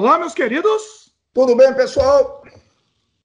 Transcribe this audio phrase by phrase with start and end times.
[0.00, 1.12] Olá, meus queridos.
[1.34, 2.42] Tudo bem, pessoal?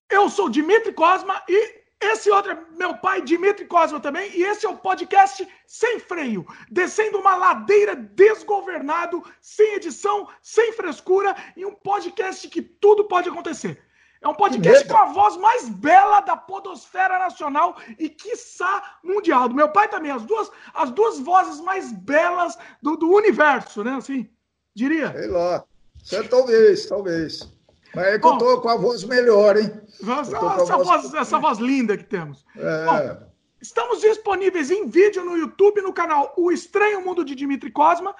[0.10, 4.66] Eu sou Dimitri Cosma e esse outro é meu pai, Dimitri Cosma também, e esse
[4.66, 11.74] é o podcast Sem Freio, descendo uma ladeira desgovernado, sem edição, sem frescura, e um
[11.74, 13.82] podcast que tudo pode acontecer.
[14.22, 19.48] É um podcast com a voz mais bela da podosfera nacional e, quiçá, mundial.
[19.48, 23.94] Do meu pai também, as duas, as duas vozes mais belas do, do universo, né?
[23.94, 24.30] Assim,
[24.76, 25.14] diria.
[25.14, 25.64] Sei lá.
[26.06, 27.52] Você, talvez, talvez.
[27.96, 29.72] Mas é que Bom, eu tô com a voz melhor, hein?
[30.02, 32.46] Essa, essa voz, voz, essa voz linda que temos.
[32.56, 32.86] É.
[32.86, 33.28] Bom,
[33.60, 38.16] estamos disponíveis em vídeo no YouTube, no canal O Estranho Mundo de Dimitri Cosma,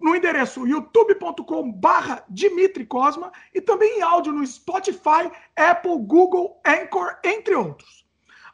[0.00, 7.16] no endereço youtube.com barra Dimitri Cosma e também em áudio no Spotify, Apple, Google, Anchor,
[7.22, 7.99] entre outros.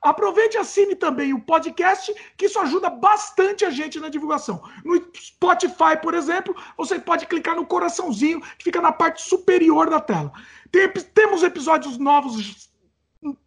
[0.07, 4.63] Aproveite e assine também o podcast, que isso ajuda bastante a gente na divulgação.
[4.85, 10.01] No Spotify, por exemplo, você pode clicar no coraçãozinho que fica na parte superior da
[10.01, 10.33] tela.
[10.71, 12.71] Tem, temos episódios novos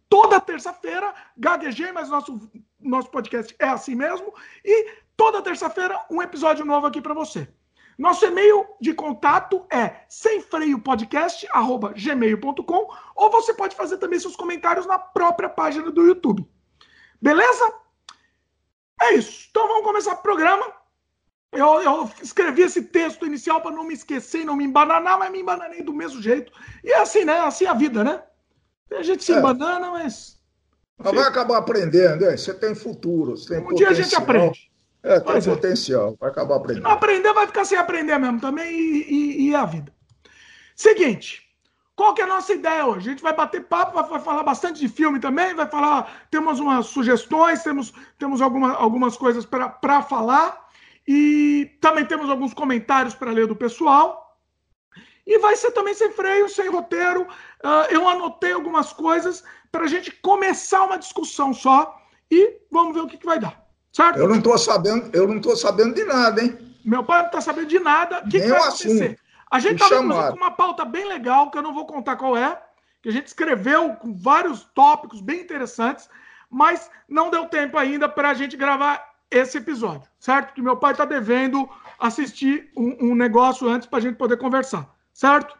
[0.08, 1.14] toda terça-feira.
[1.34, 2.38] Gaguejei, mas nosso,
[2.78, 4.34] nosso podcast é assim mesmo.
[4.62, 7.48] E toda terça-feira, um episódio novo aqui para você.
[8.00, 15.50] Nosso e-mail de contato é semfreiopodcast.gmail.com ou você pode fazer também seus comentários na própria
[15.50, 16.48] página do YouTube.
[17.20, 17.74] Beleza?
[19.02, 19.48] É isso.
[19.50, 20.64] Então vamos começar o programa.
[21.52, 25.30] Eu, eu escrevi esse texto inicial para não me esquecer e não me embananar, mas
[25.30, 26.50] me embananei do mesmo jeito.
[26.82, 27.40] E é assim, né?
[27.40, 28.22] Assim é a vida, né?
[28.92, 29.36] A gente se é.
[29.36, 30.40] embanana, mas.
[30.96, 32.38] Mas vai acabar aprendendo, hein?
[32.38, 33.36] Você tem futuro.
[33.36, 33.92] Você tem um potencial.
[33.92, 34.69] dia a gente aprende.
[35.02, 36.86] É, tem potencial, vai acabar aprendendo.
[36.86, 39.92] Aprender, vai ficar sem aprender mesmo também, e, e, e, é a vida.
[40.76, 41.42] Seguinte,
[41.96, 43.08] qual que é a nossa ideia hoje?
[43.08, 46.60] A gente vai bater papo, vai, vai falar bastante de filme também, vai falar, temos
[46.60, 50.68] umas sugestões, temos, temos alguma, algumas coisas para falar,
[51.08, 54.38] e também temos alguns comentários para ler do pessoal.
[55.26, 57.22] E vai ser também sem freio, sem roteiro.
[57.22, 63.00] Uh, eu anotei algumas coisas para a gente começar uma discussão só, e vamos ver
[63.00, 63.59] o que, que vai dar.
[63.92, 64.18] Certo?
[64.18, 66.56] Eu não estou sabendo, eu não estou sabendo de nada, hein?
[66.84, 68.20] Meu pai não está sabendo de nada.
[68.20, 69.04] O que, que vai acontecer?
[69.04, 69.20] Assunto.
[69.50, 72.60] A gente está com uma pauta bem legal, que eu não vou contar qual é,
[73.02, 76.08] que a gente escreveu com vários tópicos bem interessantes,
[76.48, 80.54] mas não deu tempo ainda para a gente gravar esse episódio, certo?
[80.54, 81.68] Que meu pai está devendo
[81.98, 85.56] assistir um, um negócio antes para a gente poder conversar, certo?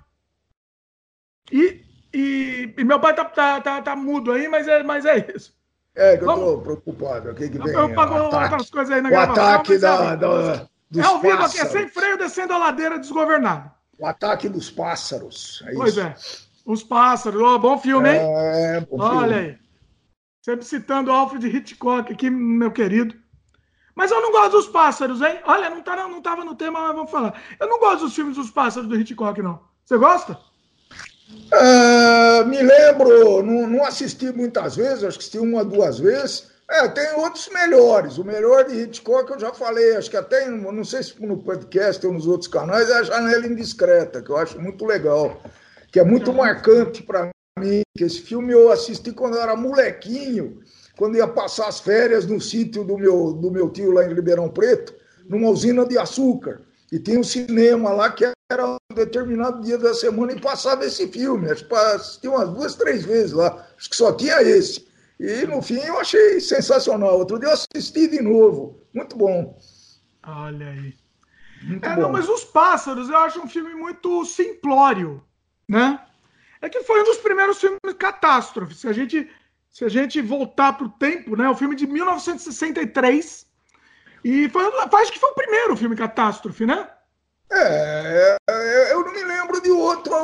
[1.50, 5.32] E, e, e meu pai tá, tá, tá, tá, mudo aí, mas é, mas é
[5.34, 5.54] isso.
[6.00, 7.30] É, que eu tô preocupado.
[7.30, 7.74] O que, que vem?
[7.74, 9.44] Eu pago outras coisas aí na o gravação.
[9.44, 12.98] ataque da, é da, dos é ao vivo aqui, é sem freio descendo a ladeira
[12.98, 13.70] desgovernada.
[13.98, 15.62] O ataque dos pássaros.
[15.66, 16.16] É pois é.
[16.64, 17.40] Os pássaros.
[17.42, 18.18] Oh, bom filme, hein?
[18.18, 19.50] É, bom Olha filme.
[19.50, 19.58] aí.
[20.40, 23.14] Sempre citando Alfred Hitchcock aqui, meu querido.
[23.94, 25.38] Mas eu não gosto dos pássaros, hein?
[25.44, 27.38] Olha, não, tá, não tava no tema, mas vamos falar.
[27.60, 29.60] Eu não gosto dos filmes dos pássaros do Hitchcock, não.
[29.84, 30.38] Você gosta?
[31.52, 36.48] Uh, me lembro, não, não, assisti muitas vezes, acho que assisti uma, duas vezes.
[36.70, 38.18] É, tem outros melhores.
[38.18, 42.06] O melhor de Hitchcock eu já falei, acho que até, não sei se no podcast
[42.06, 45.42] ou nos outros canais, é a Janela Indiscreta, que eu acho muito legal,
[45.91, 47.82] que é muito marcante para mim.
[47.97, 50.60] Que esse filme eu assisti quando eu era molequinho,
[50.97, 54.48] quando ia passar as férias no sítio do meu, do meu tio lá em Ribeirão
[54.48, 54.94] Preto,
[55.28, 56.62] numa usina de açúcar.
[56.92, 61.06] E tem um cinema lá que era um determinado dia da semana e passava esse
[61.08, 61.50] filme.
[61.50, 63.64] Acho que assisti umas duas, três vezes lá.
[63.78, 64.88] Acho que só tinha esse.
[65.18, 67.18] E no fim eu achei sensacional.
[67.18, 68.82] Outro dia eu assisti de novo.
[68.92, 69.56] Muito bom.
[70.26, 70.94] Olha aí.
[71.62, 72.02] Muito é, bom.
[72.02, 75.22] Não, mas Os Pássaros eu acho um filme muito simplório,
[75.68, 76.00] né?
[76.60, 78.74] É que foi um dos primeiros filmes de catástrofe.
[78.74, 79.30] Se a gente,
[79.70, 81.48] se a gente voltar para o tempo, né?
[81.48, 83.46] O filme de 1963
[84.25, 86.88] e foi, acho que foi o primeiro filme catástrofe, né?
[87.53, 90.14] É, é, eu não me lembro de outro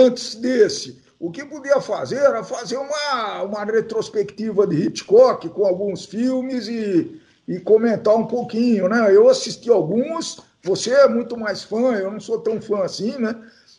[0.00, 1.02] antes desse.
[1.18, 7.20] O que podia fazer era fazer uma, uma retrospectiva de Hitchcock com alguns filmes e,
[7.48, 9.14] e comentar um pouquinho, né?
[9.14, 13.34] Eu assisti alguns, você é muito mais fã, eu não sou tão fã assim, né?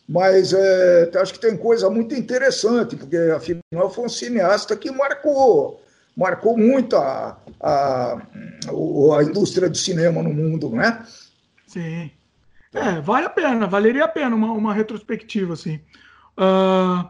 [0.08, 5.80] Mas é, acho que tem coisa muito interessante, porque afinal foi um cineasta que marcou
[6.16, 8.14] marcou muito a, a,
[9.18, 11.04] a indústria do cinema no mundo, não é?
[11.66, 12.10] Sim.
[12.72, 15.80] É, vale a pena, valeria a pena uma, uma retrospectiva, assim.
[16.38, 17.08] Uh,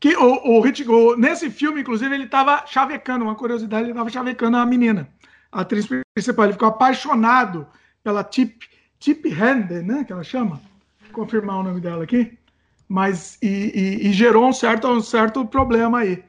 [0.00, 4.56] que o, o, o, nesse filme, inclusive, ele estava chavecando, uma curiosidade, ele estava chavecando
[4.56, 5.08] a menina,
[5.50, 6.44] a atriz principal.
[6.44, 7.66] Ele ficou apaixonado
[8.02, 8.62] pela Tip,
[8.98, 10.60] Tip Hender, né, que ela chama.
[11.02, 12.38] Vou confirmar o nome dela aqui.
[12.88, 16.24] Mas, e, e, e gerou um certo, um certo problema aí.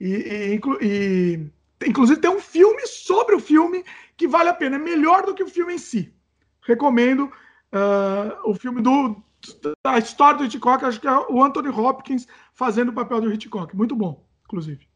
[0.00, 1.50] E, e,
[1.86, 3.84] Inclusive, tem um filme sobre o filme
[4.16, 4.76] que vale a pena.
[4.76, 6.14] É melhor do que o filme em si.
[6.62, 9.22] Recomendo uh, o filme do
[9.84, 13.76] da história do Hitchcock, acho que é o Anthony Hopkins fazendo o papel do Hitchcock.
[13.76, 14.88] Muito bom, inclusive.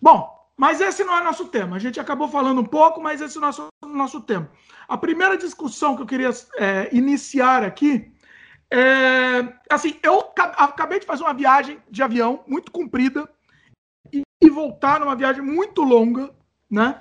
[0.00, 1.76] Bom, mas esse não é nosso tema.
[1.76, 4.50] A gente acabou falando um pouco, mas esse é o nosso, nosso tema.
[4.88, 8.12] A primeira discussão que eu queria é, iniciar aqui
[8.70, 9.52] é.
[9.70, 13.28] Assim, eu acabei de fazer uma viagem de avião muito comprida
[14.42, 16.34] e, voltar numa viagem muito longa,
[16.70, 17.00] né?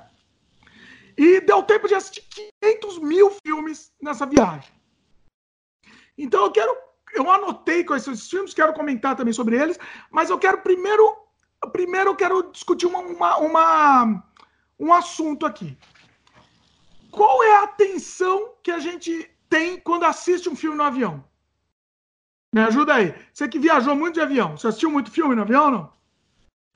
[1.17, 2.23] E deu tempo de assistir
[2.61, 4.71] 500 mil filmes nessa viagem.
[6.17, 6.75] Então eu quero.
[7.13, 9.77] Eu anotei quais são esses filmes, quero comentar também sobre eles,
[10.09, 11.17] mas eu quero primeiro.
[11.71, 14.23] Primeiro eu quero discutir uma, uma, uma
[14.79, 15.77] um assunto aqui.
[17.11, 21.23] Qual é a atenção que a gente tem quando assiste um filme no avião?
[22.53, 23.13] Me ajuda aí.
[23.31, 26.00] Você que viajou muito de avião, você assistiu muito filme no avião ou não?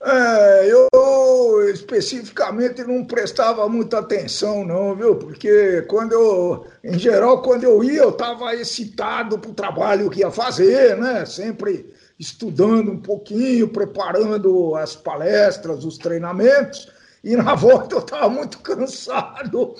[0.02, 5.16] É, eu especificamente não prestava muita atenção, não, viu?
[5.16, 10.20] Porque quando eu, em geral, quando eu ia, eu estava excitado para o trabalho que
[10.20, 11.24] ia fazer, né?
[11.24, 16.88] Sempre estudando um pouquinho, preparando as palestras, os treinamentos,
[17.24, 19.74] e na volta eu estava muito cansado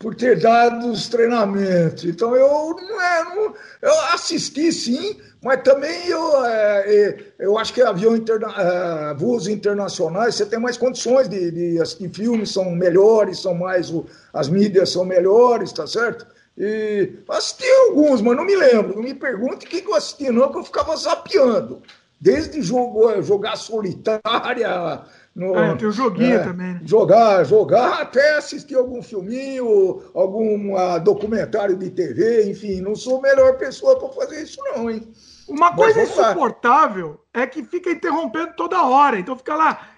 [0.00, 2.04] por ter dado os treinamentos.
[2.04, 7.82] Então eu não, é, não eu assisti sim, mas também eu, é, eu acho que
[7.82, 13.40] avião interna, é, voos internacionais você tem mais condições de, de assistir filmes, são melhores,
[13.40, 13.92] são mais
[14.32, 16.26] as mídias são melhores, tá certo?
[16.56, 18.96] E assisti alguns, mas não me lembro.
[18.96, 21.82] Não me pergunte o que eu assisti, não, que eu ficava zapeando.
[22.18, 25.02] Desde jogo, jogar solitária,
[25.40, 26.74] no, ah, tem o joguinho é, também.
[26.74, 26.80] Né?
[26.84, 33.22] Jogar, jogar, até assistir algum filminho, algum uh, documentário de TV, enfim, não sou a
[33.22, 35.10] melhor pessoa para fazer isso, não, hein?
[35.48, 39.18] Uma coisa insuportável é que fica interrompendo toda hora.
[39.18, 39.88] Então fica lá,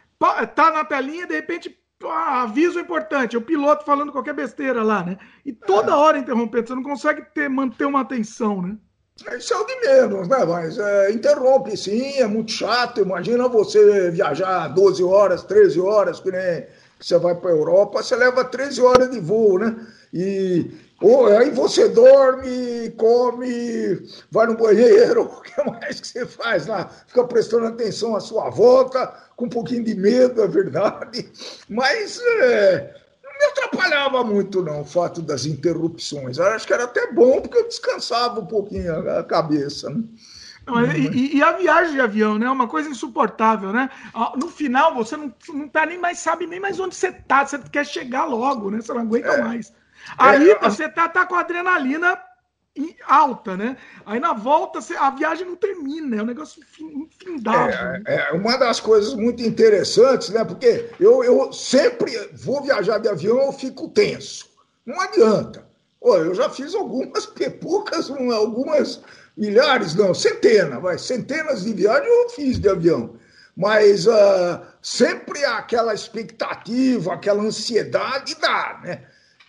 [0.55, 1.77] tá na telinha, de repente,
[2.09, 5.19] aviso importante, o piloto falando qualquer besteira lá, né?
[5.45, 5.95] E toda é.
[5.97, 8.77] hora interrompendo, você não consegue ter, manter uma atenção, né?
[9.37, 10.45] Isso é o de menos, né?
[10.45, 13.01] Mas é, interrompe sim, é muito chato.
[13.01, 16.67] Imagina você viajar 12 horas, 13 horas, que nem
[17.01, 19.75] você vai para a Europa, você leva 13 horas de voo, né?
[20.13, 20.71] E
[21.03, 26.89] ou, aí você dorme, come, vai no banheiro, o que mais que você faz lá?
[27.09, 31.29] Fica prestando atenção à sua volta, com um pouquinho de medo, é verdade.
[31.69, 32.95] Mas é,
[33.43, 36.39] me atrapalhava muito, não, o fato das interrupções.
[36.39, 39.91] Eu acho que era até bom, porque eu descansava um pouquinho a cabeça.
[39.91, 40.05] Né?
[40.67, 42.47] Não, e, e, a viagem de avião, né?
[42.47, 43.91] É uma coisa insuportável, né?
[44.37, 47.45] No final, você não, não tá nem mais, sabe nem mais onde você tá.
[47.45, 48.81] Você quer chegar logo, né?
[48.81, 49.43] Você não aguenta é.
[49.43, 49.73] mais.
[50.17, 52.17] Aí é, você tá, tá com adrenalina
[53.07, 53.77] alta, né?
[54.07, 57.75] Aí na volta a viagem não termina, é um negócio infindável.
[58.07, 60.45] É, é, uma das coisas muito interessantes, né?
[60.45, 64.49] Porque eu, eu sempre vou viajar de avião, eu fico tenso.
[64.87, 65.67] Não adianta.
[66.01, 69.03] Pô, eu já fiz algumas pepucas, algumas
[69.37, 73.17] milhares, não, centenas, vai, centenas de viagens eu fiz de avião.
[73.55, 79.03] Mas uh, sempre aquela expectativa, aquela ansiedade dá, né?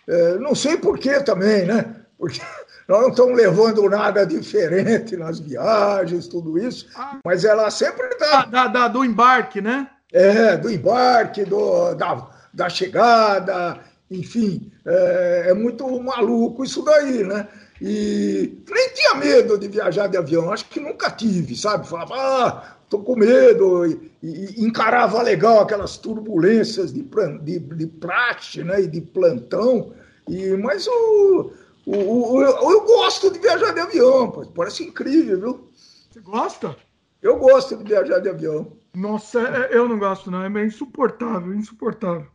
[0.06, 1.96] Uh, não sei por que também, né?
[2.18, 2.40] Porque
[2.86, 7.18] nós não estamos levando nada diferente nas viagens, tudo isso, ah.
[7.24, 8.40] mas ela sempre está.
[8.40, 9.88] Ah, da, da, do embarque, né?
[10.12, 17.48] É, do embarque, do, da, da chegada, enfim, é, é, muito maluco isso daí, né?
[17.80, 21.88] E nem tinha medo de viajar de avião, acho que nunca tive, sabe?
[21.88, 27.02] Falava, ah, tô com medo, e, e encarava legal aquelas turbulências de,
[27.42, 28.82] de, de praxe, né?
[28.82, 29.92] E de plantão,
[30.28, 31.50] e, mas o
[31.86, 35.68] o, o, eu, eu, gosto de viajar de avião, parece incrível, viu?
[36.10, 36.76] Você gosta?
[37.20, 38.76] Eu gosto de viajar de avião.
[38.94, 40.42] Nossa, é, é, eu não gosto, não.
[40.44, 42.26] É insuportável, insuportável.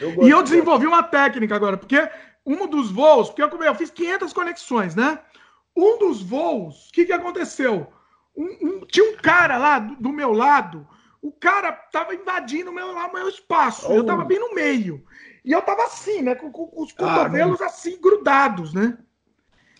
[0.00, 2.08] Eu e eu desenvolvi uma técnica agora, porque
[2.44, 5.18] um dos voos, porque eu, eu fiz 500 conexões, né?
[5.76, 7.86] Um dos voos, o que, que aconteceu?
[8.36, 10.86] Um, um, tinha um cara lá do, do, meu lado,
[11.22, 13.94] o cara tava invadindo o meu, meu espaço, oh.
[13.94, 15.04] eu tava bem no meio.
[15.44, 16.34] E eu tava assim, né?
[16.34, 18.98] Com, com os cotovelos ah, assim, grudados, né?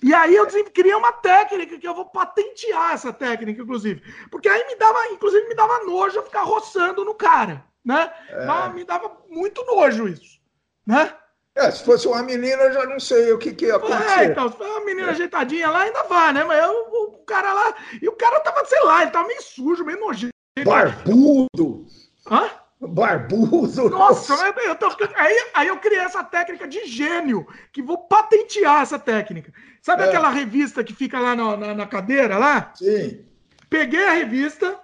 [0.03, 4.03] E aí eu criei uma técnica que eu vou patentear essa técnica, inclusive.
[4.31, 8.11] Porque aí me dava, inclusive, me dava nojo eu ficar roçando no cara, né?
[8.31, 8.69] É.
[8.73, 10.41] me dava muito nojo isso,
[10.87, 11.15] né?
[11.55, 14.21] É, se fosse uma menina, eu já não sei o que, que ia acontecer.
[14.21, 15.11] É, então, se fosse uma menina é.
[15.11, 16.45] ajeitadinha lá, ainda vai, né?
[16.45, 17.75] Mas eu, o cara lá.
[18.01, 20.33] E o cara tava, sei lá, ele tava meio sujo, meio nojento.
[20.65, 21.87] Barbudo.
[22.31, 22.49] Hã?
[22.81, 23.91] Barbudo.
[23.91, 24.33] Nossa,
[24.65, 29.53] eu tô, aí, aí eu criei essa técnica de gênio, que vou patentear essa técnica.
[29.83, 30.07] Sabe é.
[30.07, 32.73] aquela revista que fica lá na, na, na, cadeira lá?
[32.75, 33.25] Sim.
[33.69, 34.81] Peguei a revista,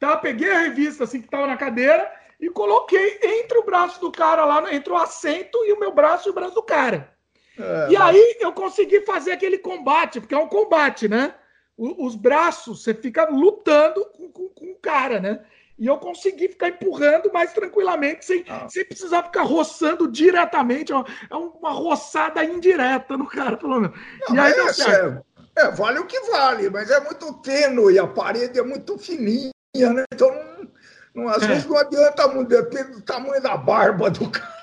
[0.00, 0.16] tá?
[0.16, 4.44] Peguei a revista assim que tava na cadeira e coloquei entre o braço do cara
[4.44, 7.14] lá, entre o assento e o meu braço e o braço do cara.
[7.56, 8.16] É, e mas...
[8.16, 11.34] aí eu consegui fazer aquele combate, porque é um combate, né?
[11.80, 15.40] os braços, você fica lutando com, com, com o cara, né?
[15.80, 18.68] E eu consegui ficar empurrando mais tranquilamente, sem, ah.
[18.68, 20.92] sem precisar ficar roçando diretamente.
[20.92, 23.98] É uma roçada indireta no cara, pelo menos.
[24.28, 25.24] Não, e aí deu certo.
[25.56, 29.50] É, é, vale o que vale, mas é muito tênue, a parede é muito fininha,
[29.74, 30.04] né?
[30.12, 30.68] Então, não,
[31.14, 31.46] não às é.
[31.46, 34.59] vezes não adianta muito, depende do tamanho da barba do cara.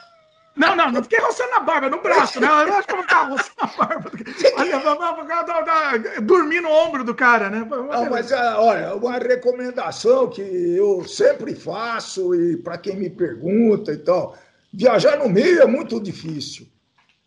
[0.58, 2.48] Não, não, não fiquei roçando a barba, no braço, né?
[2.48, 4.12] Eu acho que eu vou ficar roçando a barba.
[4.58, 7.66] Olha, dormir no ombro do cara, né?
[7.70, 13.92] Não, mas ah, olha, uma recomendação que eu sempre faço e para quem me pergunta
[13.92, 14.36] e tal,
[14.74, 16.68] viajar no meio é muito difícil.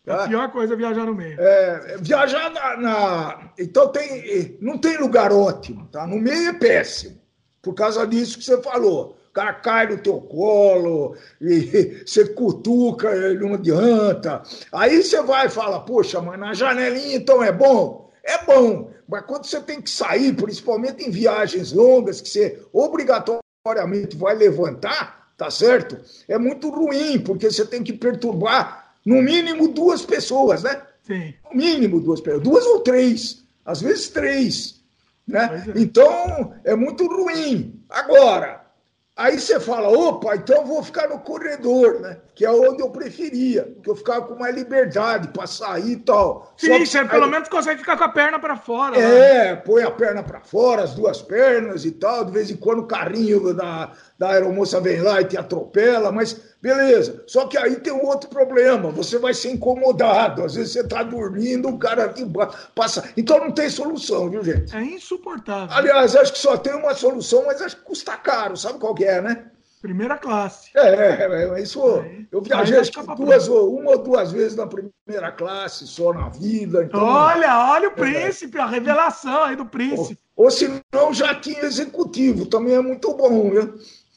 [0.03, 0.25] Tá?
[0.25, 1.39] A pior coisa é viajar no meio.
[1.39, 6.05] É, viajar na, na, Então tem, não tem lugar ótimo, tá?
[6.05, 7.21] No meio é péssimo,
[7.61, 13.09] por causa disso que você falou o cara cai no teu colo, e você cutuca,
[13.15, 14.43] ele não adianta.
[14.73, 18.11] Aí você vai e fala, poxa, mas na janelinha então é bom?
[18.23, 24.17] É bom, mas quando você tem que sair, principalmente em viagens longas, que você obrigatoriamente
[24.17, 25.97] vai levantar, tá certo?
[26.27, 30.81] É muito ruim, porque você tem que perturbar no mínimo duas pessoas, né?
[31.03, 31.33] Sim.
[31.49, 34.81] No mínimo duas pessoas, duas ou três, às vezes três.
[35.25, 35.63] Né?
[35.73, 35.79] É.
[35.79, 37.81] Então, é muito ruim.
[37.89, 38.60] Agora,
[39.21, 42.17] Aí você fala, opa, então eu vou ficar no corredor, né?
[42.33, 46.51] Que é onde eu preferia, que eu ficava com mais liberdade para sair e tal.
[46.57, 48.97] Sim, você pelo menos consegue ficar com a perna para fora.
[48.97, 49.55] É, né?
[49.57, 52.25] põe a perna para fora, as duas pernas e tal.
[52.25, 56.39] De vez em quando o carrinho da, da aeromoça vem lá e te atropela, mas
[56.61, 57.23] beleza.
[57.25, 60.45] Só que aí tem um outro problema, você vai ser incomodado.
[60.45, 62.23] Às vezes você está dormindo, o cara aqui
[62.75, 63.03] passa.
[63.17, 64.75] Então não tem solução, viu, gente?
[64.75, 65.75] É insuportável.
[65.75, 69.05] Aliás, acho que só tem uma solução, mas acho que custa caro, sabe qual que
[69.05, 69.45] é, né?
[69.81, 70.69] Primeira classe.
[70.75, 71.83] É, é, é isso.
[71.83, 76.13] Aí, eu viajei acho que duas, ou, uma ou duas vezes na primeira classe, só
[76.13, 76.83] na vida.
[76.83, 77.95] Então, olha, olha o é.
[77.95, 78.61] príncipe, é.
[78.61, 80.19] a revelação aí do príncipe.
[80.35, 83.73] Ou, ou se não, já tinha executivo, também é muito bom, viu?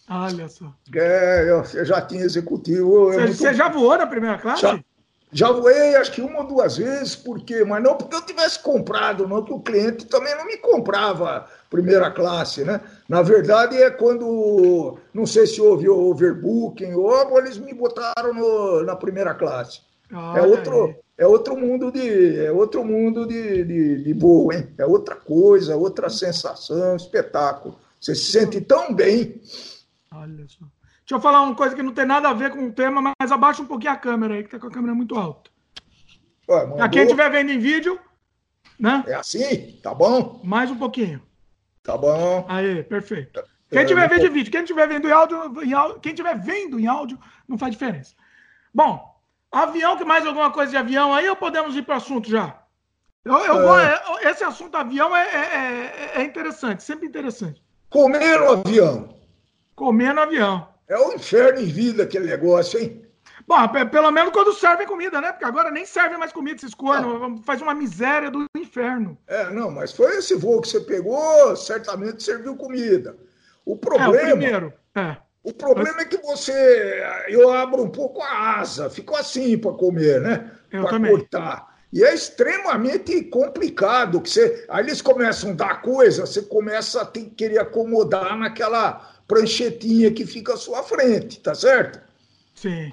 [0.09, 0.73] Olha só.
[0.95, 3.13] É, eu já tinha executivo.
[3.13, 3.37] É você, muito...
[3.37, 4.63] você já voou na primeira classe?
[4.63, 4.81] Já,
[5.33, 9.27] já voei, acho que uma ou duas vezes, porque, mas não porque eu tivesse comprado,
[9.27, 12.81] não, porque o cliente também não me comprava primeira classe, né?
[13.09, 18.95] Na verdade, é quando, não sei se houve overbooking ou eles me botaram no, na
[18.95, 19.81] primeira classe.
[20.37, 24.69] é outro, é outro mundo de, é outro mundo de, de, de voo, hein?
[24.79, 27.77] É outra coisa, outra sensação, espetáculo.
[28.01, 29.41] Você se sente tão bem.
[30.17, 30.65] Olha só.
[31.01, 33.33] Deixa eu falar uma coisa que não tem nada a ver com o tema, mas
[33.33, 35.51] abaixa um pouquinho a câmera aí, que tá com a câmera muito alta.
[36.49, 37.99] Ué, quem estiver vendo em vídeo,
[38.79, 39.05] né?
[39.07, 39.79] É assim?
[39.83, 40.41] Tá bom?
[40.45, 41.21] Mais um pouquinho.
[41.83, 42.47] Tá bom.
[42.49, 43.41] Aí, perfeito.
[43.41, 46.39] É, quem estiver vendo em vídeo, quem estiver vendo em áudio, em áudio, quem estiver
[46.39, 47.19] vendo em áudio,
[47.49, 48.15] não faz diferença.
[48.73, 52.31] Bom, avião, que mais alguma coisa de avião aí ou podemos ir para o assunto
[52.31, 52.63] já?
[53.25, 54.03] Eu, eu é...
[54.23, 57.63] Esse assunto avião é, é, é, é interessante, sempre interessante.
[57.91, 59.14] Comer no avião.
[59.75, 60.69] Comer no avião.
[60.89, 63.05] É um inferno em vida aquele negócio, hein?
[63.47, 63.57] Bom,
[63.91, 65.33] pelo menos quando servem comida, né?
[65.33, 67.23] Porque agora nem servem mais comida, esses cornos.
[67.23, 67.43] Ah.
[67.45, 69.19] Faz uma miséria do inferno.
[69.27, 73.17] É, não, mas foi esse voo que você pegou, certamente serviu comida.
[73.65, 74.17] O problema.
[74.17, 74.73] É, o primeiro.
[74.95, 75.17] É.
[75.43, 77.05] O problema é que você.
[77.29, 80.51] Eu abro um pouco a asa, fico assim para comer, né?
[80.71, 81.75] Para cortar.
[81.93, 84.21] E é extremamente complicado.
[84.21, 89.14] que você Aí eles começam a dar coisa, você começa a ter, querer acomodar naquela
[89.27, 92.01] pranchetinha que fica à sua frente, tá certo?
[92.55, 92.93] Sim.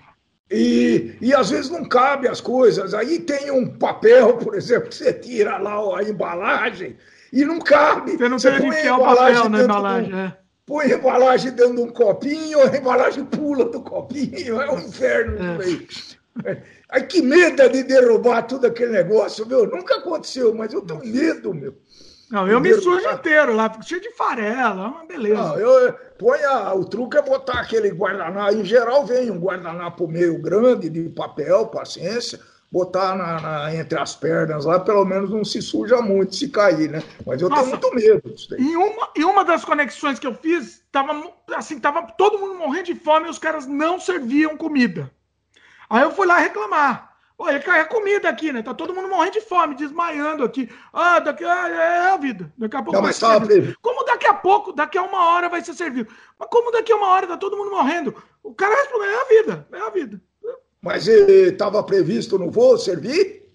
[0.50, 2.94] E, e às vezes não cabe as coisas.
[2.94, 6.98] Aí tem um papel, por exemplo, que você tira lá a embalagem
[7.32, 8.18] e não cabe.
[8.18, 10.20] Você não você tem que o papel na embalagem.
[10.20, 10.38] é.
[10.66, 15.38] Põe a embalagem dentro de um copinho, a embalagem pula do copinho, é um inferno
[16.46, 16.62] é.
[16.90, 19.66] Aí que medo de derrubar tudo aquele negócio, meu.
[19.68, 21.76] Nunca aconteceu, mas eu tenho medo, meu.
[22.32, 25.36] Não, eu me sujo inteiro lá, fico cheio de farela, é uma beleza.
[25.36, 28.56] Não, eu, põe a, o truque é botar aquele guardanapo.
[28.56, 32.40] Em geral, vem um guardanapo meio grande de papel, paciência,
[32.72, 36.90] botar na, na, entre as pernas lá, pelo menos não se suja muito se cair,
[36.90, 37.04] né?
[37.28, 40.34] Mas eu Nossa, tenho muito medo disso Em uma, em uma das conexões que eu
[40.34, 45.12] fiz, tava, assim, tava todo mundo morrendo de fome e os caras não serviam comida.
[45.90, 47.11] Aí eu fui lá reclamar.
[47.44, 48.62] Olha, cai a comida aqui, né?
[48.62, 50.70] Tá todo mundo morrendo de fome, desmaiando aqui.
[50.94, 52.54] Ah, daqui ah, é a vida.
[52.56, 55.60] Daqui a pouco não, vai ser Como daqui a pouco, daqui a uma hora vai
[55.64, 56.08] ser servido?
[56.38, 58.16] Mas como daqui a uma hora tá todo mundo morrendo?
[58.44, 60.22] O cara respondeu, é a vida, é a vida.
[60.80, 63.50] Mas estava previsto no voo servir?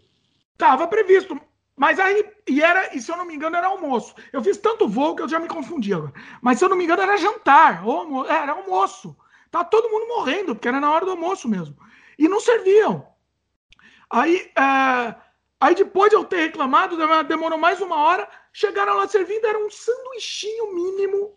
[0.59, 1.41] Tava previsto.
[1.77, 4.17] Mas aí, e era, e se eu não me engano, era almoço.
[4.33, 6.13] Eu fiz tanto voo que eu já me confundi agora.
[6.43, 9.17] Mas se eu não me engano, era jantar, ou almoço, era almoço.
[9.49, 11.77] Tá todo mundo morrendo, porque era na hora do almoço mesmo.
[12.19, 13.15] E não serviam.
[14.11, 15.15] Aí, é,
[15.61, 18.29] aí depois de eu ter reclamado, demorou mais uma hora.
[18.53, 21.37] Chegaram lá servindo, era um sanduichinho mínimo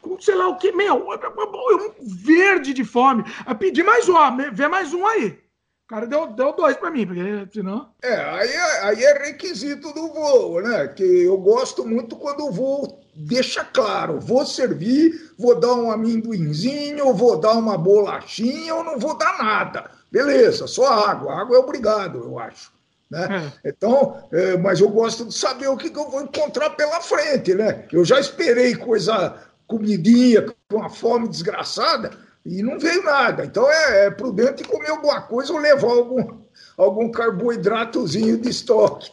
[0.00, 3.24] com sei lá o que, meu, um verde de fome.
[3.46, 4.14] Eu pedi mais um,
[4.52, 5.38] vê mais um aí.
[5.84, 7.92] O cara deu, deu dois para mim, porque senão.
[8.02, 10.86] É, aí, é, aí é requisito do voo, né?
[10.88, 17.12] Que eu gosto muito quando o voo deixa claro: vou servir, vou dar um amendoinzinho,
[17.12, 19.90] vou dar uma bolachinha, ou não vou dar nada.
[20.10, 21.34] Beleza, só água.
[21.34, 22.72] Água é obrigado, eu acho.
[23.10, 23.52] Né?
[23.64, 23.70] É.
[23.70, 27.54] Então, é, mas eu gosto de saber o que, que eu vou encontrar pela frente,
[27.54, 27.86] né?
[27.92, 29.36] Eu já esperei coisa
[29.66, 32.10] comidinha, com uma fome desgraçada,
[32.44, 33.44] e não veio nada.
[33.44, 36.40] Então é, é prudente comer alguma coisa ou levar algum,
[36.76, 39.10] algum carboidratozinho de estoque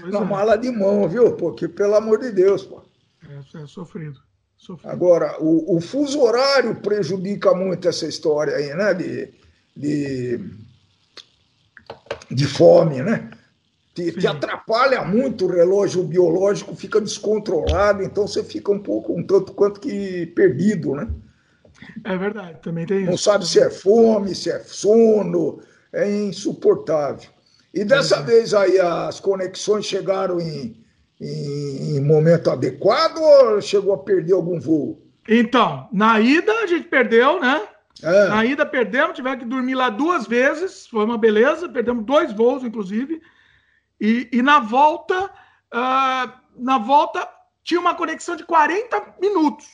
[0.00, 0.24] pois na é.
[0.24, 1.32] mala de mão, viu?
[1.32, 2.82] Porque, pelo amor de Deus, pô.
[3.28, 4.20] É, é sofrido.
[4.56, 4.90] sofrido.
[4.90, 8.94] Agora, o, o, fuso horário prejudica muito essa história aí, né?
[8.94, 9.34] De,
[9.78, 10.40] de,
[12.30, 13.30] de fome, né?
[13.98, 19.22] te, te, atrapalha muito o relógio biológico, fica descontrolado, então você fica um pouco, um
[19.24, 21.08] tanto quanto que perdido, né?
[22.04, 25.60] É verdade, também tem Não sabe se é fome, se é sono,
[25.92, 27.28] é insuportável.
[27.74, 30.76] E dessa é vez aí as conexões chegaram em,
[31.20, 35.00] em, em momento adequado ou chegou a perder algum voo?
[35.28, 37.62] Então, na ida a gente perdeu, né?
[38.02, 38.28] É.
[38.28, 42.62] Na ida perdemos, tivemos que dormir lá duas vezes, foi uma beleza, perdemos dois voos,
[42.62, 43.20] inclusive.
[44.00, 47.28] E, e na volta, uh, na volta
[47.64, 49.66] tinha uma conexão de 40 minutos.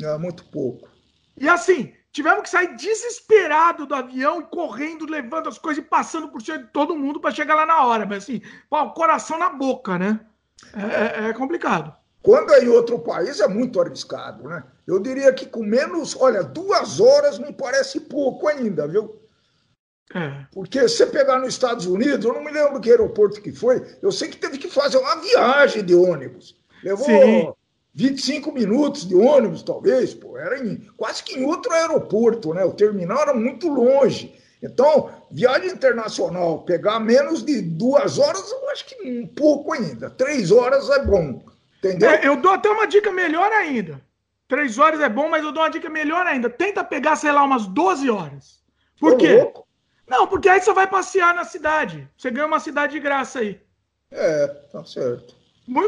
[0.00, 0.88] É muito pouco.
[1.36, 6.28] E assim, tivemos que sair desesperado do avião e correndo, levando as coisas e passando
[6.28, 8.06] por cima de todo mundo para chegar lá na hora.
[8.06, 8.40] Mas assim,
[8.70, 10.20] pô, coração na boca, né?
[10.72, 11.94] É, é, é, complicado.
[12.24, 14.64] Quando é em outro país é muito arriscado, né?
[14.86, 19.20] Eu diria que com menos, olha, duas horas me parece pouco ainda, viu?
[20.14, 20.46] É.
[20.50, 23.84] Porque se você pegar nos Estados Unidos, eu não me lembro que aeroporto que foi,
[24.00, 26.56] eu sei que teve que fazer uma viagem de ônibus.
[26.82, 27.52] Levou Sim.
[27.92, 30.38] 25 minutos de ônibus, talvez, pô.
[30.38, 32.64] Era em, quase que em outro aeroporto, né?
[32.64, 34.34] O terminal era muito longe.
[34.62, 40.08] Então, viagem internacional, pegar menos de duas horas, eu acho que um pouco ainda.
[40.08, 41.44] Três horas é bom.
[41.84, 42.10] Entendeu?
[42.10, 44.00] É, eu dou até uma dica melhor ainda.
[44.48, 46.48] Três horas é bom, mas eu dou uma dica melhor ainda.
[46.48, 48.62] Tenta pegar, sei lá, umas 12 horas.
[48.98, 49.36] Por Ô, quê?
[49.36, 49.66] Louco.
[50.06, 52.08] Não, porque aí você vai passear na cidade.
[52.16, 53.60] Você ganha uma cidade de graça aí.
[54.10, 55.34] É, tá certo.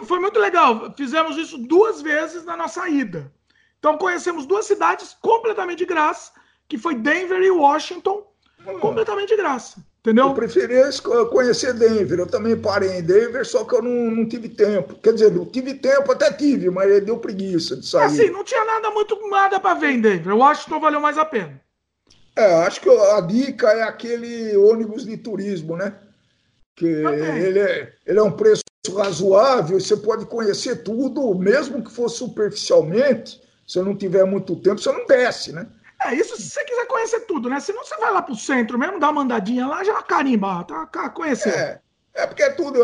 [0.04, 0.92] Foi muito legal.
[0.96, 3.30] Fizemos isso duas vezes na nossa ida.
[3.78, 6.32] Então conhecemos duas cidades completamente de graça,
[6.66, 8.26] que foi Denver e Washington,
[8.66, 8.78] hum.
[8.80, 9.84] completamente de graça.
[10.06, 10.26] Entendeu?
[10.26, 10.88] Eu preferia
[11.32, 12.20] conhecer Denver.
[12.20, 14.94] Eu também parei em Denver, só que eu não, não tive tempo.
[15.02, 18.04] Quer dizer, eu tive tempo, até tive, mas deu preguiça de sair.
[18.04, 20.36] Assim, não tinha nada muito nada para ver em Denver.
[20.36, 21.60] Washington valeu mais a pena.
[22.36, 25.92] É, acho que a dica é aquele ônibus de turismo, né?
[26.76, 28.62] Que ele é, ele é um preço
[28.96, 34.92] razoável, você pode conhecer tudo, mesmo que fosse superficialmente, se não tiver muito tempo, você
[34.92, 35.66] não desce, né?
[36.04, 37.58] É, isso se você quiser conhecer tudo, né?
[37.60, 41.56] Senão você vai lá pro centro mesmo, dá uma andadinha lá, já carimba, tá conhecendo.
[41.56, 41.80] É,
[42.14, 42.80] é porque é tudo.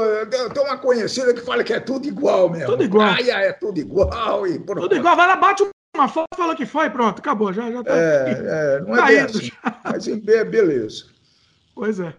[0.52, 2.66] Tem uma conhecida que fala que é tudo igual mesmo.
[2.66, 3.14] Tudo igual.
[3.14, 4.46] Praia é tudo igual.
[4.46, 5.62] E tudo igual, vai lá, bate
[5.94, 7.92] uma foto, falou que foi, pronto, acabou, já, já tá.
[7.94, 9.50] É, é não é Caído, assim,
[9.84, 10.06] mas
[10.46, 11.04] beleza.
[11.74, 12.14] Pois é.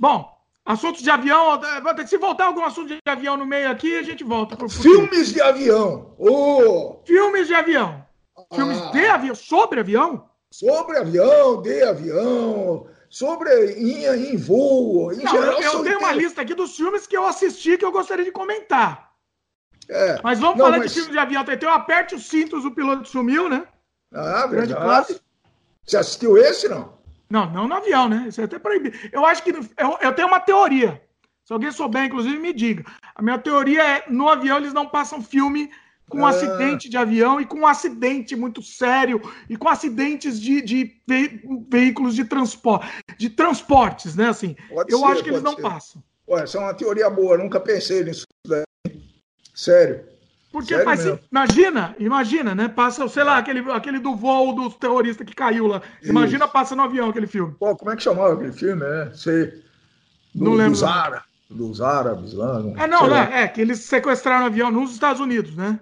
[0.00, 1.60] Bom, assuntos de avião,
[2.06, 4.56] se voltar algum assunto de avião no meio aqui, a gente volta.
[4.56, 6.14] Pro Filmes de avião.
[6.18, 6.96] Oh.
[7.04, 8.07] Filmes de avião.
[8.54, 8.90] Filmes ah.
[8.90, 10.28] de avião, sobre avião?
[10.50, 15.12] Sobre avião, de avião, sobre em, em voo.
[15.12, 17.84] Em Não, geral, eu, eu tenho uma lista aqui dos filmes que eu assisti que
[17.84, 19.12] eu gostaria de comentar.
[19.88, 20.20] É.
[20.22, 20.92] Mas vamos não, falar mas...
[20.92, 21.44] de filme de avião.
[21.46, 23.66] Então, aperte os cintos, o piloto sumiu, né?
[24.12, 24.84] Ah, Grande verdade.
[24.84, 25.20] Classe.
[25.84, 26.98] Você assistiu esse, não?
[27.30, 28.26] Não, não no avião, né?
[28.28, 28.96] Isso é até proibido.
[29.12, 29.50] Eu acho que.
[29.50, 31.02] Eu, eu tenho uma teoria.
[31.44, 32.84] Se alguém souber, inclusive, me diga.
[33.14, 35.70] A minha teoria é: no avião eles não passam filme
[36.08, 36.30] com um ah.
[36.30, 41.40] acidente de avião e com um acidente muito sério e com acidentes de, de ve
[41.70, 44.28] veículos de transporte, de transportes, né?
[44.28, 45.62] Assim, pode eu ser, acho que eles não ser.
[45.62, 46.02] passam.
[46.28, 48.64] Ué, essa é uma teoria boa, nunca pensei nisso daí.
[49.54, 50.04] Sério.
[50.50, 52.68] Porque Sério assim, imagina, imagina, né?
[52.68, 55.82] Passa, sei lá, aquele, aquele do voo dos terroristas que caiu lá.
[56.02, 56.52] Imagina, Isso.
[56.52, 57.54] passa no avião aquele filme.
[57.58, 59.10] Pô, como é que chamava aquele filme, né?
[59.14, 59.46] Sei.
[60.34, 60.72] Do, não lembro.
[60.72, 62.60] Dos, ára, dos árabes lá.
[62.60, 63.42] Não, é, não, né?
[63.42, 65.78] É, que eles sequestraram o avião nos Estados Unidos, né?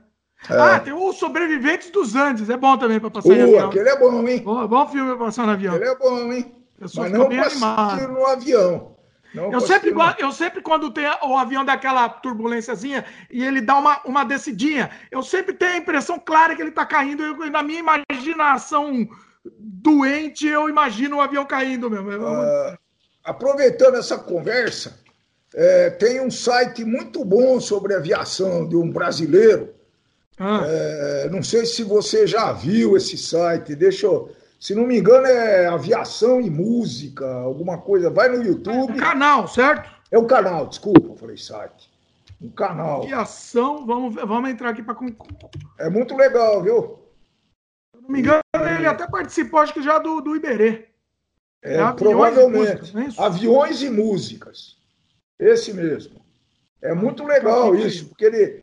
[0.51, 0.55] É.
[0.55, 2.49] Ah, tem os Sobreviventes dos Andes.
[2.51, 3.68] É bom também para passar uh, em avião.
[3.68, 4.42] Aquele é bom, hein?
[4.44, 5.75] Bom, bom filme para passar no avião.
[5.75, 6.55] Aquele é bom, hein?
[6.79, 8.96] Mas não para no avião.
[9.35, 14.01] Não eu sempre, eu sempre, quando tem o avião daquela turbulênciazinha e ele dá uma,
[14.05, 17.22] uma descidinha, eu sempre tenho a impressão clara que ele está caindo.
[17.22, 19.07] Eu, na minha imaginação
[19.59, 22.09] doente, eu imagino o avião caindo mesmo.
[22.09, 22.79] Uh,
[23.25, 24.99] aproveitando essa conversa,
[25.55, 29.75] é, tem um site muito bom sobre aviação de um brasileiro.
[30.38, 30.62] Ah.
[30.64, 33.75] É, não sei se você já viu esse site.
[33.75, 34.35] Deixa eu.
[34.59, 38.11] Se não me engano, é aviação e música, alguma coisa.
[38.11, 38.92] Vai no YouTube.
[38.92, 39.90] É o canal, certo?
[40.11, 41.90] É o canal, desculpa, eu falei site.
[42.40, 43.03] Um canal.
[43.03, 44.96] Aviação, vamos, vamos entrar aqui para.
[45.79, 46.99] É muito legal, viu?
[47.94, 50.87] Se não me engano, ele até participou, acho que já do, do Iberê.
[51.62, 52.94] É, é provavelmente.
[52.94, 54.77] Músicas, é aviões e músicas.
[55.38, 56.25] Esse mesmo.
[56.83, 58.61] É muito legal isso, porque ele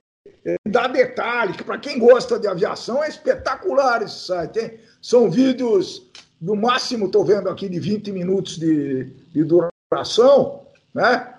[0.67, 4.59] dá detalhes, que para quem gosta de aviação é espetacular esse site.
[4.59, 4.79] Hein?
[5.01, 6.09] São vídeos,
[6.41, 11.33] no máximo, estou vendo aqui, de 20 minutos de, de duração, né?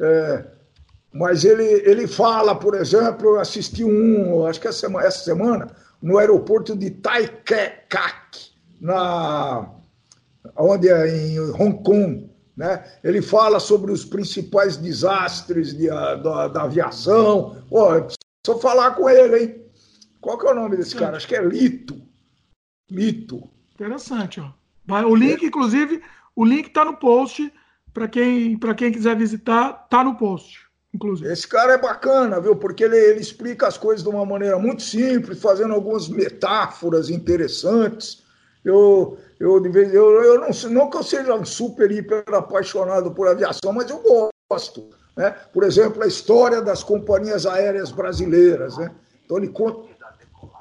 [0.00, 0.44] É,
[1.12, 5.70] mas ele, ele fala, por exemplo, eu assisti um, acho que essa semana, essa semana
[6.02, 9.70] no aeroporto de Taikek, na
[10.56, 12.84] onde é em Hong Kong, né?
[13.04, 17.62] Ele fala sobre os principais desastres de, da, da, aviação.
[17.68, 17.88] Pô,
[18.46, 19.62] preciso falar com ele, hein?
[20.20, 21.16] Qual que é o nome desse cara?
[21.16, 22.00] Acho que é Lito.
[22.90, 23.48] Lito.
[23.74, 24.50] Interessante, ó.
[24.84, 25.46] Vai, o link, é.
[25.46, 26.02] inclusive,
[26.34, 27.52] o link está no post.
[27.92, 30.66] Para quem, quem quiser visitar, tá no post.
[30.94, 31.32] Inclusive.
[31.32, 32.54] Esse cara é bacana, viu?
[32.54, 38.22] Porque ele, ele explica as coisas de uma maneira muito simples, fazendo algumas metáforas interessantes.
[38.64, 43.12] Eu, eu, de vez, eu, eu não, não que eu seja um super, hiper apaixonado
[43.12, 44.02] por aviação, mas eu
[44.50, 44.90] gosto.
[45.16, 45.34] Né?
[45.52, 48.76] Por exemplo, a história das companhias aéreas brasileiras.
[48.76, 48.90] Né?
[49.24, 49.88] Então ele conta.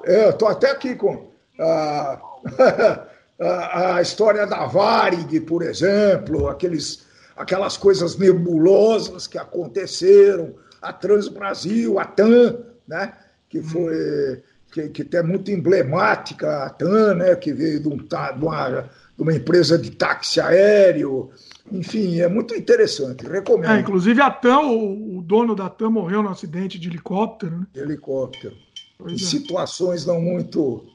[0.03, 2.19] É, estou até aqui com a,
[3.39, 11.99] a, a, história da Varig, por exemplo, aqueles, aquelas coisas nebulosas que aconteceram, a Transbrasil,
[11.99, 13.13] a TAM, né?
[13.49, 18.15] que foi que, que é muito emblemática, a TAM, né, que veio de, um, de,
[18.41, 21.29] uma, de uma empresa de táxi aéreo.
[21.71, 23.71] Enfim, é muito interessante, recomendo.
[23.71, 27.59] É, inclusive a TAM, o, o, dono da TAM morreu no acidente de helicóptero.
[27.59, 27.67] Né?
[27.75, 28.55] Helicóptero.
[28.97, 29.27] Pois em é.
[29.27, 30.85] situações não muito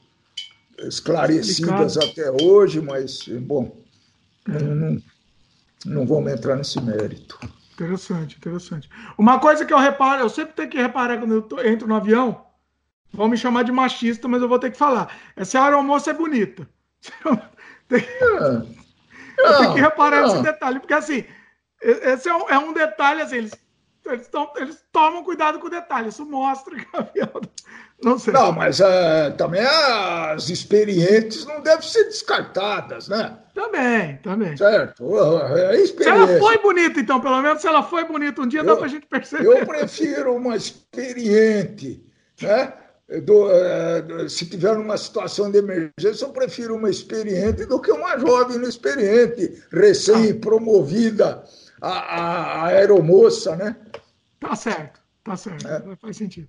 [0.79, 3.75] esclarecidas até hoje, mas, bom,
[4.47, 4.63] é.
[4.63, 5.01] não, não,
[5.85, 7.37] não vamos entrar nesse mérito.
[7.73, 8.89] Interessante, interessante.
[9.17, 11.95] Uma coisa que eu reparo, eu sempre tenho que reparar quando eu tô, entro no
[11.95, 12.45] avião,
[13.13, 15.13] Vão me chamar de machista, mas eu vou ter que falar.
[15.35, 16.67] Essa aeromoça é bonita.
[17.87, 18.05] Tem...
[18.21, 18.67] Não,
[19.41, 21.25] eu tenho que reparar esse detalhe, porque assim,
[21.81, 23.51] esse é um, é um detalhe assim, eles,
[24.05, 27.41] eles, tão, eles, tomam cuidado com o detalhe, isso mostra que o avião.
[28.03, 28.33] Não sei.
[28.33, 33.37] Não, mas uh, também as experientes não devem ser descartadas, né?
[33.53, 34.57] Também, também.
[34.57, 35.03] Certo.
[35.69, 38.65] É se ela foi bonita, então, pelo menos se ela foi bonita um dia, eu,
[38.65, 39.45] dá pra gente perceber.
[39.45, 42.03] Eu prefiro uma experiente,
[42.41, 42.73] né?
[43.19, 48.17] Do, uh, se tiver uma situação de emergência, eu prefiro uma experiente do que uma
[48.17, 51.43] jovem inexperiente, recém-promovida
[51.81, 53.75] a, a, a, aeromoça, né?
[54.39, 55.95] Tá certo, tá certo, é.
[55.97, 56.47] faz sentido.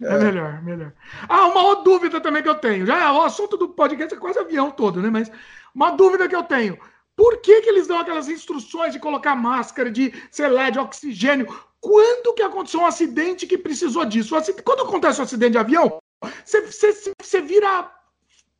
[0.00, 0.14] É.
[0.14, 0.18] é.
[0.18, 0.92] melhor, melhor.
[1.28, 2.86] Ah, uma outra dúvida também que eu tenho.
[2.86, 5.10] Já o assunto do podcast é quase avião todo, né?
[5.10, 5.30] Mas
[5.74, 6.78] uma dúvida que eu tenho.
[7.16, 11.48] Por que, que eles dão aquelas instruções de colocar máscara, de, sei lá, de oxigênio?
[11.80, 14.34] Quando que aconteceu um acidente que precisou disso?
[14.64, 16.00] Quando acontece um acidente de avião,
[16.44, 17.90] você, você, você vira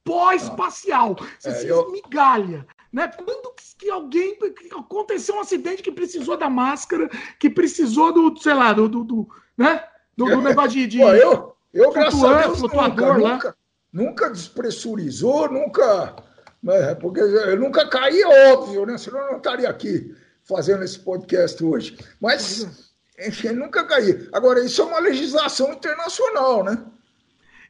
[0.04, 1.86] pó espacial, você é, se eu...
[1.86, 2.66] esmigalha.
[2.92, 3.08] Né?
[3.08, 8.54] Quando que alguém que aconteceu um acidente que precisou da máscara, que precisou do, sei
[8.54, 9.84] lá, do, do, do né?
[10.16, 12.88] Do, do negócio de, de Pô, eu, eu graças a Deus, nunca, lá.
[12.88, 13.56] Nunca,
[13.92, 16.16] nunca despressurizou, nunca.
[16.62, 16.94] Né?
[16.94, 18.96] Porque eu nunca caí, óbvio, né?
[18.96, 21.96] Senão eu não estaria aqui fazendo esse podcast hoje.
[22.20, 22.87] Mas é
[23.26, 24.28] enfim, nunca caí.
[24.32, 26.78] Agora, isso é uma legislação internacional, né?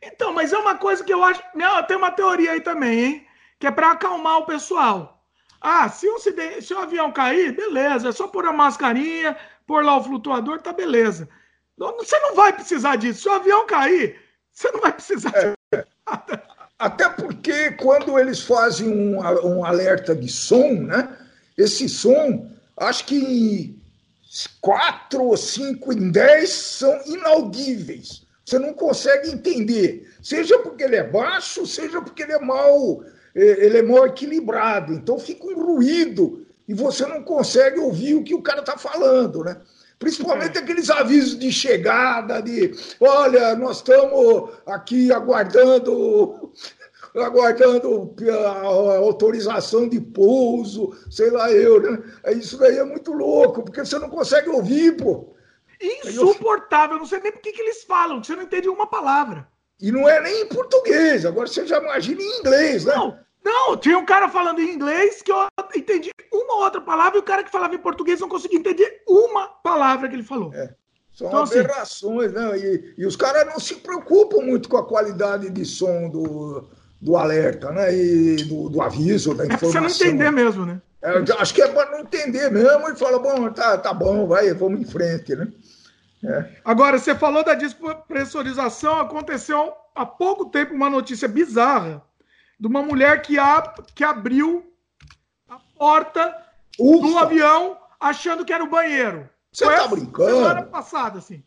[0.02, 1.42] Então, mas é uma coisa que eu acho.
[1.54, 3.26] Não, tem uma teoria aí também, hein?
[3.58, 5.24] Que é para acalmar o pessoal.
[5.60, 9.96] Ah, se o, se o avião cair, beleza, é só pôr a mascarinha, pôr lá
[9.96, 11.28] o flutuador, tá beleza.
[11.76, 13.22] Você não vai precisar disso.
[13.22, 14.20] Se o avião cair,
[14.52, 16.42] você não vai precisar é, de nada.
[16.78, 21.16] Até porque quando eles fazem um, um alerta de som, né?
[21.56, 23.77] Esse som, acho que
[24.60, 28.26] quatro ou cinco em dez são inaudíveis.
[28.44, 33.02] Você não consegue entender, seja porque ele é baixo, seja porque ele é mal,
[33.34, 34.92] é, ele é mal equilibrado.
[34.92, 39.44] Então fica um ruído e você não consegue ouvir o que o cara está falando,
[39.44, 39.56] né?
[39.98, 40.60] Principalmente é.
[40.60, 46.52] aqueles avisos de chegada, de olha, nós estamos aqui aguardando
[47.22, 48.14] aguardando
[48.46, 52.02] a autorização de pouso, sei lá eu, né?
[52.24, 55.34] É, isso daí é muito louco, porque você não consegue ouvir, pô.
[55.80, 59.46] Insuportável, eu não sei nem por que, eles falam, que você não entende uma palavra.
[59.80, 62.94] E não é nem em português, agora você já imagina em inglês, né?
[62.94, 67.20] Não, não, tinha um cara falando em inglês que eu entendi uma outra palavra e
[67.20, 70.52] o cara que falava em português não conseguia entender uma palavra que ele falou.
[70.52, 70.74] É.
[71.18, 72.58] São então, assim, aberrações, assim, né?
[72.58, 76.68] E, e os caras não se preocupam muito com a qualidade de som do,
[77.00, 77.94] do alerta, né?
[77.94, 79.84] E do, do aviso, da informação.
[79.84, 80.80] É você não entender mesmo, né?
[81.00, 84.52] É, acho que é para não entender mesmo e fala, bom, tá, tá bom, vai,
[84.52, 85.48] vamos em frente, né?
[86.24, 86.50] É.
[86.64, 92.02] Agora, você falou da despressurização, aconteceu há pouco tempo uma notícia bizarra
[92.58, 93.36] de uma mulher que,
[93.94, 94.72] que abriu
[95.48, 96.34] a porta
[96.78, 97.06] Ufa.
[97.06, 99.28] do avião achando que era o banheiro.
[99.52, 100.36] Você foi tá brincando?
[100.36, 101.42] Semana passada, assim.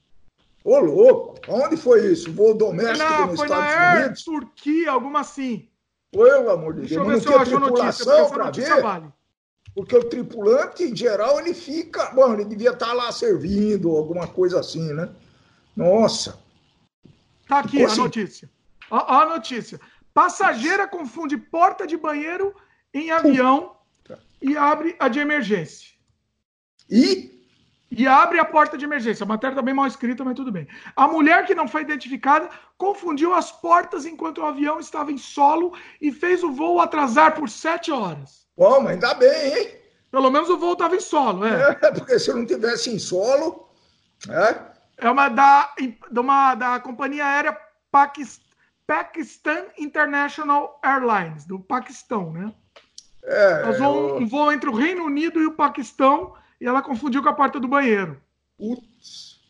[0.63, 2.32] Ô, louco, onde foi isso?
[2.32, 4.24] Voo doméstico na, nos foi Estados na Unidos?
[4.24, 5.69] Turquia, alguma assim.
[6.12, 6.89] Pelo amor de Deus.
[6.89, 9.12] Deixa eu ver se eu acho a notícia, porque notícia vale.
[9.74, 12.12] Porque o tripulante, em geral, ele fica.
[12.12, 15.10] Bom, ele devia estar lá servindo, alguma coisa assim, né?
[15.76, 16.38] Nossa.
[17.47, 18.50] Tá aqui a notícia.
[18.89, 19.80] A, a, notícia.
[20.13, 22.54] Passageira confunde porta de banheiro
[22.93, 23.78] em avião
[24.41, 25.89] e abre a de emergência.
[26.89, 27.41] E?
[27.92, 29.26] E abre a porta de emergência.
[29.26, 30.66] A matéria está bem mal escrita, mas tudo bem.
[30.96, 35.74] A mulher que não foi identificada confundiu as portas enquanto o avião estava em solo
[36.00, 38.48] e fez o voo atrasar por sete horas.
[38.58, 39.76] Bom, mas ainda bem, hein?
[40.10, 41.78] Pelo menos o voo estava em solo, é.
[41.82, 41.92] é.
[41.92, 43.68] Porque se não tivesse em solo.
[44.30, 44.72] É,
[45.06, 45.74] é uma da,
[46.12, 47.58] uma, da companhia aérea
[48.88, 52.54] Pakistan International Airlines, do Paquistão, né?
[53.24, 53.66] É.
[53.66, 54.18] Nós vamos eu...
[54.18, 57.60] um voo entre o Reino Unido e o Paquistão e ela confundiu com a porta
[57.60, 58.15] do banheiro.
[58.58, 59.41] Putz.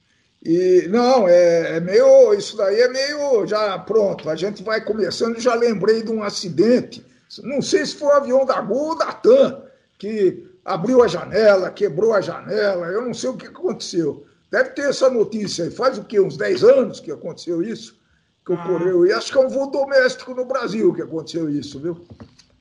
[0.44, 2.34] E não, é, é, meio.
[2.34, 3.46] Isso daí é meio.
[3.46, 5.40] Já pronto, a gente vai começando.
[5.40, 7.06] Já lembrei de um acidente
[7.44, 9.64] não sei se foi o avião da Gol ou da TAM
[9.98, 14.26] que abriu a janela, quebrou a janela, eu não sei o que aconteceu.
[14.52, 15.72] Deve ter essa notícia aí.
[15.72, 16.20] Faz o quê?
[16.20, 17.98] Uns 10 anos que aconteceu isso?
[18.46, 18.56] Que ah.
[18.56, 19.06] ocorreu.
[19.06, 22.06] E acho que é um voo doméstico no Brasil que aconteceu isso, viu?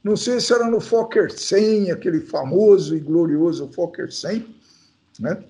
[0.02, 4.46] Não sei se era no Fokker 100, aquele famoso e glorioso Fokker 100,
[5.18, 5.42] né?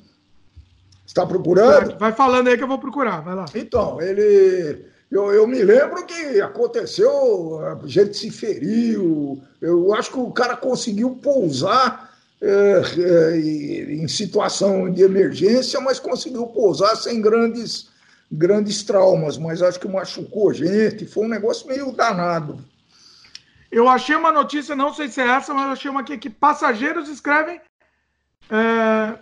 [1.07, 1.99] Está procurando?
[1.99, 3.45] Vai falando aí que eu vou procurar, vai lá.
[3.55, 9.43] Então, ele eu, eu me lembro que aconteceu, a gente se feriu.
[9.61, 16.47] Eu acho que o cara conseguiu pousar é, é, em situação de emergência, mas conseguiu
[16.47, 17.89] pousar sem grandes,
[18.31, 19.37] grandes traumas.
[19.37, 21.07] Mas acho que machucou gente.
[21.07, 22.65] Foi um negócio meio danado.
[23.71, 26.29] Eu achei uma notícia, não sei se é essa, mas eu achei uma aqui que
[26.29, 27.61] passageiros escrevem
[28.51, 29.19] é,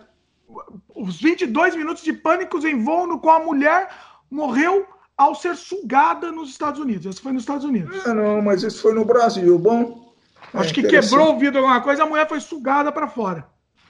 [0.95, 3.89] os 22 minutos de pânicos em voo no qual a mulher
[4.29, 7.05] morreu ao ser sugada nos Estados Unidos.
[7.13, 8.05] Isso foi nos Estados Unidos.
[8.05, 9.59] É, não, mas isso foi no Brasil.
[9.59, 10.13] Bom.
[10.53, 13.45] Acho é que quebrou o vidro alguma coisa, a mulher foi sugada para fora.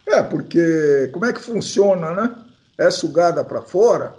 [0.06, 2.36] É, porque como é que funciona, né?
[2.78, 4.16] É sugada para fora.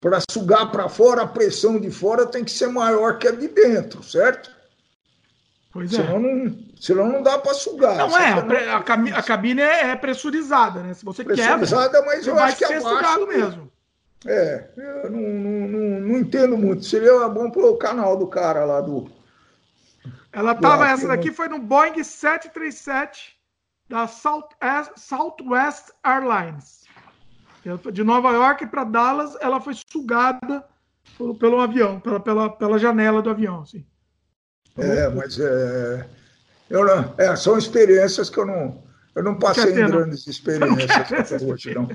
[0.00, 3.48] Para sugar para fora, a pressão de fora tem que ser maior que a de
[3.48, 4.50] dentro, certo?
[5.72, 5.96] Pois é.
[5.96, 7.96] Senão não, senão não dá para sugar.
[7.96, 8.32] Não é,
[8.68, 10.92] a, a, cabine, a cabine é, é, pressurizada, né?
[10.92, 13.72] Se você pressurizada, quebra, mas eu acho que ser abaixo, mesmo.
[14.26, 16.84] É, eu não, não, não, não entendo muito.
[16.84, 19.10] Seria bom pro canal do cara lá do.
[20.30, 23.36] Ela tava, essa daqui foi no Boeing 737
[23.88, 26.82] da Southwest Airlines.
[27.92, 30.64] De Nova York para Dallas, ela foi sugada
[31.16, 33.60] pelo, pelo avião, pela, pela, pela janela do avião.
[33.60, 33.84] Assim.
[34.78, 36.06] É, mas é,
[36.70, 38.82] eu não, é, são experiências que eu não,
[39.14, 41.88] eu não passei em grandes experiências até hoje, não.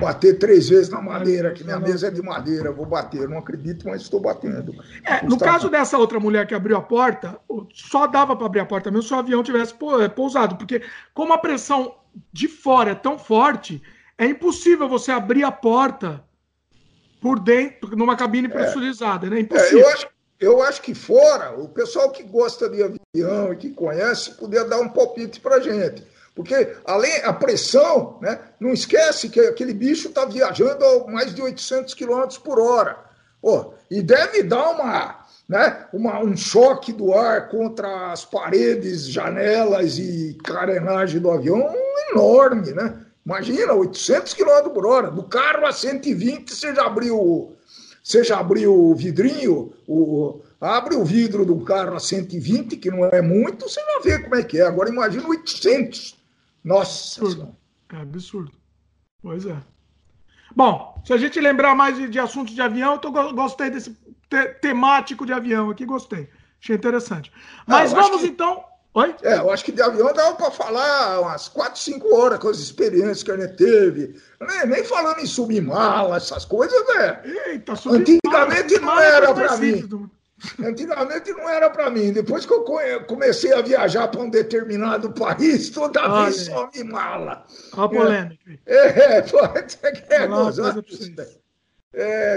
[0.00, 3.22] Bater três vezes na madeira, que minha mesa é de madeira, vou bater.
[3.22, 4.74] Eu não acredito, mas estou batendo.
[5.04, 7.38] É, no caso dessa outra mulher que abriu a porta,
[7.72, 10.82] só dava para abrir a porta mesmo se o avião tivesse é, pousado, porque
[11.14, 11.94] como a pressão
[12.32, 13.80] de fora é tão forte,
[14.18, 16.24] é impossível você abrir a porta
[17.20, 18.50] por dentro, numa cabine é.
[18.50, 19.38] pressurizada, né?
[19.38, 19.78] É impossível.
[19.78, 20.06] É, eu, acho,
[20.40, 24.80] eu acho que fora, o pessoal que gosta de avião e que conhece, podia dar
[24.80, 30.24] um palpite para gente porque além a pressão, né, não esquece que aquele bicho está
[30.24, 32.98] viajando a mais de 800 km por hora.
[33.40, 39.98] Pô, e deve dar uma, né, uma, um choque do ar contra as paredes, janelas
[39.98, 41.72] e carenagem do avião
[42.10, 43.00] enorme, né?
[43.24, 45.10] Imagina, 800 km por hora.
[45.10, 47.53] Do carro a 120, você já abriu,
[48.04, 53.06] você já abriu o vidrinho, o, abre o vidro do carro a 120, que não
[53.06, 54.66] é muito, você já vê como é que é.
[54.66, 56.14] Agora imagina 800.
[56.62, 57.22] Nossa!
[57.22, 57.56] Absurdo.
[57.90, 58.52] É absurdo.
[59.22, 59.56] Pois é.
[60.54, 63.96] Bom, se a gente lembrar mais de, de assuntos de avião, eu gostei desse
[64.28, 66.28] te, temático de avião aqui, gostei.
[66.62, 67.32] Achei interessante.
[67.66, 68.62] Mas ah, vamos que, então.
[68.94, 69.12] Oi?
[69.22, 72.58] É, eu acho que de avião dava para falar umas 4, 5 horas com as
[72.58, 74.14] experiências que a gente teve.
[74.40, 77.20] Nem, nem falando em submala, essas coisas, né?
[77.46, 78.04] Eita, submala,
[78.54, 80.08] Antigamente não era para mim.
[80.64, 82.12] Antigamente não era para mim.
[82.12, 82.64] Depois que eu
[83.08, 86.24] comecei a viajar para um determinado país, toda Olha.
[86.30, 87.44] vez só me mala.
[87.72, 88.60] Olha a polêmica.
[88.64, 90.84] É, é pode ser que é gozado.
[91.18, 91.43] É,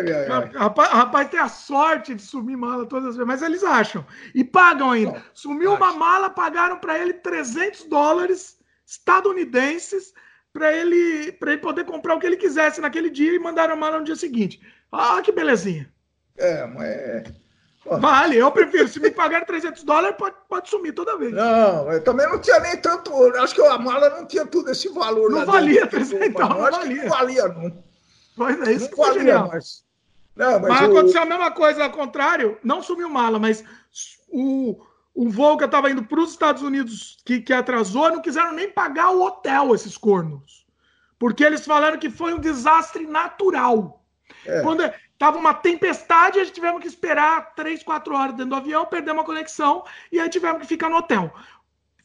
[0.04, 4.06] minha, rapaz, rapaz, tem a sorte de sumir mala todas as vezes, mas eles acham.
[4.36, 5.24] E pagam ainda.
[5.34, 10.14] Sumiu uma mala, pagaram para ele 300 dólares estadunidenses
[10.54, 14.00] para ele, ele poder comprar o que ele quisesse naquele dia e mandaram a mala
[14.00, 14.62] no dia seguinte.
[14.92, 15.92] Ah, que belezinha.
[16.38, 17.34] É, mas.
[18.00, 18.88] Vale, eu prefiro.
[18.88, 21.32] Se me pagar 300 dólares, pode, pode sumir toda vez.
[21.32, 23.14] Não, eu também não tinha nem tanto.
[23.38, 25.32] Acho que a mala não tinha tudo esse valor.
[25.32, 27.04] Não valia 300 então, não, acho valia.
[27.04, 27.87] não valia, não.
[28.38, 29.50] Pois é, isso não valia, genial.
[29.52, 29.84] Mas,
[30.36, 30.92] não, mas, mas eu...
[30.92, 32.58] aconteceu a mesma coisa ao contrário.
[32.64, 33.64] Não sumiu mala, mas
[34.30, 34.80] o,
[35.14, 38.54] o voo que eu estava indo para os Estados Unidos, que, que atrasou, não quiseram
[38.54, 40.66] nem pagar o hotel, esses cornos.
[41.20, 44.06] Porque eles falaram que foi um desastre natural.
[44.46, 44.62] É.
[44.62, 44.84] Quando
[45.18, 49.24] Tava uma tempestade, a gente tivemos que esperar três, quatro horas dentro do avião, perdemos
[49.24, 51.34] a conexão e aí tivemos que ficar no hotel.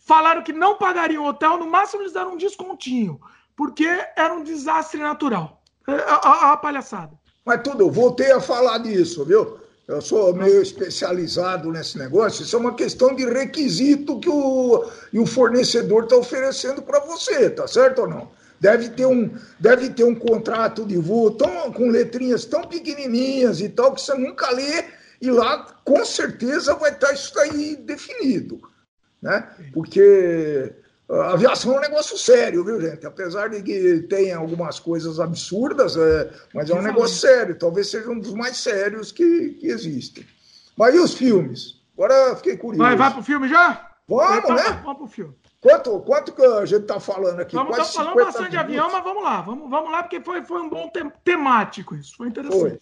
[0.01, 3.21] Falaram que não pagariam o hotel, no máximo eles deram um descontinho,
[3.55, 5.62] porque era um desastre natural.
[5.89, 7.13] É, a, a, a palhaçada.
[7.45, 9.59] Mas tudo, voltei a falar disso, viu?
[9.89, 12.45] Eu sou meio especializado nesse negócio.
[12.45, 17.51] Isso é uma questão de requisito que o, e o fornecedor está oferecendo para você,
[17.51, 18.43] tá certo ou não?
[18.63, 23.69] deve ter um, deve ter um contrato de voo tão, com letrinhas tão pequenininhas e
[23.69, 24.85] tal, que você nunca lê,
[25.21, 28.61] e lá com certeza vai estar isso aí definido.
[29.21, 29.49] Né?
[29.73, 30.73] Porque
[31.13, 33.07] a aviação é um negócio sério, viu, gente?
[33.07, 37.59] Apesar de que tem algumas coisas absurdas, é, mas é um negócio sério.
[37.59, 40.27] Talvez seja um dos mais sérios que, que existem.
[40.77, 41.83] Mas e os filmes?
[41.95, 42.83] Agora fiquei curioso.
[42.83, 43.91] Vai, vai pro filme já?
[44.09, 44.81] Vamos, então, né?
[44.83, 45.35] Vamos pro filme.
[45.61, 47.55] Quanto, quanto que a gente está falando aqui?
[47.55, 48.51] Vamos estar falando bastante minutos.
[48.51, 49.41] de avião, mas vamos lá.
[49.43, 52.17] Vamos, vamos lá, porque foi, foi um bom te temático isso.
[52.17, 52.59] Foi interessante.
[52.61, 52.81] Foi.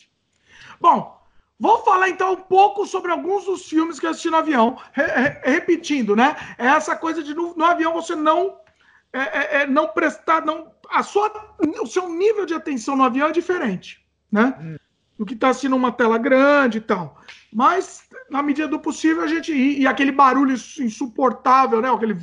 [0.80, 1.19] Bom,
[1.60, 4.78] vou falar então um pouco sobre alguns dos filmes que eu assisti no avião.
[4.92, 6.34] Re re repetindo, né?
[6.58, 8.56] É essa coisa de no, no avião você não
[9.12, 11.30] é, é, é, não prestar, não a sua,
[11.82, 14.54] o seu nível de atenção no avião é diferente, né?
[14.60, 14.76] Hum.
[15.18, 17.20] Do que está assistindo uma tela grande e tal.
[17.52, 19.52] Mas na medida do possível, a gente.
[19.52, 21.90] E, e, aquele barulho insuportável, né?
[21.92, 22.16] Aquele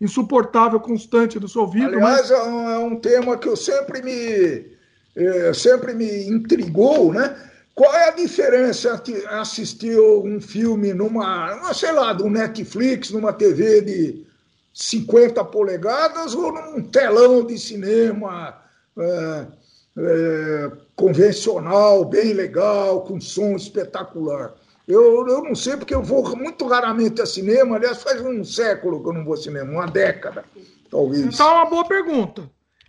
[0.00, 1.96] insuportável constante do seu ouvido.
[1.96, 2.30] Aliás, mas...
[2.30, 4.76] é, um, é um tema que eu sempre me,
[5.16, 7.34] é, sempre me intrigou, né?
[7.74, 13.80] Qual é a diferença entre assistir um filme numa, sei lá, um Netflix, numa TV
[13.80, 14.26] de
[14.72, 18.56] 50 polegadas ou num telão de cinema
[18.96, 19.46] é,
[19.98, 24.54] é, convencional, bem legal, com som espetacular?
[24.86, 27.76] Eu, eu não sei, porque eu vou muito raramente a cinema.
[27.76, 30.44] Aliás, faz um século que eu não vou a cinema, uma década,
[30.90, 31.22] talvez.
[31.22, 32.48] Então é uma boa pergunta.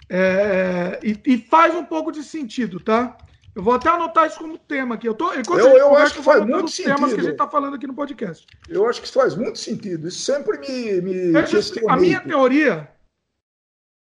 [0.10, 3.18] É, e, e, faz um pouco de sentido, tá?
[3.56, 5.08] Eu vou até anotar isso como tema aqui.
[5.08, 5.44] Eu, tô, eu,
[5.78, 6.96] eu acho que faz muito sentido.
[6.96, 8.46] temas que a gente está falando aqui no podcast.
[8.68, 10.08] Eu acho que isso faz muito sentido.
[10.08, 11.34] Isso sempre me, me
[11.88, 12.92] A minha teoria.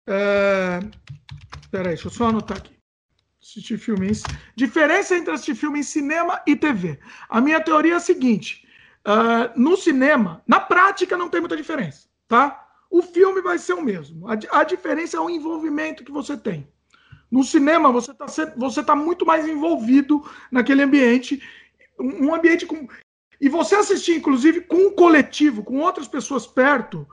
[0.08, 0.80] É...
[1.70, 2.76] Peraí, deixa eu só anotar aqui
[3.46, 4.14] assistir filme em...
[4.56, 7.00] Diferença entre assistir filme em cinema e TV.
[7.30, 8.68] A minha teoria é a seguinte:
[9.08, 12.68] uh, no cinema, na prática, não tem muita diferença, tá?
[12.90, 14.28] O filme vai ser o mesmo.
[14.28, 16.68] A, a diferença é o envolvimento que você tem.
[17.36, 21.44] No cinema, você está você tá muito mais envolvido naquele ambiente,
[22.00, 22.88] um ambiente com.
[23.42, 27.06] E você assistir, inclusive, com um coletivo, com outras pessoas perto,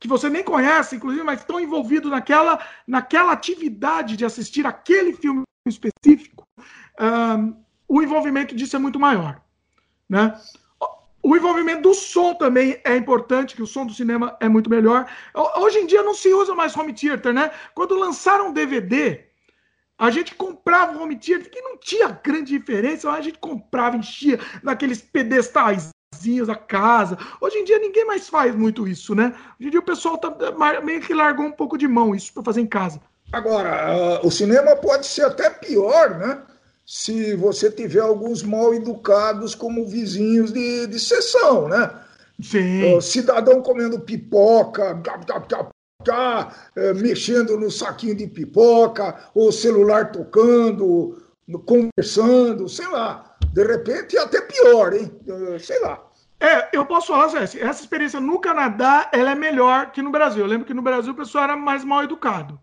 [0.00, 5.42] que você nem conhece, inclusive, mas estão envolvidos naquela, naquela atividade de assistir aquele filme
[5.68, 6.48] específico,
[6.98, 7.54] um,
[7.86, 9.42] o envolvimento disso é muito maior.
[10.08, 10.40] Né?
[11.22, 15.06] O envolvimento do som também é importante, que o som do cinema é muito melhor.
[15.58, 17.50] Hoje em dia não se usa mais home theater, né?
[17.74, 19.26] Quando lançaram DVD,
[19.98, 24.38] a gente comprava o home theater, que não tinha grande diferença, a gente comprava, enchia
[24.62, 25.90] naqueles pedestais
[26.48, 27.16] a casa.
[27.40, 29.32] Hoje em dia ninguém mais faz muito isso, né?
[29.60, 30.34] Hoje em dia o pessoal tá,
[30.82, 33.00] meio que largou um pouco de mão isso para fazer em casa.
[33.32, 36.42] Agora, uh, o cinema pode ser até pior, né?
[36.84, 41.90] Se você tiver alguns mal educados como vizinhos de, de sessão, né?
[42.40, 42.96] Sim.
[42.96, 45.00] Uh, cidadão comendo pipoca,
[46.14, 51.22] uh, mexendo no saquinho de pipoca, ou celular tocando,
[51.64, 53.36] conversando, sei lá.
[53.52, 55.10] De repente é até pior, hein?
[55.58, 56.02] sei lá.
[56.38, 60.44] É, eu posso falar, Zé, essa experiência no Canadá ela é melhor que no Brasil.
[60.44, 62.60] Eu lembro que no Brasil o pessoal era mais mal educado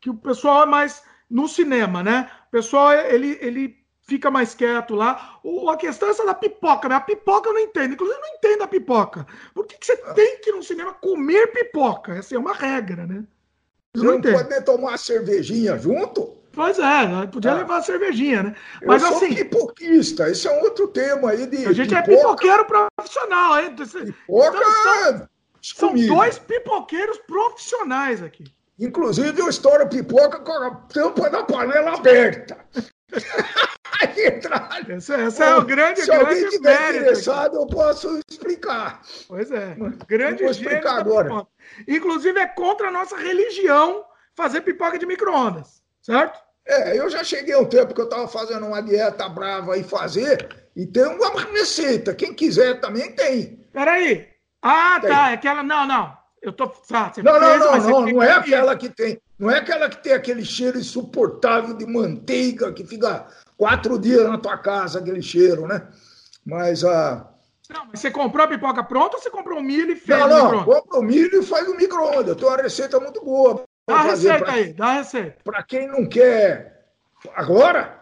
[0.00, 2.30] que o pessoal é mais no cinema, né?
[2.48, 3.76] O pessoal, ele, ele
[4.10, 5.38] fica mais quieto lá.
[5.44, 6.96] O, a questão é essa da pipoca, né?
[6.96, 7.94] A pipoca eu não entendo.
[7.94, 9.26] Inclusive, eu não entendo a pipoca.
[9.54, 12.16] Por que, que você tem que ir no cinema comer pipoca?
[12.16, 13.22] Essa é uma regra, né?
[13.94, 16.36] Eu você não, não pode nem tomar uma cervejinha junto?
[16.52, 17.28] Pois é, né?
[17.32, 17.58] podia ah.
[17.58, 18.56] levar a cervejinha, né?
[18.84, 19.34] Mas eu sou assim.
[19.36, 21.64] pipoquista, esse é um outro tema aí de.
[21.64, 22.18] A gente é pipoca.
[22.18, 23.76] é pipoqueiro profissional, hein?
[23.76, 24.58] Pipoca.
[24.58, 25.28] Então,
[25.62, 28.44] são, são dois pipoqueiros profissionais aqui.
[28.80, 32.58] Inclusive, eu estouro pipoca com a tampa da panela aberta.
[34.88, 39.02] essa, essa é o grande, Se grande alguém estiver interessado, eu posso explicar.
[39.28, 39.76] Pois é.
[40.06, 41.46] Grande vou explicar agora.
[41.86, 46.40] Inclusive, é contra a nossa religião fazer pipoca de micro-ondas, certo?
[46.66, 50.48] É, eu já cheguei um tempo que eu estava fazendo uma dieta brava e fazer,
[50.76, 52.14] e tem uma receita.
[52.14, 53.66] Quem quiser também tem.
[53.72, 54.28] Peraí.
[54.62, 55.10] Ah, tem.
[55.10, 55.30] tá.
[55.30, 55.62] É aquela.
[55.62, 56.16] Não, não.
[56.40, 56.72] Eu tô.
[56.92, 59.20] Ah, não, não, não, não, não é aquela que tem.
[59.38, 63.26] Não é aquela que tem aquele cheiro insuportável de manteiga que fica
[63.60, 65.86] quatro dias na tua casa, aquele cheiro, né?
[66.46, 67.12] Mas a.
[67.12, 67.26] Ah...
[67.68, 70.28] Não, mas você comprou a pipoca pronta ou você comprou o milho e fez não,
[70.28, 72.36] não, no compra o milho e faz no micro-ondas.
[72.36, 73.62] Tenho uma receita muito boa.
[73.86, 74.52] Dá a receita pra...
[74.54, 75.36] aí, dá a receita.
[75.44, 76.86] Para quem não quer.
[77.36, 78.00] Agora?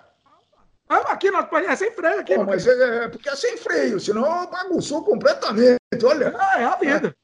[0.89, 2.35] Ah, aqui nós é sem freio aqui.
[2.37, 5.79] Pô, mas é, é, porque é sem freio, senão bagunçou completamente.
[6.03, 6.35] Olha.
[6.39, 7.17] Ah, é a vida.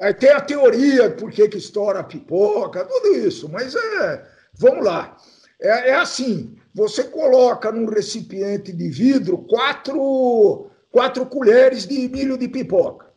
[0.00, 4.26] Aí tem a teoria por que, que estoura a pipoca, tudo isso, mas é.
[4.54, 5.16] Vamos lá.
[5.60, 12.48] É, é assim: você coloca num recipiente de vidro quatro, quatro colheres de milho de
[12.48, 13.12] pipoca.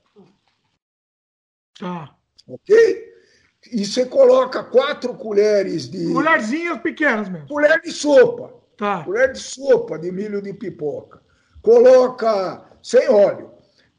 [1.80, 2.16] Tá.
[2.48, 3.14] Ok?
[3.72, 6.14] E você coloca quatro colheres de.
[6.14, 7.48] Colherzinhas pequenas mesmo.
[7.48, 8.54] Colher de sopa.
[8.78, 9.04] Tá.
[9.04, 11.22] Colher de sopa de milho de pipoca.
[11.62, 13.55] Coloca sem óleo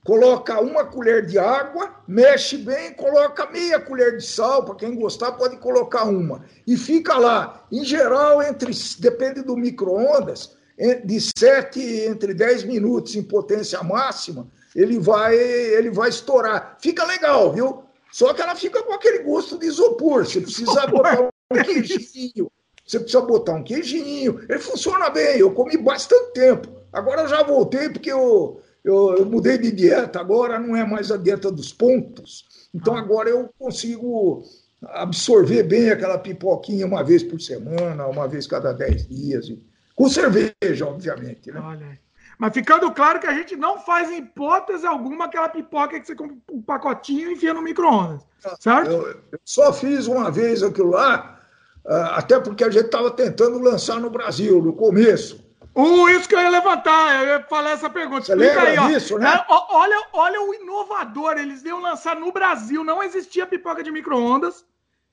[0.07, 5.33] coloca uma colher de água, mexe bem, coloca meia colher de sal, para quem gostar
[5.33, 6.45] pode colocar uma.
[6.65, 10.57] E fica lá, em geral, entre depende do micro-ondas,
[11.05, 16.77] de 7 entre 10 minutos em potência máxima, ele vai ele vai estourar.
[16.81, 17.83] Fica legal, viu?
[18.13, 20.25] Só que ela fica com aquele gosto de isopor.
[20.25, 22.49] Você precisa botar um queijinho.
[22.87, 24.41] Você precisa botar um queijinho.
[24.49, 25.39] Ele funciona bem.
[25.39, 26.69] Eu comi bastante tempo.
[26.93, 31.11] Agora eu já voltei porque eu eu, eu, mudei de dieta, agora não é mais
[31.11, 32.69] a dieta dos pontos.
[32.73, 33.01] Então ah.
[33.01, 34.45] agora eu consigo
[34.81, 39.53] absorver bem aquela pipoquinha uma vez por semana, uma vez cada dez dias.
[39.97, 41.51] Com cerveja, obviamente.
[41.51, 41.61] Né?
[41.61, 41.99] Olha.
[42.39, 46.15] Mas ficando claro que a gente não faz em hipótese alguma aquela pipoca que você
[46.15, 48.25] compra um pacotinho e enfia no micro-ondas.
[48.61, 48.89] Certo?
[48.89, 51.41] Eu, eu, só fiz uma vez aquilo lá,
[51.85, 55.45] ah, até porque a gente estava tentando lançar no Brasil, no começo.
[55.77, 58.25] Uh, isso que eu ia levantar, eu ia falar essa pergunta.
[58.25, 58.89] Você Explica lembra aí, ó.
[58.89, 59.29] disso, né?
[59.29, 64.65] É, olha, olha o inovador, eles iam lançar no Brasil, não existia pipoca de micro-ondas.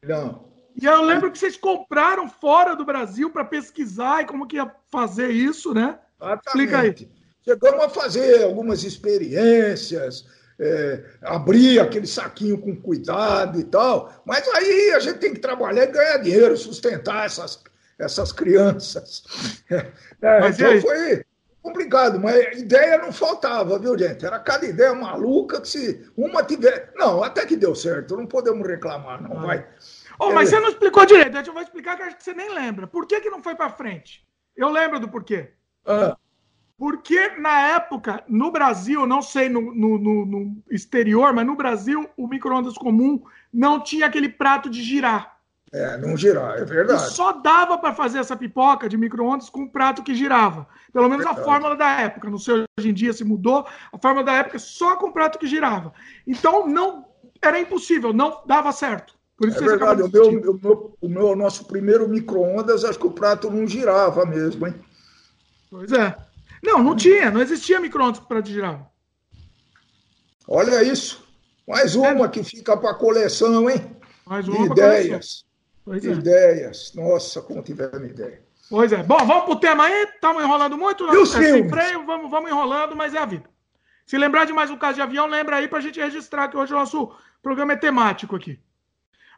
[0.02, 0.46] Não.
[0.82, 4.72] E eu lembro que vocês compraram fora do Brasil para pesquisar e como que ia
[4.90, 6.00] fazer isso, né?
[6.18, 6.48] Exatamente.
[6.48, 7.12] Explica aí.
[7.44, 10.26] Chegamos a fazer algumas experiências,
[10.58, 15.84] é, abrir aquele saquinho com cuidado e tal, mas aí a gente tem que trabalhar
[15.84, 17.62] e ganhar dinheiro, sustentar essas
[18.04, 19.24] essas crianças.
[20.22, 21.26] É, então foi
[21.62, 24.26] complicado, mas ideia não faltava, viu, gente?
[24.26, 26.94] Era cada ideia maluca que se uma tiver.
[26.96, 29.42] Não, até que deu certo, não podemos reclamar, não ah.
[29.42, 29.68] vai.
[30.18, 30.52] Oh, mas é...
[30.52, 32.88] você não explicou direito, eu vou explicar que acho que você nem lembra.
[32.88, 34.26] Por que, que não foi para frente?
[34.56, 35.52] Eu lembro do porquê.
[35.86, 36.16] Ah.
[36.78, 42.10] Porque na época, no Brasil, não sei no, no, no, no exterior, mas no Brasil,
[42.18, 43.24] o micro-ondas comum
[43.54, 45.33] não tinha aquele prato de girar.
[45.74, 47.04] É, não girar, é verdade.
[47.04, 50.68] E só dava para fazer essa pipoca de micro-ondas com um prato que girava.
[50.94, 51.42] Pelo menos verdade.
[51.42, 52.30] a fórmula da época.
[52.30, 53.66] Não sei hoje em dia se mudou.
[53.92, 55.92] A fórmula da época só com prato que girava.
[56.28, 57.08] Então não
[57.42, 59.16] era impossível, não dava certo.
[59.36, 60.04] Por isso é verdade.
[60.04, 64.28] O meu, o meu, o meu nosso primeiro micro-ondas, acho que o prato não girava
[64.28, 64.76] mesmo, hein?
[65.72, 66.16] Pois é.
[66.62, 68.88] Não, não tinha, não existia micro-ondas com prato girava.
[70.48, 71.28] Olha isso.
[71.68, 72.30] Mais uma é.
[72.30, 73.98] que fica para coleção, hein?
[74.24, 75.44] Mais uma ideias.
[75.86, 76.12] Pois é.
[76.12, 76.94] Ideias.
[76.96, 78.42] Nossa, como tivemos ideia.
[78.70, 79.04] Pois é.
[79.04, 80.04] Bom, vamos pro tema aí.
[80.04, 81.06] Estamos enrolando muito.
[81.06, 83.50] Não, é sem freio, vamos, vamos enrolando, mas é a vida.
[84.06, 86.58] Se lembrar de mais um caso de avião, lembra aí para a gente registrar que
[86.58, 88.60] hoje o nosso programa é temático aqui.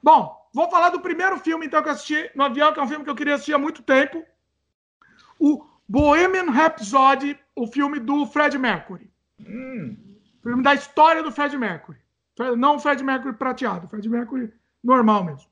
[0.02, 2.88] Bom, vou falar do primeiro filme então que eu assisti no avião, que é um
[2.88, 4.24] filme que eu queria assistir há muito tempo.
[5.40, 9.10] O Bohemian Rhapsody, o filme do Fred Mercury.
[9.40, 9.98] Hum.
[10.42, 11.98] Filme da história do Fred Mercury.
[12.58, 15.50] Não o Fred Mercury prateado, Fred Mercury normal mesmo.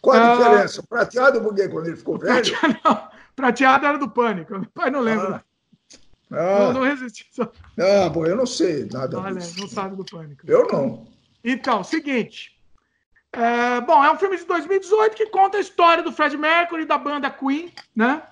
[0.00, 0.82] Qual a ah, diferença?
[0.82, 1.68] Prateado por quê?
[1.68, 2.42] Quando ele ficou velho?
[2.42, 3.08] Prateado, não.
[3.36, 4.56] prateado era do pânico.
[4.56, 5.44] O pai não lembra.
[6.30, 7.26] Ah, não, não resisti.
[7.32, 7.50] Só...
[7.78, 9.60] Ah, bom, eu não sei nada Olha, disso.
[9.60, 10.42] não sabe do pânico.
[10.46, 11.06] Eu não.
[11.42, 12.56] Então, seguinte.
[13.32, 16.86] É, bom, é um filme de 2018 que conta a história do Fred Mercury e
[16.86, 18.22] da banda Queen, né?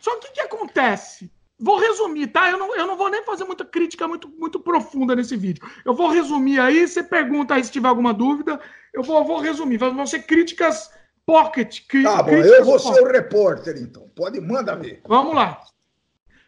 [0.00, 1.30] Só que o que acontece?
[1.62, 2.50] Vou resumir, tá?
[2.50, 5.64] Eu não, eu não vou nem fazer muita crítica muito, muito profunda nesse vídeo.
[5.84, 8.60] Eu vou resumir aí, você pergunta aí se tiver alguma dúvida.
[8.92, 9.78] Eu vou, vou resumir.
[9.78, 10.90] Vão ser críticas
[11.24, 11.80] Pocket.
[12.02, 14.10] Tá bom, eu vou ser o repórter, então.
[14.14, 15.00] Pode, manda ver.
[15.06, 15.60] Vamos lá.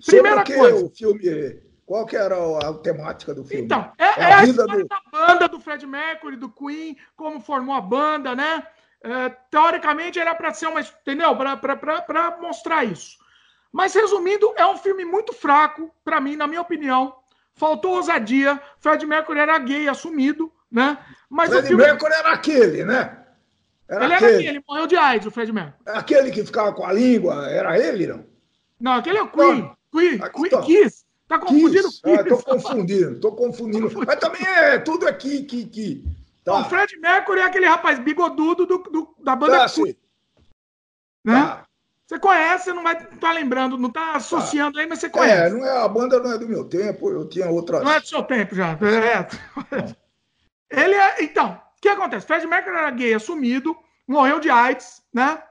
[0.05, 0.85] Primeira Sobre coisa.
[0.85, 3.65] o filme qual que era a, temática do filme?
[3.65, 4.89] Então, é, é, é a, a história do...
[4.89, 8.67] da banda do Fred Mercury, do Queen, como formou a banda, né?
[9.03, 10.81] É, teoricamente era para ser uma.
[10.81, 11.37] Entendeu?
[11.37, 13.19] Para mostrar isso.
[13.75, 17.13] Mas resumindo, é um filme muito fraco, para mim, na minha opinião.
[17.55, 18.63] Faltou ousadia.
[18.79, 20.97] Fred Mercury era gay assumido, né?
[21.29, 21.83] Mas Fred filme...
[21.83, 23.19] Mercury era aquele, né?
[23.89, 24.31] Era ele aquele.
[24.31, 25.75] era aquele, morreu de AIDS, o Fred Mercury.
[25.87, 28.25] Aquele que ficava com a língua, era ele, não?
[28.79, 29.69] Não, aquele é o Queen.
[29.91, 30.63] Queen, Queen, tá.
[30.63, 31.05] Kiss.
[31.27, 32.01] Tá confundindo Kiss.
[32.05, 33.91] Ah, tô confundindo, tô confundindo.
[34.07, 36.05] Mas também é tudo aqui, que, que.
[36.45, 36.61] Tá.
[36.61, 39.97] O Fred Mercury é aquele rapaz bigodudo do, do da banda tá, Queen.
[41.25, 41.35] Né?
[41.35, 41.64] Tá.
[42.07, 44.81] Você conhece, não vai estar tá lembrando, não está associando tá.
[44.81, 45.47] aí, mas você conhece.
[45.47, 47.83] É, não é, a banda não é do meu tempo, eu tinha outras.
[47.83, 48.73] Não é do seu tempo já.
[48.73, 49.27] É.
[50.71, 51.25] Ele é.
[51.25, 52.27] Então, o que acontece?
[52.27, 53.75] Fred Mercury era gay assumido,
[54.07, 55.43] morreu de AIDS, né?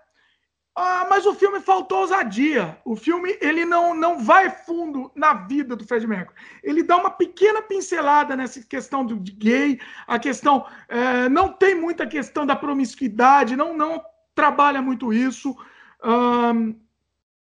[0.75, 2.77] Ah, mas o filme faltou ousadia.
[2.83, 6.35] O filme ele não, não vai fundo na vida do Fred Mercury.
[6.63, 11.75] Ele dá uma pequena pincelada nessa questão do, de gay, a questão é, não tem
[11.75, 15.55] muita questão da promiscuidade, não não trabalha muito isso.
[16.03, 16.75] Um,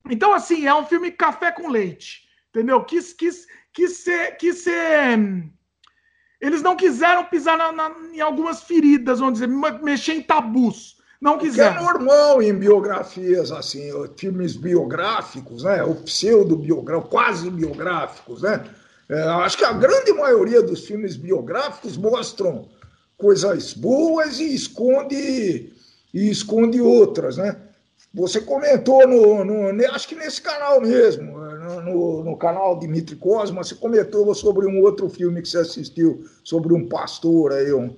[0.09, 2.83] então assim é um filme café com leite, entendeu?
[2.83, 5.19] Quis quis quis ser, quis ser
[6.39, 11.37] eles não quiseram pisar na, na, em algumas feridas, vamos dizer, mexer em tabus não
[11.37, 11.71] quiser.
[11.71, 15.81] Que é normal em biografias, assim, filmes biográficos, né?
[15.81, 18.69] Ou pseudo-biográficos, quase biográficos, né?
[19.07, 22.67] É, acho que a grande maioria dos filmes biográficos mostram
[23.17, 25.71] coisas boas e esconde,
[26.13, 27.55] e esconde outras, né?
[28.13, 31.35] Você comentou no, no, acho que nesse canal mesmo,
[31.81, 36.73] no, no, canal Dimitri Cosma, você comentou sobre um outro filme que você assistiu, sobre
[36.73, 37.97] um pastor aí, um,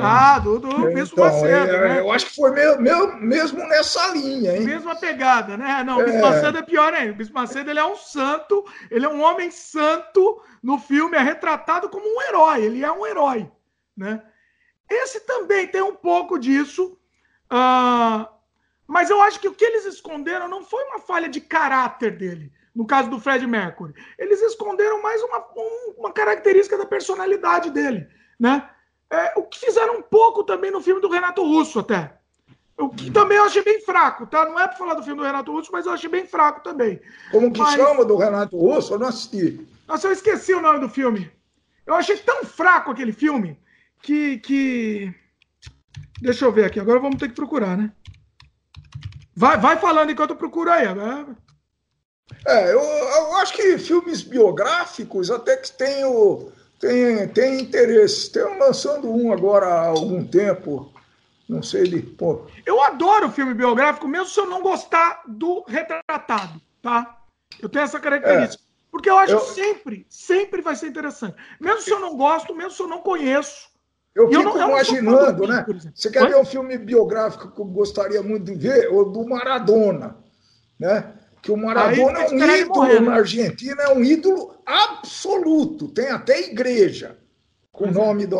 [0.00, 1.46] ah, do, do então, Bispo Macedo.
[1.76, 2.00] É, né?
[2.00, 4.64] Eu acho que foi meu, meu, mesmo nessa linha, hein?
[4.64, 5.84] Mesma pegada, né?
[5.84, 6.22] Não, o Bispo é.
[6.22, 7.12] Macedo é pior ainda.
[7.12, 11.22] O Bispo Macedo ele é um santo, ele é um homem santo no filme, é
[11.22, 13.50] retratado como um herói, ele é um herói,
[13.96, 14.22] né?
[14.90, 16.96] Esse também tem um pouco disso,
[17.52, 18.26] uh,
[18.86, 22.52] mas eu acho que o que eles esconderam não foi uma falha de caráter dele,
[22.74, 23.94] no caso do Fred Mercury.
[24.18, 25.44] Eles esconderam mais uma,
[25.96, 28.06] uma característica da personalidade dele,
[28.38, 28.68] né?
[29.10, 32.16] É, o que fizeram um pouco também no filme do Renato Russo, até.
[32.78, 34.44] O que também eu achei bem fraco, tá?
[34.44, 37.00] Não é para falar do filme do Renato Russo, mas eu achei bem fraco também.
[37.30, 37.74] Como que mas...
[37.74, 38.94] chama do Renato Russo?
[38.94, 39.66] Eu não assisti.
[39.88, 41.30] Nossa, eu esqueci o nome do filme.
[41.86, 43.58] Eu achei tão fraco aquele filme
[44.02, 44.38] que.
[44.38, 45.14] que...
[46.20, 47.92] Deixa eu ver aqui, agora vamos ter que procurar, né?
[49.36, 50.92] Vai, vai falando enquanto eu procuro aí.
[50.94, 51.26] Né?
[52.46, 58.22] É, eu, eu acho que filmes biográficos até que tem o tem, tem interesse.
[58.22, 60.92] Estão lançando um agora há algum tempo.
[61.48, 62.00] Não sei de.
[62.00, 62.46] Pô.
[62.64, 67.18] Eu adoro filme biográfico, mesmo se eu não gostar do retratado, tá?
[67.60, 68.62] Eu tenho essa característica.
[68.62, 68.66] É.
[68.90, 69.40] Porque eu acho eu...
[69.40, 71.36] que sempre, sempre vai ser interessante.
[71.60, 73.68] Mesmo se eu não gosto, mesmo se eu não conheço.
[74.16, 75.66] Eu fico não, imaginando, eu né?
[75.94, 76.28] Você quer Oi?
[76.30, 78.88] ver um filme biográfico que eu gostaria muito de ver?
[78.90, 80.16] O do Maradona,
[80.80, 81.12] né?
[81.46, 83.06] que o Maradona é um ídolo morrer, né?
[83.08, 85.86] na Argentina, é um ídolo absoluto.
[85.88, 87.16] Tem até igreja
[87.70, 88.38] com o nome do,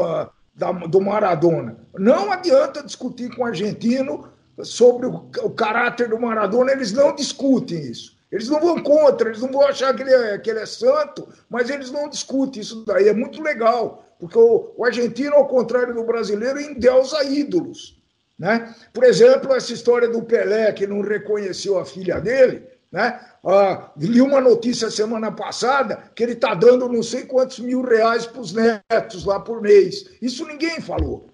[0.54, 1.78] da, do Maradona.
[1.96, 4.28] Não adianta discutir com o argentino
[4.62, 8.16] sobre o, o, caráter do Maradona, eles não discutem isso.
[8.32, 11.28] Eles não vão contra, eles não vão achar que ele, é, que ele é santo,
[11.48, 13.08] mas eles não discutem isso daí.
[13.08, 18.00] É muito legal, porque o, o argentino, ao contrário do brasileiro, endeusa ídolos.
[18.38, 18.74] Né?
[18.92, 23.20] Por exemplo, essa história do Pelé, que não reconheceu a filha dele, né?
[23.44, 28.26] Ah, li uma notícia semana passada que ele está dando não sei quantos mil reais
[28.26, 30.10] para os netos lá por mês.
[30.20, 31.28] Isso ninguém falou.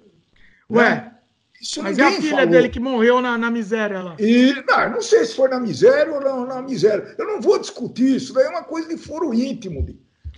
[0.70, 1.12] Ué, né?
[1.60, 2.46] Isso mas é a filha falou.
[2.46, 4.16] dele que morreu na, na miséria lá.
[4.18, 7.14] E, não, não sei se foi na miséria ou não, na miséria.
[7.16, 9.86] Eu não vou discutir isso, daí é uma coisa de foro íntimo.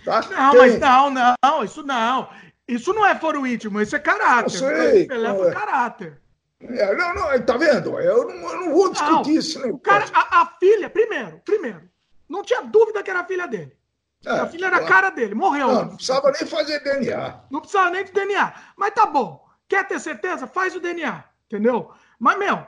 [0.05, 0.21] Tá?
[0.29, 2.29] Não, mas não, não, isso não.
[2.67, 4.45] Isso não é foro íntimo, isso é caráter.
[4.45, 5.07] Eu sei.
[5.07, 5.51] Pelé foi é.
[5.53, 6.21] caráter.
[6.61, 7.99] É, não, não, tá vendo?
[7.99, 9.59] Eu não, eu não vou discutir não, isso.
[9.59, 9.67] Né?
[9.67, 11.81] O cara, a, a, filha, primeiro, primeiro,
[12.29, 13.75] não tinha dúvida que era a filha dele.
[14.25, 15.67] É, a filha era a cara dele, morreu.
[15.67, 17.41] Não, não precisava nem fazer DNA.
[17.51, 18.53] Não precisava nem de DNA.
[18.75, 19.45] Mas tá bom.
[19.67, 20.47] Quer ter certeza?
[20.47, 21.91] Faz o DNA, entendeu?
[22.17, 22.65] Mas, meu,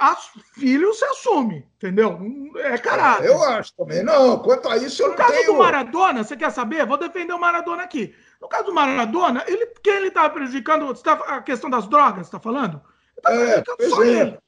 [0.00, 2.18] as, filho se assume, entendeu?
[2.56, 3.26] É caráter.
[3.26, 4.02] eu acho também.
[4.02, 5.28] Não, quanto a isso, eu no não tenho...
[5.28, 6.86] No caso do Maradona, você quer saber?
[6.86, 8.14] Vou defender o Maradona aqui.
[8.40, 10.94] No caso do Maradona, ele, quem ele estava prejudicando?
[11.02, 12.80] Tá, a questão das drogas, você está falando?
[13.22, 14.08] Tá é, só é.
[14.08, 14.38] ele.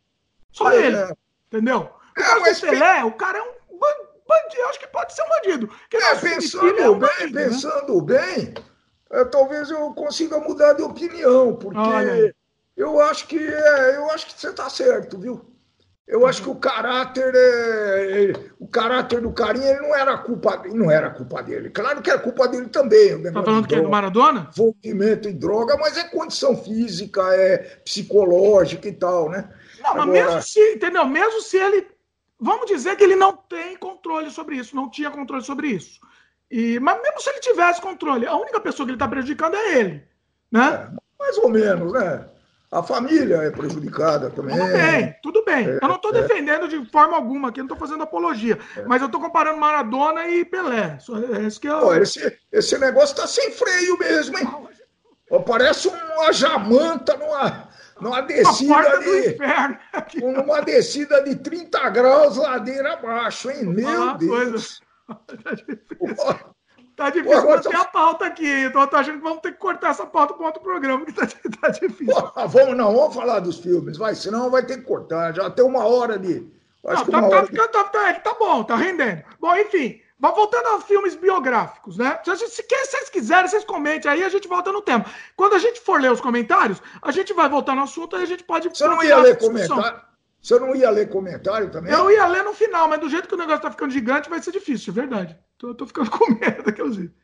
[0.50, 0.96] Só é, ele.
[0.96, 1.12] É.
[1.48, 1.90] Entendeu?
[2.16, 3.52] É, mas o Pelé, o cara é um
[4.26, 4.62] bandido.
[4.70, 5.70] Acho que pode ser um bandido.
[5.92, 8.18] É, pensando é um bem, bandido, pensando né?
[8.18, 8.54] bem,
[9.10, 12.34] é, talvez eu consiga mudar de opinião, porque
[12.76, 15.52] Eu acho que é, eu acho que você está certo, viu?
[16.06, 20.62] Eu acho que o caráter, é, é, o caráter do carinha ele não era culpa,
[20.66, 21.70] não era culpa dele.
[21.70, 23.22] Claro que era culpa dele também.
[23.22, 24.50] Tá falando que é do Maradona?
[24.52, 29.48] Envolvimento em droga, mas é condição física, é psicológica e tal, né?
[29.80, 30.06] Não, Agora...
[30.06, 31.06] mas mesmo se, entendeu?
[31.06, 31.86] Mesmo se ele,
[32.38, 36.00] vamos dizer que ele não tem controle sobre isso, não tinha controle sobre isso.
[36.50, 39.78] E, mas mesmo se ele tivesse controle, a única pessoa que ele está prejudicando é
[39.78, 40.04] ele,
[40.50, 40.90] né?
[40.90, 42.28] É, mais ou menos, né?
[42.72, 44.56] A família é prejudicada também.
[44.56, 45.68] Tudo bem, tudo bem.
[45.68, 46.22] É, eu não estou é.
[46.22, 48.58] defendendo de forma alguma aqui, não estou fazendo apologia.
[48.74, 48.82] É.
[48.86, 50.96] Mas eu estou comparando Maradona e Pelé.
[51.36, 51.80] É isso que eu...
[51.80, 54.48] Pô, esse, esse negócio está sem freio mesmo, hein?
[55.46, 57.68] Parece uma jamanta numa,
[58.00, 60.20] numa descida de.
[60.20, 63.64] Numa descida de 30 graus ladeira abaixo, hein?
[63.64, 64.80] Meu Deus.
[65.98, 66.52] Coisa.
[66.96, 67.76] Tá difícil Pô, manter tô...
[67.76, 68.64] a pauta aqui.
[68.64, 71.12] Então eu tô achando que vamos ter que cortar essa pauta para outro programa, que
[71.12, 71.26] tá,
[71.60, 72.14] tá difícil.
[72.48, 75.34] Vamos, não, vamos falar dos filmes, vai, senão vai ter que cortar.
[75.34, 76.46] Já tem uma hora de.
[76.86, 77.56] Acho não, tá, tá, de...
[77.56, 79.22] tá, tá, tá, bom, tá rendendo.
[79.40, 82.18] Bom, enfim, voltando aos filmes biográficos, né?
[82.24, 85.04] Se, se, se vocês quiserem, vocês comentem aí, a gente volta no tema.
[85.36, 88.26] Quando a gente for ler os comentários, a gente vai voltar no assunto e a
[88.26, 88.68] gente pode.
[88.68, 90.00] Você não ia ler comentário?
[90.42, 91.92] Você não ia ler comentário também?
[91.92, 94.42] Eu ia ler no final, mas do jeito que o negócio tá ficando gigante, vai
[94.42, 95.38] ser difícil, é verdade.
[95.62, 97.16] Tô, tô ficando com medo daqueles vídeos.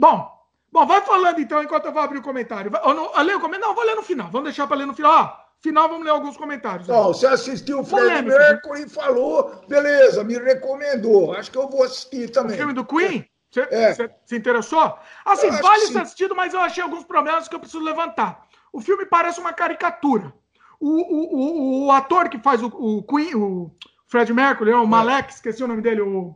[0.00, 0.26] Bom,
[0.72, 2.70] bom, vai falando então enquanto eu vou abrir o comentário.
[2.70, 3.68] Vai, ou não, ler o comentário?
[3.68, 4.30] Não, vou ler no final.
[4.30, 5.12] Vamos deixar para ler no final.
[5.12, 6.86] Ó, final vamos ler alguns comentários.
[6.86, 11.34] Bom, você assistiu o Fred Mercury e falou, beleza, me recomendou.
[11.34, 12.54] Acho que eu vou assistir também.
[12.54, 13.28] O filme do Queen?
[13.50, 13.92] Você, é.
[13.92, 14.98] você se interessou?
[15.22, 18.46] Assim, vale ser assistido, mas eu achei alguns problemas que eu preciso levantar.
[18.72, 20.32] O filme parece uma caricatura.
[20.80, 23.70] O, o, o, o ator que faz o, o Queen, o
[24.06, 25.34] Fred Mercury, o Malek, é.
[25.34, 26.34] esqueci o nome dele, o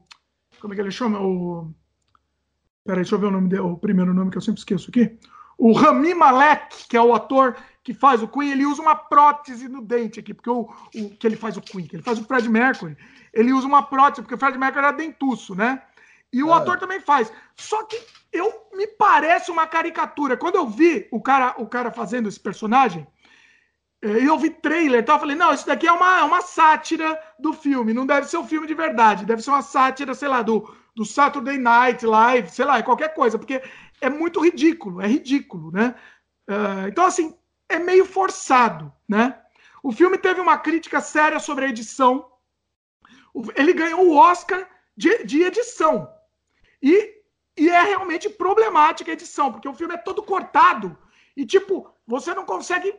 [0.61, 1.21] como é que ele chama?
[1.21, 1.73] O.
[2.85, 5.19] Peraí, deixa eu ver o nome dele, o primeiro nome que eu sempre esqueço aqui.
[5.59, 9.69] O Rami Malek, que é o ator que faz o Queen, ele usa uma prótese
[9.69, 12.25] no dente aqui, porque o, o que ele faz o Queen, que ele faz o
[12.25, 12.97] Fred Mercury,
[13.33, 15.83] ele usa uma prótese, porque o Fred Mercury era dentuço, né?
[16.33, 16.59] E o ah.
[16.59, 17.33] ator também faz.
[17.57, 17.99] Só que
[18.33, 20.37] eu me parece uma caricatura.
[20.37, 23.07] Quando eu vi o cara, o cara fazendo esse personagem,
[24.03, 27.53] eu vi trailer, então eu falei, não, isso daqui é uma, é uma sátira do
[27.53, 30.73] filme, não deve ser um filme de verdade, deve ser uma sátira, sei lá, do,
[30.95, 33.63] do Saturday Night Live, sei lá, é qualquer coisa, porque
[34.01, 35.95] é muito ridículo, é ridículo, né?
[36.49, 37.35] Uh, então, assim,
[37.69, 39.41] é meio forçado, né?
[39.83, 42.31] O filme teve uma crítica séria sobre a edição,
[43.55, 46.09] ele ganhou o Oscar de, de edição,
[46.83, 47.15] e,
[47.57, 50.97] e é realmente problemática a edição, porque o filme é todo cortado,
[51.37, 52.95] e, tipo, você não consegue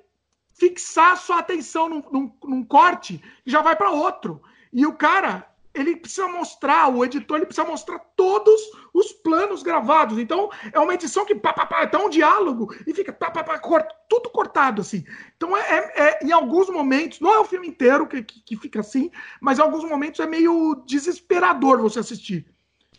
[0.58, 4.42] fixar sua atenção num, num, num corte e já vai para outro.
[4.74, 8.60] E o cara, ele precisa mostrar, o editor ele precisa mostrar todos
[8.94, 10.18] os planos gravados.
[10.18, 13.44] Então, é uma edição que pá, pá, pá, tá um diálogo e fica pá, pá,
[13.44, 15.06] pá, corta, tudo cortado assim.
[15.36, 18.58] Então, é, é, é, em alguns momentos, não é o filme inteiro que, que, que,
[18.58, 22.48] fica assim, mas em alguns momentos é meio desesperador você assistir.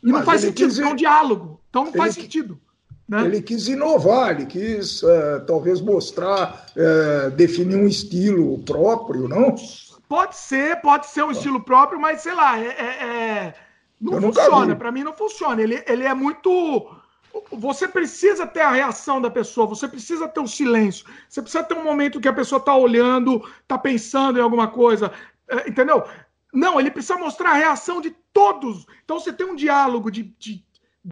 [0.03, 0.85] E mas não faz sentido, dizer...
[0.85, 1.61] é um diálogo.
[1.69, 2.61] Então, não ele faz sentido.
[3.09, 3.25] Né?
[3.25, 9.55] Ele quis inovar, ele quis uh, talvez mostrar, uh, definir um estilo próprio, não?
[10.07, 13.55] Pode ser, pode ser um estilo próprio, mas sei lá, é, é, é...
[13.99, 14.77] não funciona.
[14.77, 15.63] Para mim não funciona.
[15.63, 16.91] Ele, ele é muito.
[17.53, 21.63] Você precisa ter a reação da pessoa, você precisa ter o um silêncio, você precisa
[21.63, 25.13] ter um momento que a pessoa está olhando, está pensando em alguma coisa,
[25.49, 26.05] é, entendeu?
[26.53, 28.87] Não, ele precisa mostrar a reação de todos.
[29.05, 30.65] Então você tem um diálogo de, de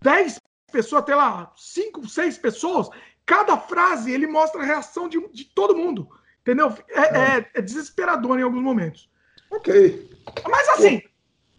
[0.03, 0.41] 10
[0.77, 2.91] pessoas, até lá, cinco, seis pessoas,
[3.25, 6.07] cada frase ele mostra a reação de, de todo mundo.
[6.43, 6.77] Entendeu?
[6.91, 7.39] É, é.
[7.39, 9.11] é, é desesperador em alguns momentos.
[9.51, 10.11] Ok.
[10.47, 11.03] Mas assim,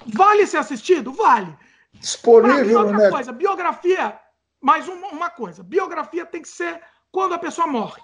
[0.05, 1.11] vale ser assistido?
[1.11, 1.57] Vale.
[1.93, 3.09] Disponível, outra né?
[3.09, 4.19] coisa, biografia,
[4.61, 6.79] mais uma, uma coisa, biografia tem que ser
[7.11, 8.01] quando a pessoa morre.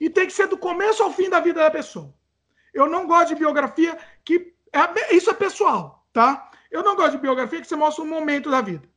[0.00, 2.12] E tem que ser do começo ao fim da vida da pessoa.
[2.74, 4.54] Eu não gosto de biografia que.
[4.72, 6.50] É, isso é pessoal, tá?
[6.70, 8.89] Eu não gosto de biografia que você mostra um momento da vida.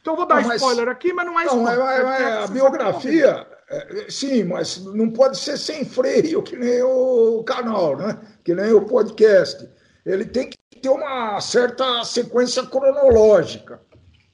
[0.00, 1.84] Então vou dar não, mas, spoiler aqui, mas não é não, spoiler.
[1.84, 6.82] Mas, mas, é a biografia, é, sim, mas não pode ser sem freio, que nem
[6.82, 8.18] o canal, né?
[8.44, 9.68] que nem o podcast.
[10.04, 13.80] Ele tem que ter uma certa sequência cronológica.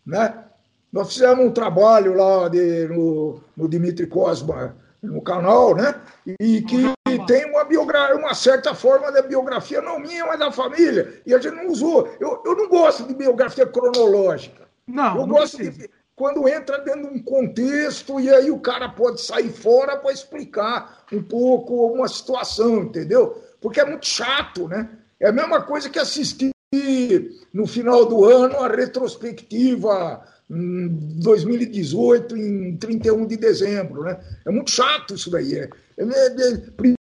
[0.04, 0.44] Né?
[0.92, 6.00] Nós fizemos um trabalho lá de, no, no Dimitri Cosma, no canal, né?
[6.38, 6.92] E que
[7.26, 11.20] tem uma biografia, uma certa forma da biografia, não minha, mas da família.
[11.26, 12.08] E a gente não usou.
[12.20, 14.61] Eu, eu não gosto de biografia cronológica.
[14.86, 15.88] Não, eu não gosto precisa.
[15.88, 20.12] de quando entra dentro de um contexto e aí o cara pode sair fora para
[20.12, 23.42] explicar um pouco uma situação, entendeu?
[23.60, 24.88] Porque é muito chato, né?
[25.18, 26.52] É a mesma coisa que assistir
[27.52, 30.88] no final do ano a retrospectiva em
[31.22, 34.02] 2018, em 31 de dezembro.
[34.02, 34.18] Né?
[34.46, 35.54] É muito chato isso daí.
[35.54, 36.56] É, é, é,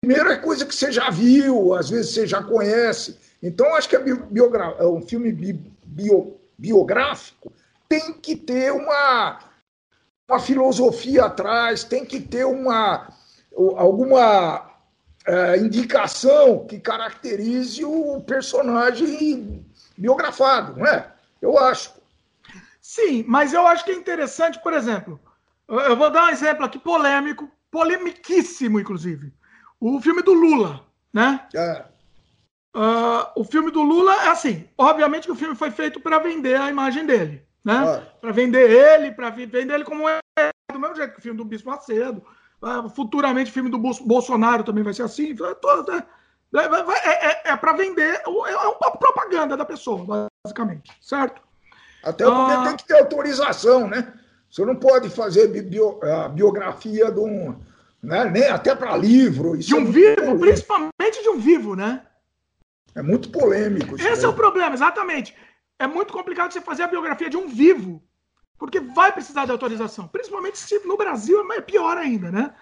[0.01, 3.17] primeiro é coisa que você já viu, às vezes você já conhece.
[3.41, 4.03] Então, acho que é,
[4.79, 5.31] é um filme
[5.83, 7.51] bio, biográfico
[7.91, 9.39] tem que ter uma,
[10.25, 13.09] uma filosofia atrás, tem que ter uma
[13.75, 14.71] alguma
[15.27, 19.65] é, indicação que caracterize o personagem
[19.97, 21.11] biografado, não é?
[21.41, 21.93] Eu acho.
[22.79, 25.19] Sim, mas eu acho que é interessante, por exemplo,
[25.67, 29.33] eu vou dar um exemplo aqui polêmico, polemiquíssimo, inclusive.
[29.81, 31.45] O filme do Lula, né?
[31.53, 31.83] É.
[32.73, 36.55] Uh, o filme do Lula é assim, obviamente que o filme foi feito para vender
[36.55, 37.75] a imagem dele, né?
[37.75, 38.01] Ah.
[38.19, 40.19] Para vender ele, para vender ele como é
[40.71, 42.23] do mesmo jeito que o filme do Bispo Macedo,
[42.61, 45.35] ah, futuramente o filme do Bolsonaro também vai ser assim.
[46.53, 51.41] É, é, é, é para vender, é uma propaganda da pessoa, basicamente, certo?
[52.03, 54.13] Até porque ah, tem que ter autorização, né?
[54.49, 57.55] Você não pode fazer bio, a biografia de um.
[58.03, 58.25] Né?
[58.25, 59.57] Nem até para livro.
[59.57, 60.39] de um é vivo, polêmico.
[60.39, 62.01] principalmente de um vivo, né?
[62.95, 63.95] É muito polêmico.
[63.95, 65.35] Esse é o problema, exatamente.
[65.81, 68.03] É muito complicado você fazer a biografia de um vivo
[68.61, 70.07] porque vai precisar de autorização.
[70.07, 72.53] Principalmente se no Brasil é pior ainda, né?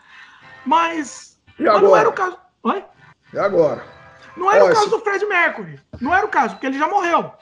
[0.65, 2.37] Mas, mas não era o caso.
[2.63, 2.85] Oi?
[3.33, 3.85] E agora?
[4.37, 5.77] Não era Ó, o caso do Fred Mercury.
[5.99, 7.33] Não era o caso, porque ele já morreu.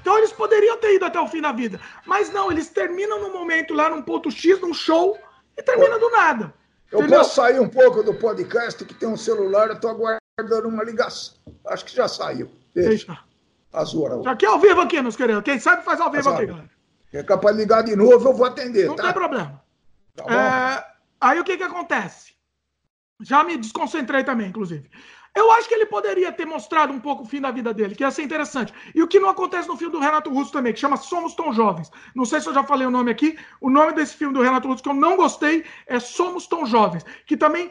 [0.00, 1.78] Então eles poderiam ter ido até o fim da vida.
[2.06, 5.18] Mas não, eles terminam no momento lá, num ponto X, num show,
[5.54, 6.54] e termina do nada.
[6.90, 7.18] Eu entendeu?
[7.18, 11.34] posso sair um pouco do podcast que tem um celular, eu tô aguardando uma ligação.
[11.66, 12.50] Acho que já saiu.
[12.74, 12.88] Deixa.
[12.88, 13.26] Deixa.
[13.72, 15.42] Azul Aqui é ao vivo aqui, meus queridos.
[15.42, 16.70] Quem sabe faz ao vivo aqui, galera.
[17.12, 18.86] É capaz de ligar de novo, eu vou atender.
[18.86, 19.04] Não tá?
[19.04, 19.62] tem problema.
[20.14, 20.84] Tá é,
[21.20, 22.34] aí o que, que acontece?
[23.20, 24.90] Já me desconcentrei também, inclusive.
[25.34, 28.02] Eu acho que ele poderia ter mostrado um pouco o fim da vida dele, que
[28.02, 28.72] ia ser interessante.
[28.94, 31.52] E o que não acontece no filme do Renato Russo também, que chama Somos Tão
[31.52, 31.90] Jovens.
[32.14, 33.38] Não sei se eu já falei o nome aqui.
[33.60, 37.04] O nome desse filme do Renato Russo que eu não gostei é Somos Tão Jovens,
[37.26, 37.70] que também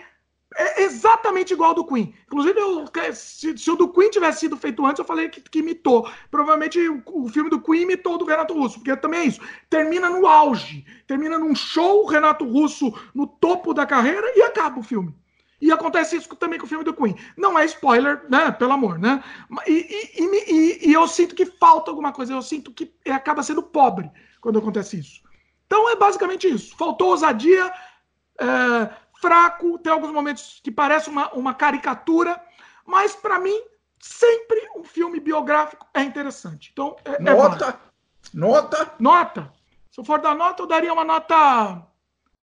[0.56, 2.14] é exatamente igual ao do Queen.
[2.26, 5.60] Inclusive, eu, se, se, o do Queen tivesse sido feito antes, eu falei que, que
[5.60, 6.10] imitou.
[6.32, 9.42] Provavelmente o, o, filme do Queen imitou o do Renato Russo, porque também é isso.
[9.70, 14.84] Termina no auge, termina num show, Renato Russo no topo da carreira e acaba o
[14.84, 15.14] filme.
[15.62, 17.16] E acontece isso também com o filme do Queen.
[17.38, 18.52] Não é spoiler, né?
[18.52, 19.24] Pelo amor, né?
[19.68, 22.34] E, e, e, e eu sinto que falta alguma coisa.
[22.34, 25.22] Eu sinto que acaba sendo pobre quando acontece isso.
[25.66, 26.76] Então é basicamente isso.
[26.78, 27.74] Faltou ousadia.
[28.40, 32.40] É, fraco, tem alguns momentos que parece uma, uma caricatura,
[32.86, 33.60] mas para mim,
[34.00, 36.70] sempre um filme biográfico é interessante.
[36.72, 37.70] Então, é, é nota?
[37.70, 38.94] É nota?
[39.00, 39.54] Nota.
[39.90, 41.82] Se eu for dar nota, eu daria uma nota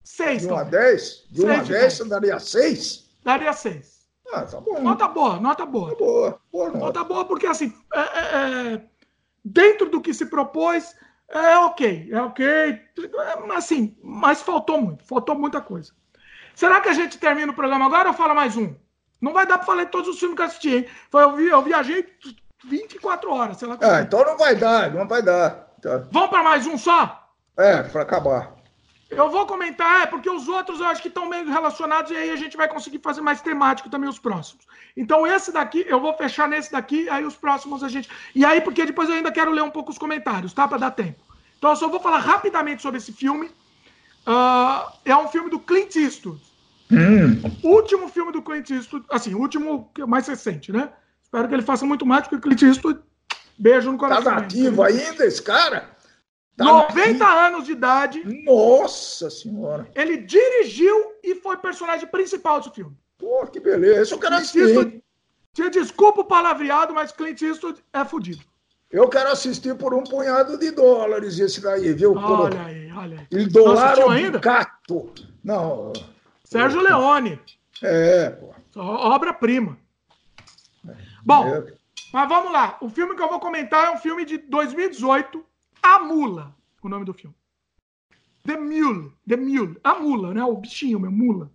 [0.06, 0.44] 6.
[0.44, 1.26] De 1 a 10?
[1.30, 3.10] De 1 a 10, você daria 6?
[3.24, 4.00] Daria 6.
[4.32, 4.80] Ah, tá bom.
[4.80, 5.90] Nota boa, nota boa.
[5.90, 6.80] Tá boa, boa nota.
[6.80, 8.82] nota boa, porque assim, é, é, é,
[9.44, 10.96] dentro do que se propôs,
[11.28, 12.82] é ok, é ok,
[13.56, 15.99] assim, mas faltou muito, faltou muita coisa.
[16.60, 18.76] Será que a gente termina o programa agora ou fala mais um?
[19.22, 20.86] Não vai dar para falar de todos os filmes que eu assisti, hein?
[21.14, 22.06] Eu, vi, eu viajei
[22.66, 23.78] 24 horas, sei lá.
[23.80, 25.52] Ah, então não vai dar, não vai dar.
[25.82, 26.04] Tá.
[26.12, 27.32] Vamos para mais um só?
[27.56, 28.52] É, para acabar.
[29.10, 32.30] Eu vou comentar, é, porque os outros eu acho que estão meio relacionados e aí
[32.30, 34.68] a gente vai conseguir fazer mais temático também os próximos.
[34.98, 38.10] Então esse daqui, eu vou fechar nesse daqui, aí os próximos a gente...
[38.36, 40.68] E aí, porque depois eu ainda quero ler um pouco os comentários, tá?
[40.68, 41.24] Para dar tempo.
[41.58, 43.48] Então eu só vou falar rapidamente sobre esse filme.
[44.28, 46.49] Uh, é um filme do Clint Eastwood.
[46.92, 47.42] Hum.
[47.64, 50.92] Último filme do Clint Eastwood, assim, o último mais recente, né?
[51.22, 53.00] Espero que ele faça muito mais, porque o Clint Eastwood,
[53.58, 54.24] beijo no tá coração.
[54.24, 55.90] Tá nativo ainda esse cara?
[56.58, 57.24] Tá 90 nativo.
[57.26, 58.44] anos de idade.
[58.44, 59.88] Nossa senhora.
[59.96, 62.98] Ele dirigiu e foi personagem principal desse filme.
[63.18, 64.02] Pô, que beleza.
[64.02, 65.04] Esse eu quero assistir.
[65.54, 68.42] Te desculpa o palavreado, mas Clint Eastwood é fodido.
[68.92, 72.16] Eu quero assistir por um punhado de dólares esse daí, viu?
[72.16, 73.28] Olha aí, olha aí.
[73.32, 74.40] Ele dolaram ainda?
[74.40, 75.14] Cato.
[75.44, 75.94] Não.
[76.50, 77.40] Sérgio Leone.
[77.82, 78.54] É, pô.
[78.76, 79.78] Obra-prima.
[81.24, 81.74] Bom, é.
[82.12, 82.78] mas vamos lá.
[82.82, 85.46] O filme que eu vou comentar é um filme de 2018,
[85.82, 87.36] A Mula, o nome do filme.
[88.46, 89.12] The Mule.
[89.28, 89.78] The Mule.
[89.84, 90.44] A mula, né?
[90.44, 91.52] O bichinho, meu, mula.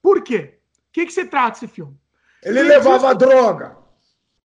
[0.00, 0.58] Por quê?
[0.88, 1.94] O que, que se trata esse filme?
[2.42, 3.76] Ele, levava droga.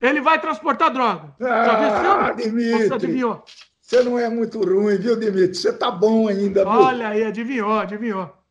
[0.02, 1.36] Ele vai transportar droga.
[1.40, 2.44] Ah, Já viu filme?
[2.44, 2.88] Dimitri.
[2.88, 3.44] Você adivinhou?
[3.80, 5.54] Você não é muito ruim, viu, Dimitri?
[5.54, 6.68] Você tá bom ainda.
[6.68, 8.43] Olha aí, adivinhou, adivinhou.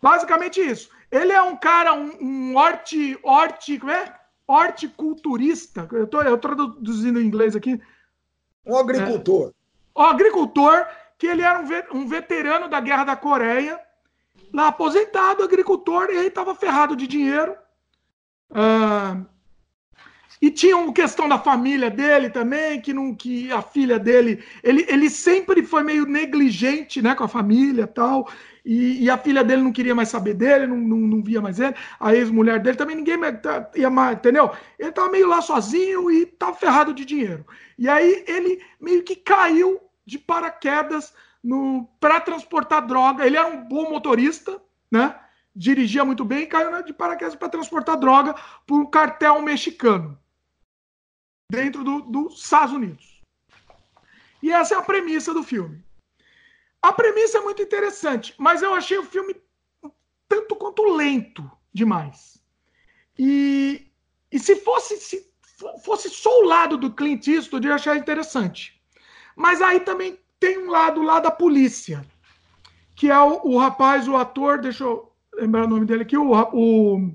[0.00, 0.90] Basicamente isso.
[1.10, 4.14] Ele é um cara, um, um horti, horti, como é?
[4.48, 5.86] horticulturista.
[5.92, 7.80] Eu tô, eu tô traduzindo em inglês aqui.
[8.64, 9.52] Um agricultor.
[9.96, 10.86] É, um agricultor,
[11.18, 13.78] que ele era um, um veterano da Guerra da Coreia,
[14.52, 17.54] lá aposentado, agricultor, e ele estava ferrado de dinheiro.
[18.50, 19.26] Uh,
[20.40, 24.86] e tinha uma questão da família dele também, que não que a filha dele, ele,
[24.88, 28.28] ele sempre foi meio negligente, né, com a família, tal.
[28.64, 31.58] E, e a filha dele não queria mais saber dele, não, não, não via mais
[31.58, 31.74] ele.
[31.98, 34.50] A ex-mulher dele também ninguém tá, ia mais, entendeu?
[34.78, 37.44] Ele tava meio lá sozinho e tava ferrado de dinheiro.
[37.76, 41.12] E aí ele meio que caiu de paraquedas
[41.42, 43.26] no para transportar droga.
[43.26, 44.60] Ele era um bom motorista,
[44.90, 45.16] né?
[45.56, 48.34] Dirigia muito bem e caiu de paraquedas para transportar droga
[48.66, 50.16] para um cartel mexicano
[51.50, 53.22] dentro do, dos Estados Unidos.
[54.42, 55.82] E essa é a premissa do filme.
[56.82, 59.34] A premissa é muito interessante, mas eu achei o filme
[60.28, 62.40] tanto quanto lento demais.
[63.18, 63.90] E,
[64.30, 65.28] e se fosse se
[65.84, 68.80] fosse só o lado do Clint Eastwood, eu achar interessante.
[69.34, 72.06] Mas aí também tem um lado lá da polícia,
[72.94, 76.30] que é o, o rapaz, o ator, deixa eu lembrar o nome dele aqui, o,
[76.30, 77.12] o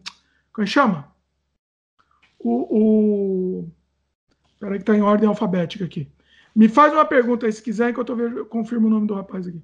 [0.52, 1.14] como é chama?
[2.38, 3.72] O, o
[4.64, 6.10] Espera que está em ordem alfabética aqui.
[6.56, 9.46] Me faz uma pergunta aí, se quiser, enquanto eu, eu confirmo o nome do rapaz
[9.46, 9.62] aqui.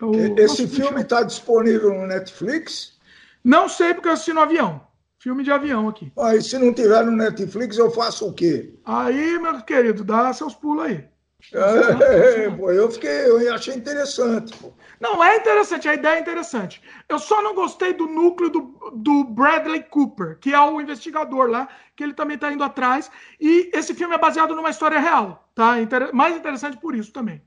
[0.00, 0.42] É.
[0.42, 2.98] Esse filme está disponível no Netflix?
[3.42, 4.80] Não sei, porque eu assisti no avião.
[5.18, 6.10] Filme de avião aqui.
[6.18, 8.74] Aí, se não tiver no Netflix, eu faço o quê?
[8.84, 11.04] Aí, meu querido, dá seus pulos aí.
[11.52, 14.56] É, pô, eu fiquei, eu achei interessante.
[14.58, 14.72] Pô.
[15.00, 16.82] Não, é interessante, a ideia é interessante.
[17.08, 21.68] Eu só não gostei do núcleo do, do Bradley Cooper, que é o investigador lá,
[21.94, 23.10] que ele também está indo atrás.
[23.40, 25.80] E esse filme é baseado numa história real, tá?
[25.80, 27.42] Inter mais interessante por isso também.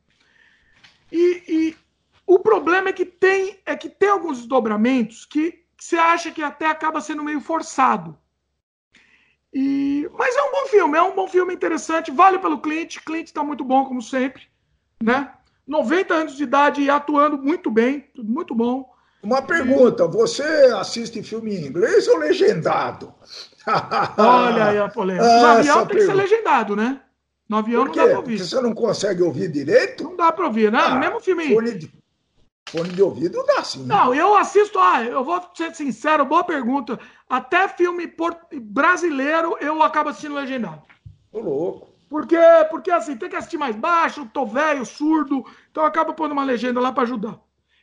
[1.11, 1.77] E, e,
[2.25, 6.43] o problema é que tem é que tem alguns desdobramentos que, que você acha que
[6.43, 8.17] até acaba sendo meio forçado.
[9.59, 12.97] E, mas é um bom filme, é um bom filme interessante, vale pelo Clint.
[13.03, 14.43] Clint está muito bom, como sempre,
[15.01, 15.31] né?
[15.67, 18.87] 90 anos de idade e atuando muito bem, muito bom.
[19.23, 20.43] Uma pergunta: você
[20.77, 23.11] assiste filme em inglês ou legendado?
[24.15, 25.25] Olha aí a polêmica.
[25.25, 25.95] No avião tem pergunta.
[25.95, 27.01] que ser legendado, né?
[27.49, 28.37] No avião não dá para ouvir.
[28.37, 30.03] Porque você não consegue ouvir direito?
[30.03, 30.79] Não dá para ouvir, né?
[30.79, 31.51] Ah, Mesmo filme.
[31.51, 31.91] Fone de,
[32.71, 33.85] fone de ouvido dá sim.
[33.85, 34.79] Não, eu assisto.
[34.79, 36.99] Ah, eu vou ser sincero, boa pergunta.
[37.29, 38.13] Até filme
[38.61, 40.81] brasileiro eu acabo assistindo legendado.
[41.31, 41.87] Tô louco.
[42.09, 42.37] Porque,
[42.69, 46.79] porque assim, tem que assistir mais baixo, tô velho, surdo, então acaba pondo uma legenda
[46.79, 47.37] lá para ajudar.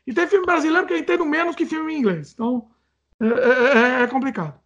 [0.07, 2.33] E tem filme brasileiro que eu entendo menos que filme em inglês.
[2.33, 2.71] Então,
[3.21, 4.59] é, é, é, é complicado.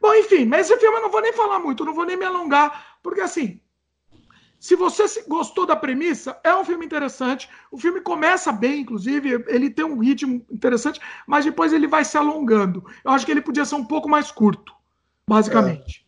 [0.00, 2.24] Bom, enfim, mas esse filme eu não vou nem falar muito, não vou nem me
[2.24, 3.60] alongar, porque assim,
[4.64, 7.50] se você gostou da premissa, é um filme interessante.
[7.70, 12.16] O filme começa bem, inclusive, ele tem um ritmo interessante, mas depois ele vai se
[12.16, 12.82] alongando.
[13.04, 14.72] Eu acho que ele podia ser um pouco mais curto,
[15.28, 16.06] basicamente.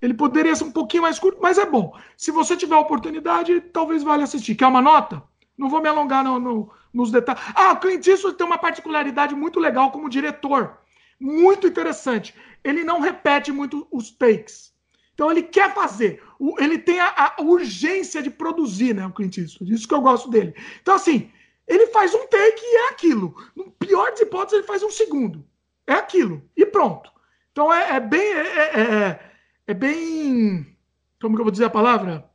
[0.00, 0.06] É.
[0.06, 1.98] Ele poderia ser um pouquinho mais curto, mas é bom.
[2.16, 4.54] Se você tiver a oportunidade, talvez valha assistir.
[4.54, 5.20] Quer uma nota?
[5.58, 7.42] Não vou me alongar no, no, nos detalhes.
[7.56, 10.78] Ah, o Clint Eastwood tem uma particularidade muito legal como diretor.
[11.18, 12.36] Muito interessante.
[12.62, 14.72] Ele não repete muito os takes.
[15.12, 16.22] Então ele quer fazer,
[16.58, 19.72] ele tem a, a urgência de produzir, né, o Clint Eastwood.
[19.72, 20.54] Isso que eu gosto dele.
[20.82, 21.30] Então assim,
[21.66, 23.34] ele faz um take e é aquilo.
[23.54, 25.44] No pior das hipóteses, ele faz um segundo.
[25.86, 26.42] É aquilo.
[26.56, 27.10] E pronto.
[27.52, 28.20] Então é, é bem.
[28.20, 29.20] É, é, é,
[29.68, 30.76] é, bem.
[31.20, 32.28] Como que eu vou dizer a palavra?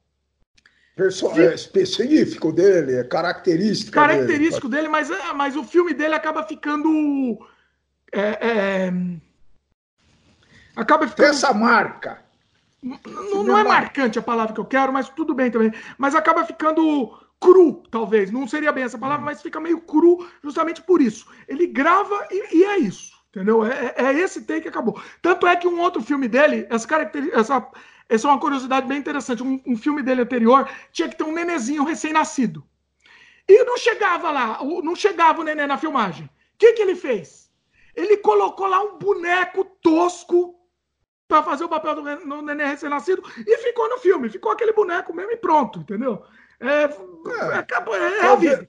[0.95, 3.93] Perso é específico dele, é característico.
[3.93, 7.39] Característico dele, dele mas, é, mas o filme dele acaba ficando.
[8.11, 8.93] É, é,
[10.75, 11.29] acaba ficando.
[11.29, 12.19] Essa marca.
[12.81, 15.71] Não, não é marcante a palavra que eu quero, mas tudo bem também.
[15.97, 18.31] Mas acaba ficando cru, talvez.
[18.31, 21.27] Não seria bem essa palavra, mas fica meio cru justamente por isso.
[21.47, 23.11] Ele grava e, e é isso.
[23.29, 23.65] Entendeu?
[23.65, 25.01] É, é, é esse take que acabou.
[25.21, 27.39] Tanto é que um outro filme dele, essa característica.
[27.39, 27.67] Essa,
[28.09, 29.41] essa é uma curiosidade bem interessante.
[29.41, 32.63] Um, um filme dele anterior tinha que ter um nenezinho recém-nascido.
[33.47, 36.25] E não chegava lá, não chegava o neném na filmagem.
[36.25, 37.49] O que, que ele fez?
[37.95, 40.55] Ele colocou lá um boneco tosco
[41.31, 45.13] para fazer o papel do no neném recém-nascido e ficou no filme, ficou aquele boneco
[45.13, 46.21] mesmo e pronto, entendeu?
[46.59, 48.67] É, é, acabou, é, é talvez,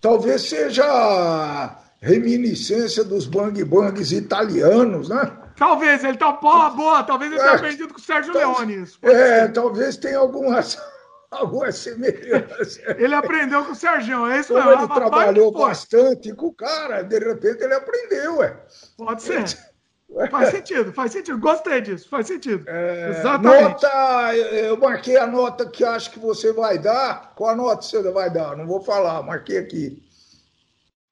[0.00, 5.38] talvez seja reminiscência dos bang bangs italianos, né?
[5.54, 8.82] Talvez, ele tá boa, boa, talvez ele tenha é, aprendido com o Sérgio tal, Leone
[8.82, 8.98] isso.
[9.02, 9.52] É, ser.
[9.52, 10.76] talvez tenha algumas
[11.30, 12.80] alguma semelhança.
[12.98, 14.70] Ele aprendeu com o Sérgio, é isso mesmo.
[14.72, 18.56] Ele trabalhou bastante com o cara, de repente ele aprendeu, ué.
[18.96, 19.69] Pode ser.
[20.30, 21.38] Faz sentido, faz sentido.
[21.38, 22.64] Gostei disso, faz sentido.
[22.66, 23.62] É, Exatamente.
[23.62, 27.32] Nota, eu marquei a nota que acho que você vai dar.
[27.36, 28.56] Qual a nota você vai dar?
[28.56, 30.02] Não vou falar, marquei aqui.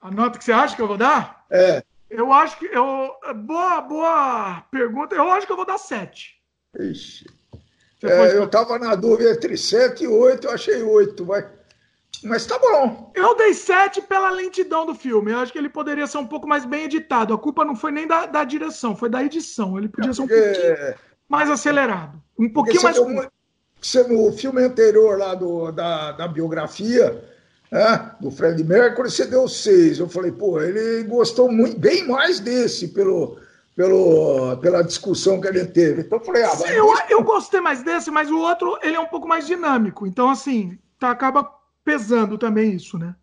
[0.00, 1.44] A nota que você acha que eu vou dar?
[1.50, 1.82] É.
[2.10, 2.66] Eu acho que.
[2.66, 5.14] Eu, boa, boa pergunta.
[5.14, 6.34] Eu acho que eu vou dar 7.
[6.78, 7.26] Ixi.
[8.02, 11.57] É, eu estava na dúvida entre 7 e 8, eu achei 8, vai.
[12.24, 13.12] Mas tá bom.
[13.14, 15.32] Eu dei 7 pela lentidão do filme.
[15.32, 17.34] Eu acho que ele poderia ser um pouco mais bem editado.
[17.34, 19.78] A culpa não foi nem da, da direção, foi da edição.
[19.78, 20.94] Ele podia é ser um pouquinho
[21.28, 22.20] mais acelerado.
[22.38, 22.96] Um pouquinho mais.
[23.80, 27.22] Você, no filme anterior lá do, da, da biografia
[27.70, 29.98] é, do Fred Mercury, você deu seis.
[29.98, 33.38] Eu falei, pô, ele gostou muito, bem mais desse pelo,
[33.76, 36.00] pelo, pela discussão que ele teve.
[36.00, 39.00] Então eu falei, ah, Sim, eu, eu gostei mais desse, mas o outro ele é
[39.00, 40.06] um pouco mais dinâmico.
[40.06, 41.44] Então, assim, tá, acaba
[41.88, 43.14] pesando também isso, né?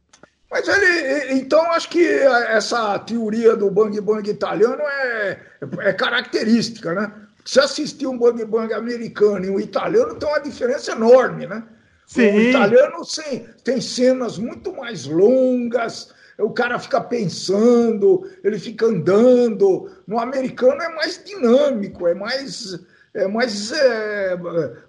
[0.49, 5.39] Mas ele, então, acho que essa teoria do bang bang italiano é,
[5.79, 7.11] é característica, né?
[7.45, 11.63] Se assistir um bang bang americano e um italiano, tem uma diferença enorme, né?
[12.07, 12.31] Sim.
[12.31, 19.91] O italiano sim, tem cenas muito mais longas, o cara fica pensando, ele fica andando.
[20.07, 22.79] No americano é mais dinâmico, é mais,
[23.13, 24.37] é mais é,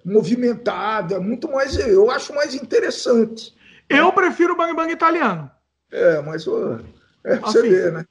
[0.05, 1.77] movimentado, é muito mais.
[1.77, 3.55] Eu acho mais interessante.
[3.89, 5.51] Eu prefiro o Bang Bang italiano.
[5.91, 6.47] É, mas
[7.25, 8.05] é, você assim, vê, né?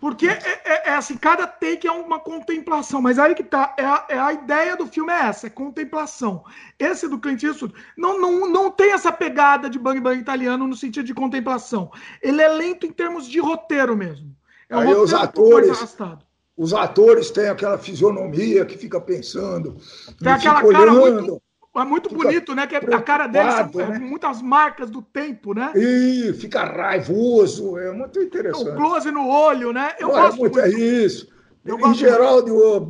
[0.00, 3.84] Porque é, é, é, assim, cada take é uma contemplação, mas aí que tá, é
[3.84, 6.44] a, é a, ideia do filme é essa, é contemplação.
[6.78, 10.76] Esse do Clint Eastwood não, não, não tem essa pegada de bang bang italiano no
[10.76, 11.90] sentido de contemplação.
[12.22, 14.36] Ele é lento em termos de roteiro mesmo.
[14.68, 15.96] É um aí os atores,
[16.56, 19.76] os atores têm aquela fisionomia que fica pensando,
[20.20, 21.22] tem aquela cara olhando.
[21.22, 21.42] muito
[21.78, 22.66] é muito bonito, né?
[22.66, 23.98] Que a cara dele são né?
[23.98, 25.72] muitas marcas do tempo, né?
[25.74, 28.70] E fica raivoso, é muito interessante.
[28.70, 29.94] O close no olho, né?
[29.98, 30.58] Eu gosto muito.
[30.60, 31.28] É isso.
[31.64, 32.80] Eu em geral, de, uh,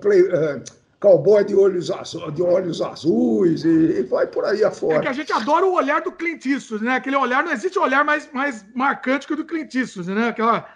[0.00, 0.62] play, uh,
[1.00, 4.96] cowboy de olhos, azu, de olhos azuis e, e, vai por aí afora.
[4.96, 6.96] É que a gente adora o olhar do Clint Eastwood, né?
[6.96, 10.28] Aquele olhar, não existe olhar mais, mais marcante que o do Clint Eastwood, né?
[10.28, 10.68] Aquela,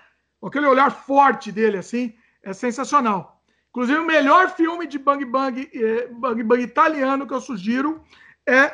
[0.42, 3.32] aquele olhar forte dele, assim, é sensacional.
[3.73, 8.05] Inclusive, o melhor filme de Bang Bang, eh, Bang Bang italiano que eu sugiro
[8.47, 8.70] é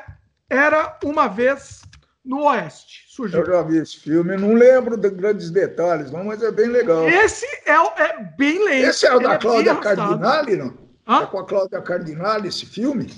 [0.51, 1.83] Era Uma Vez
[2.25, 3.07] no Oeste.
[3.09, 3.43] Sugiro.
[3.43, 7.09] Eu já vi esse filme, não lembro de grandes detalhes, não, mas é bem legal.
[7.09, 8.89] Esse é, é bem lento.
[8.89, 10.75] Esse é o da é Cláudia Cardinale, não?
[11.07, 11.23] Hã?
[11.23, 13.09] É com a Cláudia Cardinale esse filme?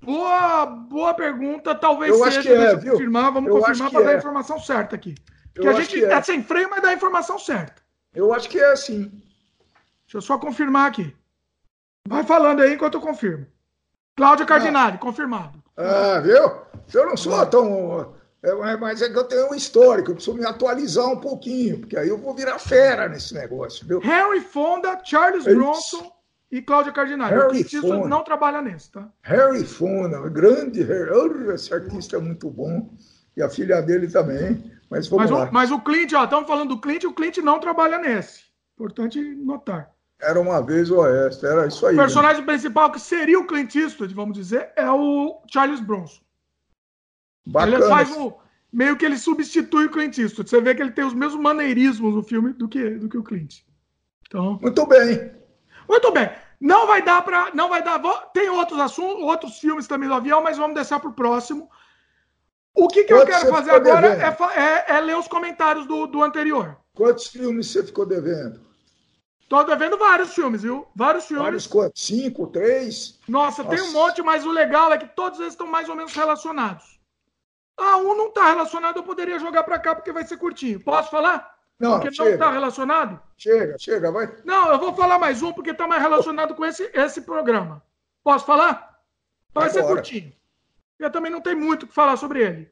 [0.00, 2.40] Boa, boa pergunta, talvez eu seja.
[2.40, 2.92] Acho que é, viu?
[2.92, 4.04] Confirmar, vamos eu confirmar para é.
[4.04, 5.14] dar a informação certa aqui.
[5.52, 6.12] Porque eu a gente é.
[6.12, 7.82] é sem freio, mas dá a informação certa.
[8.14, 9.21] Eu acho que é assim.
[10.12, 11.16] Deixa eu só confirmar aqui.
[12.06, 13.46] Vai falando aí enquanto eu confirmo.
[14.14, 14.98] Cláudio Cardinale, ah.
[14.98, 15.62] confirmado.
[15.74, 16.52] Ah, viu?
[16.92, 18.14] Eu não sou tão.
[18.42, 21.96] É, mas é que eu tenho um histórico, eu preciso me atualizar um pouquinho, porque
[21.96, 24.00] aí eu vou virar fera nesse negócio, viu?
[24.00, 26.12] Harry Fonda, Charles é Bronson
[26.50, 27.34] e Cláudia Cardinale.
[27.34, 28.08] Harry Fonda.
[28.08, 29.08] não trabalha nesse, tá?
[29.22, 31.54] Harry Fonda, grande Harry.
[31.54, 32.90] Esse artista é muito bom.
[33.34, 34.70] E a filha dele também.
[34.90, 35.48] Mas vamos mas lá.
[35.48, 38.42] O, mas o Clint, ó, estamos falando do Clint, o Clint não trabalha nesse.
[38.74, 39.90] Importante notar.
[40.22, 41.94] Era uma vez o Oeste, era isso aí.
[41.94, 42.46] O personagem né?
[42.46, 46.22] principal, que seria o Clint Eastwood, vamos dizer, é o Charles Bronson.
[47.44, 47.76] Bacana.
[47.76, 48.32] Ele faz um,
[48.72, 50.48] meio que ele substitui o Clint Eastwood.
[50.48, 53.24] Você vê que ele tem os mesmos maneirismos no filme do que, do que o
[53.24, 53.62] Clint.
[54.28, 55.32] Então, muito bem.
[55.88, 56.30] Muito bem.
[56.60, 58.00] Não vai dar para, não vai dar.
[58.32, 61.68] Tem outros assuntos, outros filmes também do avião, mas vamos deixar para o próximo.
[62.74, 66.22] O que, que eu quero fazer agora é, é, é, ler os comentários do, do
[66.22, 66.78] anterior.
[66.94, 68.60] Quantos filmes você ficou devendo?
[69.52, 70.88] Tô devendo vários filmes, viu?
[70.96, 71.44] Vários filmes.
[71.44, 72.02] Vários quantos?
[72.02, 73.20] Cinco, três?
[73.28, 75.94] Nossa, Nossa, tem um monte, mas o legal é que todos eles estão mais ou
[75.94, 76.98] menos relacionados.
[77.76, 80.80] Ah, um não está relacionado, eu poderia jogar para cá porque vai ser curtinho.
[80.80, 81.54] Posso falar?
[81.78, 82.30] Não, porque chega.
[82.30, 83.20] não está relacionado?
[83.36, 84.34] Chega, chega, vai.
[84.42, 87.84] Não, eu vou falar mais um porque está mais relacionado com esse, esse programa.
[88.24, 89.02] Posso falar?
[89.52, 89.70] Vai Agora.
[89.70, 90.32] ser curtinho.
[90.98, 92.70] Eu também não tenho muito o que falar sobre ele.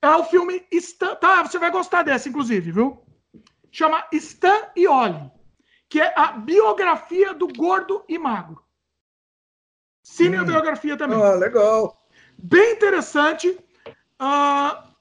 [0.00, 1.16] É o filme Stan.
[1.16, 3.02] Tá, você vai gostar dessa, inclusive, viu?
[3.72, 5.34] Chama Stan e Ollie
[5.88, 8.62] que é a biografia do gordo e magro.
[10.02, 10.98] Cinebiografia hum.
[10.98, 11.22] também.
[11.22, 12.06] Ah, legal.
[12.38, 13.58] Bem interessante.
[14.20, 14.92] Uh,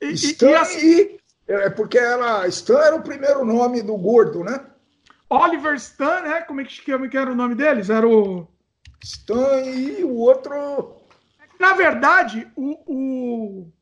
[0.00, 4.66] e, Stan e, assim, é porque ela, Stan era o primeiro nome do gordo, né?
[5.28, 6.40] Oliver Stan, né?
[6.42, 7.90] Como é que, que era o nome deles?
[7.90, 8.46] Era o.
[9.02, 10.96] Stan e o outro.
[11.58, 13.72] Na verdade, o, o...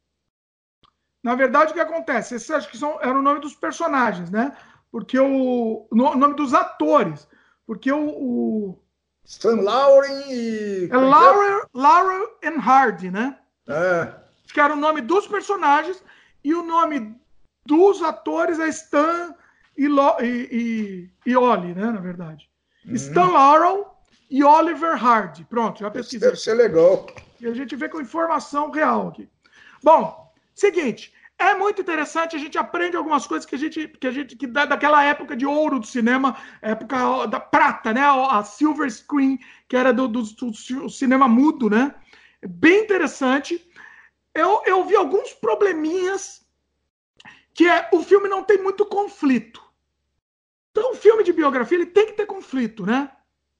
[1.22, 2.34] Na verdade, o que acontece?
[2.34, 4.56] Esses acho que são, era o nome dos personagens, né?
[4.92, 7.26] Porque o, o nome dos atores,
[7.66, 8.82] porque o, o
[9.24, 13.38] Stan Lauren e é, é Laura, Laura and Hardy, né?
[13.66, 14.12] É.
[14.52, 16.04] Que era o nome dos personagens
[16.44, 17.16] e o nome
[17.64, 19.34] dos atores é Stan
[19.78, 21.86] e, Lo, e, e, e Ollie, né?
[21.86, 22.50] Na verdade,
[22.84, 22.94] uhum.
[22.94, 23.96] Stan Laurel
[24.28, 25.44] e Oliver Hardy.
[25.44, 26.28] Pronto, já pesquisei.
[26.28, 27.06] Deve ser legal.
[27.40, 29.26] E a gente vê com informação real aqui.
[29.82, 31.14] Bom, seguinte.
[31.38, 34.46] É muito interessante, a gente aprende algumas coisas que a gente, que a gente, que
[34.46, 38.02] da, daquela época de ouro do cinema, época da prata, né?
[38.02, 41.94] A silver screen, que era do, do, do cinema mudo, né?
[42.46, 43.64] Bem interessante.
[44.34, 46.46] Eu, eu vi alguns probleminhas,
[47.52, 49.62] que é o filme não tem muito conflito.
[50.70, 53.10] Então, filme de biografia ele tem que ter conflito, né?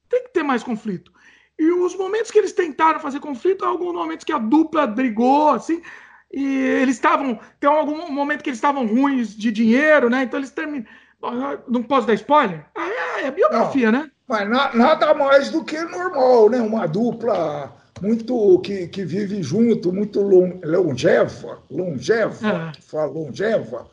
[0.08, 1.12] Tem que ter mais conflito.
[1.58, 5.82] E os momentos que eles tentaram fazer conflito, alguns momentos que a dupla brigou, assim,
[6.32, 7.38] e eles estavam.
[7.60, 10.22] Tem algum momento que eles estavam ruins de dinheiro, né?
[10.22, 10.86] Então eles terminam.
[11.68, 12.64] Não posso dar spoiler?
[12.74, 14.10] É, é biografia, não, né?
[14.26, 16.60] Mas na, nada mais do que normal, né?
[16.60, 22.72] Uma dupla muito que, que vive junto, muito longeva, longeva, é.
[22.72, 23.86] que fala longeva,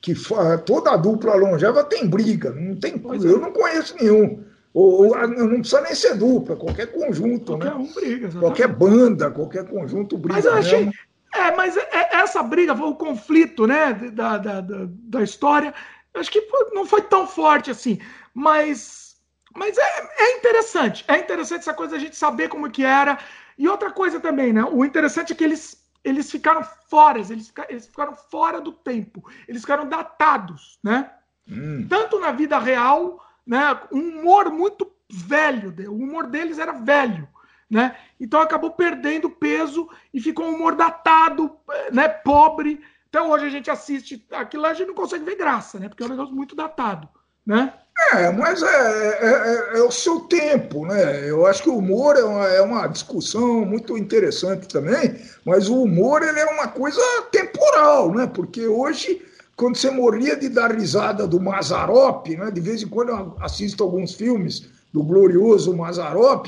[0.00, 3.40] que fala, toda a dupla longeva tem briga, não tem, pois eu é.
[3.40, 4.42] não conheço nenhum.
[4.74, 7.74] Ou, ou, não precisa nem ser dupla, qualquer conjunto, qualquer né?
[7.74, 10.34] Um briga, qualquer banda, qualquer conjunto briga.
[10.34, 10.90] Mas eu achei,
[11.32, 15.74] é, mas é, é, essa briga o conflito, né, da, da, da, da história.
[16.14, 17.98] Acho que não foi tão forte assim,
[18.34, 19.16] mas,
[19.54, 21.04] mas é, é interessante.
[21.08, 23.18] É interessante essa coisa a gente saber como que era.
[23.56, 24.62] E outra coisa também, né?
[24.64, 29.62] O interessante é que eles, eles ficaram fora, eles, eles ficaram fora do tempo, eles
[29.62, 31.10] ficaram datados, né?
[31.48, 31.86] Hum.
[31.88, 33.78] Tanto na vida real né?
[33.90, 37.28] Um humor muito velho, o humor deles era velho,
[37.72, 37.96] né?
[38.20, 41.50] Então acabou perdendo peso e ficou um humor datado,
[41.90, 42.06] né?
[42.06, 42.82] Pobre.
[43.08, 45.88] Até hoje a gente assiste aquilo, a gente não consegue ver graça, né?
[45.88, 47.08] Porque é um negócio muito datado,
[47.46, 47.72] né?
[48.12, 51.30] É, mas é, é, é, é, o seu tempo, né?
[51.30, 55.82] Eu acho que o humor é uma, é uma, discussão muito interessante também, mas o
[55.82, 57.00] humor ele é uma coisa
[57.30, 58.26] temporal, né?
[58.26, 59.22] Porque hoje
[59.56, 62.50] quando você morria de dar risada do Mazarop, né?
[62.50, 66.46] de vez em quando eu assisto alguns filmes do glorioso Mazarop,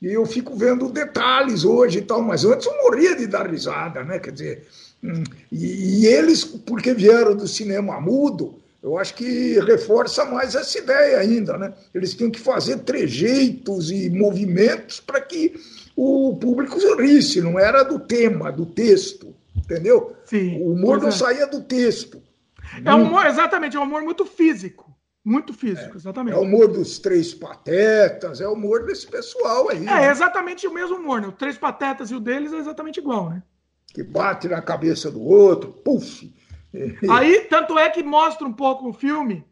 [0.00, 4.04] e eu fico vendo detalhes hoje e tal, mas antes eu morria de dar risada,
[4.04, 4.18] né?
[4.18, 4.66] Quer dizer,
[5.02, 10.78] hum, e, e eles, porque vieram do cinema mudo, eu acho que reforça mais essa
[10.78, 11.72] ideia ainda, né?
[11.94, 15.54] Eles tinham que fazer trejeitos e movimentos para que
[15.96, 20.14] o público risse, não era do tema, do texto, entendeu?
[20.26, 21.12] Sim, o humor não é.
[21.12, 22.22] saía do texto.
[22.84, 24.85] É um humor, exatamente, é um humor muito físico.
[25.26, 26.36] Muito físico, é, exatamente.
[26.36, 29.78] É o humor dos Três Patetas, é o humor desse pessoal aí.
[29.78, 30.08] É, né?
[30.08, 31.26] exatamente o mesmo humor, né?
[31.26, 33.42] O Três Patetas e o deles é exatamente igual, né?
[33.92, 36.32] Que bate na cabeça do outro, puf!
[37.10, 39.44] Aí, tanto é que mostra um pouco o filme,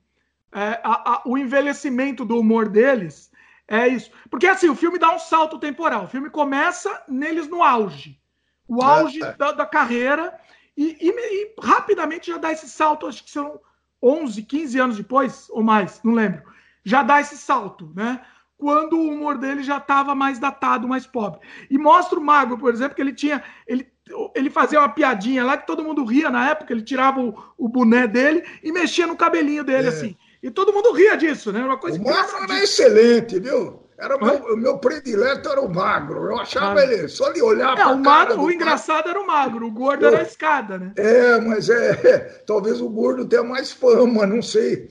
[0.53, 3.33] é, a, a, o envelhecimento do humor deles.
[3.67, 4.13] É isso.
[4.31, 6.05] Porque assim, o filme dá um salto temporal.
[6.05, 8.21] O filme começa neles no auge.
[8.69, 9.33] O auge é, é.
[9.33, 10.39] Da, da carreira
[10.77, 13.59] e, e, e, rapidamente já dá esse salto, acho que são
[14.03, 16.43] 11, 15 anos depois, ou mais, não lembro.
[16.85, 18.21] Já dá esse salto, né?
[18.57, 21.41] Quando o humor dele já estava mais datado, mais pobre.
[21.71, 23.43] E mostra o Magro, por exemplo, que ele tinha.
[23.67, 23.87] Ele,
[24.35, 27.69] ele fazia uma piadinha lá que todo mundo ria na época, ele tirava o, o
[27.69, 29.89] boné dele e mexia no cabelinho dele, é.
[29.89, 30.17] assim.
[30.43, 31.65] E todo mundo ria disso, né?
[31.65, 33.84] Uma coisa o Magro era excelente, viu?
[33.97, 36.31] Era meu, o meu predileto era o magro.
[36.31, 36.93] Eu achava magro.
[36.93, 40.19] ele, só de olhar é, o magro, O engraçado era o magro, o gordo era
[40.19, 40.93] a escada, né?
[40.97, 44.89] É, mas é, é, talvez o gordo tenha mais fama, não sei.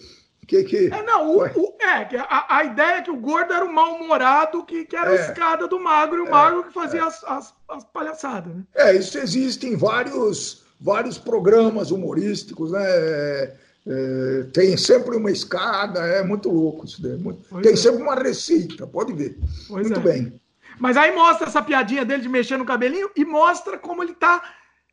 [0.47, 0.88] Que, que...
[0.88, 4.64] É, não, o, o, é, a, a ideia é que o gordo era o mal-humorado,
[4.66, 7.04] que, que era é, a escada do magro, e o é, magro que fazia é.
[7.04, 8.64] as, as, as, palhaçadas, né?
[8.76, 13.54] É, isso existe em vários, vários programas humorísticos, né?
[13.86, 17.17] É, tem sempre uma escada, é muito louco isso daí.
[17.61, 17.75] tem é.
[17.75, 19.38] sempre uma receita, pode ver.
[19.67, 20.03] Pois muito é.
[20.03, 20.41] bem.
[20.79, 24.41] Mas aí mostra essa piadinha dele de mexer no cabelinho e mostra como ele tá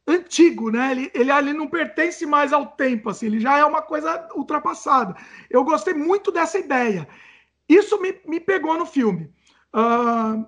[0.06, 0.90] antigo, né?
[0.90, 5.14] Ele, ele ali não pertence mais ao tempo, assim, ele já é uma coisa ultrapassada.
[5.48, 7.08] Eu gostei muito dessa ideia.
[7.68, 9.32] Isso me, me pegou no filme.
[9.74, 10.44] Uh,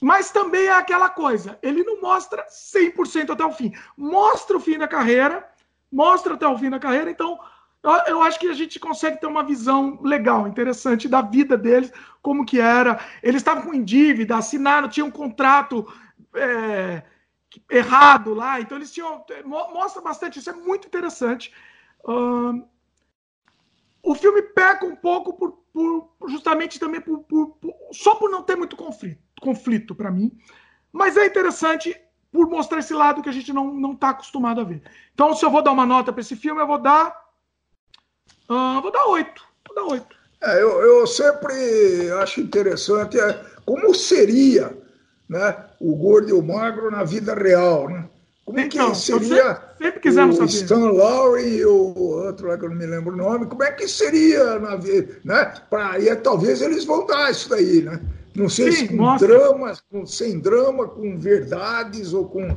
[0.00, 3.72] mas também é aquela coisa, ele não mostra 100% até o fim.
[3.96, 5.48] Mostra o fim da carreira,
[5.90, 7.38] mostra até o fim da carreira, então
[8.06, 12.46] eu, acho que a gente consegue ter uma visão legal, interessante da vida deles, como
[12.46, 12.98] que era.
[13.22, 15.86] Eles estavam com dívida, assinaram, tinham um contrato
[16.34, 17.02] é,
[17.70, 19.22] errado lá, então eles tinham.
[19.44, 21.52] Mostra bastante, isso é muito interessante.
[22.04, 22.66] Uh,
[24.02, 27.58] o filme peca um pouco por, por justamente também por, por,
[27.92, 30.32] só por não ter muito conflito, conflito para mim,
[30.90, 31.94] mas é interessante
[32.32, 34.82] por mostrar esse lado que a gente não está acostumado a ver.
[35.12, 37.23] Então, se eu vou dar uma nota para esse filme, eu vou dar
[38.48, 39.42] ah, vou dar oito.
[39.66, 40.16] Vou dar oito.
[40.42, 44.76] É, eu, eu sempre acho interessante é, como seria
[45.28, 48.08] né, o gordo e o magro na vida real, né?
[48.44, 50.50] Como então, que seria sempre, sempre o saber.
[50.50, 53.72] Stan Lowry e o outro lá que eu não me lembro o nome, como é
[53.72, 55.54] que seria na vida, né?
[55.70, 57.98] Pra, e é, talvez eles vão dar isso daí, né?
[58.34, 59.28] Não sei Sim, se com mostra.
[59.28, 62.54] dramas, com, sem drama, com verdades ou com,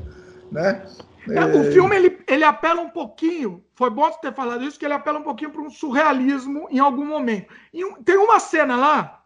[0.52, 0.86] né?
[1.30, 4.94] É, o filme ele, ele apela um pouquinho, foi bom ter falado isso, que ele
[4.94, 7.54] apela um pouquinho para um surrealismo em algum momento.
[7.74, 9.24] E tem uma cena lá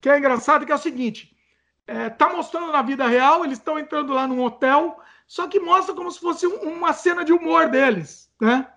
[0.00, 1.36] que é engraçada, que é o seguinte:
[1.86, 5.94] é, tá mostrando na vida real, eles estão entrando lá num hotel, só que mostra
[5.94, 8.68] como se fosse uma cena de humor deles, né?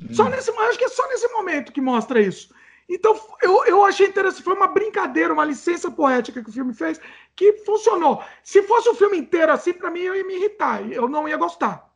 [0.00, 0.14] Hum.
[0.14, 2.54] Só nesse, acho que é só nesse momento que mostra isso.
[2.88, 4.42] Então, eu, eu achei interessante.
[4.42, 6.98] Foi uma brincadeira, uma licença poética que o filme fez,
[7.36, 8.24] que funcionou.
[8.42, 10.90] Se fosse o filme inteiro assim, para mim, eu ia me irritar.
[10.90, 11.87] Eu não ia gostar.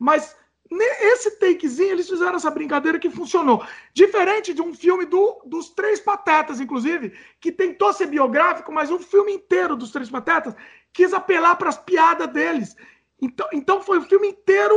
[0.00, 0.34] Mas
[0.72, 3.64] esse takezinho, eles fizeram essa brincadeira que funcionou.
[3.92, 8.98] Diferente de um filme do, dos Três Patetas, inclusive, que tentou ser biográfico, mas o
[8.98, 10.54] filme inteiro dos Três Patetas
[10.92, 12.74] quis apelar para as piadas deles.
[13.20, 14.74] Então, então foi o filme inteiro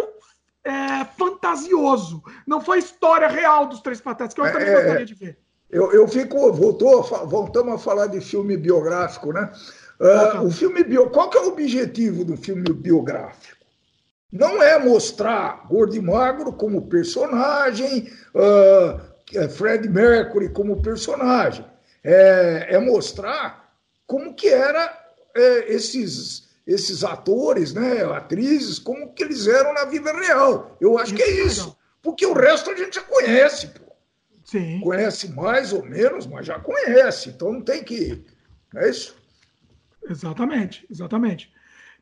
[0.64, 2.22] é, fantasioso.
[2.46, 5.38] Não foi história real dos Três Patetas, que eu também é, gostaria de ver.
[5.70, 6.52] Eu, eu fico.
[6.52, 9.52] Voltou, voltamos a falar de filme biográfico, né?
[10.00, 13.63] Uh, o filme bio, qual que é o objetivo do filme biográfico?
[14.34, 21.64] Não é mostrar Gordo e Magro como personagem, uh, Fred Mercury como personagem.
[22.04, 23.72] É, é mostrar
[24.08, 24.92] como que era
[25.36, 30.76] é, esses, esses atores, né, atrizes, como que eles eram na vida real.
[30.82, 31.78] Eu acho isso que é isso.
[32.02, 33.94] Porque o resto a gente já conhece, pô.
[34.44, 34.82] Sim.
[34.82, 37.30] Conhece mais ou menos, mas já conhece.
[37.30, 38.26] Então não tem que.
[38.76, 39.16] É isso?
[40.10, 41.54] Exatamente, exatamente.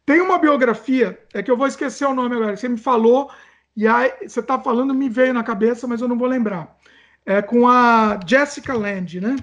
[0.06, 3.30] Tem uma biografia, é que eu vou esquecer o nome agora, você me falou,
[3.76, 6.78] e aí você está falando, me veio na cabeça, mas eu não vou lembrar.
[7.26, 9.36] É com a Jessica Land, né?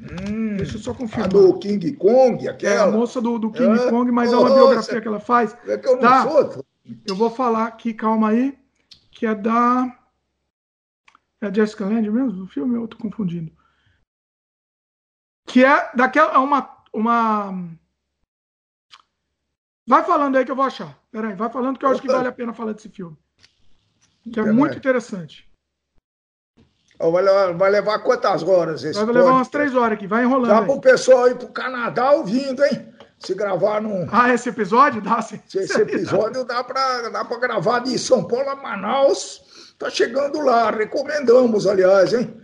[0.00, 1.26] Hum, Deixa eu só confirmar.
[1.26, 2.74] A do King Kong, aquela?
[2.74, 3.90] É, a moça do, do King é?
[3.90, 5.56] Kong, mas oh, é uma biografia que ela faz.
[5.66, 6.64] É que eu não da, sou.
[7.06, 8.56] Eu vou falar aqui, calma aí,
[9.10, 9.98] que é da.
[11.40, 12.44] É a Jessica Land mesmo?
[12.44, 13.50] O filme eu estou confundindo.
[15.46, 16.34] Que é daquela.
[16.34, 16.76] É uma.
[16.92, 17.68] uma
[19.86, 20.98] Vai falando aí que eu vou achar.
[21.12, 23.16] Peraí, vai falando que eu acho que vale a pena falar desse filme.
[24.32, 25.46] Que é muito interessante.
[26.98, 30.48] Vai levar, vai levar quantas horas esse Vai levar umas três horas aqui, vai enrolando.
[30.48, 32.92] Dá para o pessoal ir para o Canadá ouvindo, hein?
[33.18, 34.08] Se gravar num.
[34.10, 35.00] Ah, esse episódio?
[35.00, 35.40] Dá sim.
[35.54, 39.74] Esse episódio dá para dá gravar de São Paulo a Manaus.
[39.78, 42.34] Tá chegando lá, recomendamos, aliás, hein?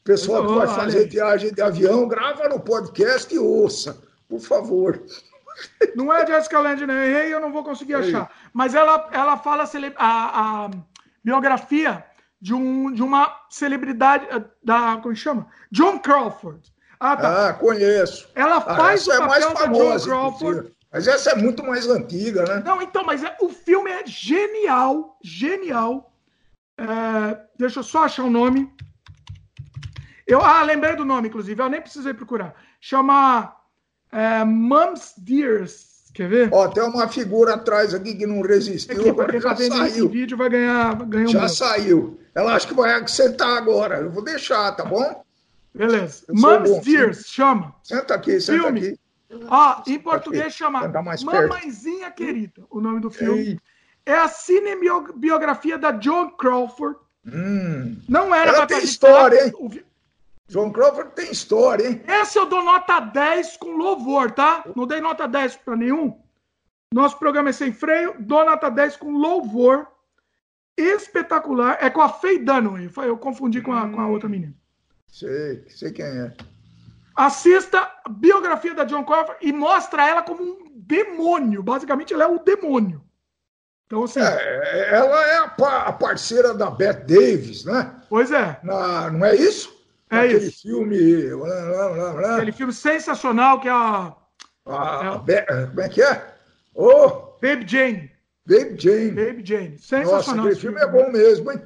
[0.00, 3.98] O pessoal que vai fazer viagem de avião, grava no podcast e ouça,
[4.28, 5.02] por favor.
[5.94, 6.94] Não é Jessica Lange, não.
[6.94, 8.30] Errei, eu não vou conseguir achar.
[8.52, 9.64] Mas ela, ela fala
[9.96, 10.70] a, a
[11.22, 12.04] biografia
[12.40, 14.98] de, um, de uma celebridade eh, da.
[14.98, 15.46] Como chama?
[15.70, 16.60] John Crawford.
[17.00, 17.48] Ah, tá.
[17.48, 18.28] Ah, conheço.
[18.34, 20.74] Ela ah, faz ah, o papel é mais famosa, John Crawford.
[20.92, 22.62] Mas essa é muito mais antiga, né?
[22.64, 26.12] Não, então, mas é, o filme é genial, genial.
[26.78, 28.72] É, deixa eu só achar o nome.
[30.26, 31.60] Eu, ah, lembrei do nome, inclusive.
[31.60, 32.54] Eu nem precisei procurar.
[32.80, 33.54] Chama
[34.14, 35.94] é, Mums Dears.
[36.14, 36.48] Quer ver?
[36.52, 39.00] Ó, tem uma figura atrás aqui que não resistiu.
[39.00, 40.08] Aqui, agora já tá saiu.
[40.08, 42.20] vídeo vai ganhar, ganhar um Já saiu.
[42.32, 43.96] Ela acha que vai acrescentar agora.
[43.96, 45.24] Eu vou deixar, tá bom?
[45.74, 46.22] Beleza.
[46.28, 47.74] Mums Dears, chama.
[47.82, 48.80] Senta aqui, senta Filme.
[48.80, 48.98] aqui.
[49.48, 50.52] Ó, em português aqui.
[50.52, 53.40] chama Mamãezinha Querida, o nome do filme.
[53.40, 53.60] Ei.
[54.06, 56.96] É a cinebiografia da John Crawford.
[57.26, 57.96] Hum.
[58.08, 59.82] Não era Ela tem história, hein?
[60.48, 62.02] John Crawford tem história, hein?
[62.06, 64.64] Essa eu dou nota 10 com louvor, tá?
[64.76, 66.20] Não dei nota 10 para nenhum.
[66.92, 69.88] Nosso programa é sem freio, dou nota 10 com louvor.
[70.76, 71.78] Espetacular.
[71.80, 72.90] É com a Faye Dunaway.
[72.96, 74.54] Eu confundi com a, com a outra menina.
[75.06, 76.32] Sei, sei quem é.
[77.16, 81.62] Assista a biografia da John Crawford e mostra ela como um demônio.
[81.62, 83.02] Basicamente, ela é o demônio.
[83.86, 84.20] Então, assim.
[84.20, 85.44] É, ela é a,
[85.86, 87.94] a, parceira da Beth Davis, né?
[88.08, 88.58] Pois é.
[88.64, 89.72] Na, não é isso?
[90.10, 90.62] É aquele isso.
[90.62, 90.98] filme.
[92.36, 94.14] Aquele filme sensacional que é a.
[94.66, 96.34] a é, como é que é?
[96.74, 98.10] Oh, Baby Jane.
[98.46, 99.10] Baby Jane.
[99.10, 99.78] Baby Jane.
[99.78, 100.14] Sensacional.
[100.14, 101.62] Nossa, aquele filme é bom mesmo, hein?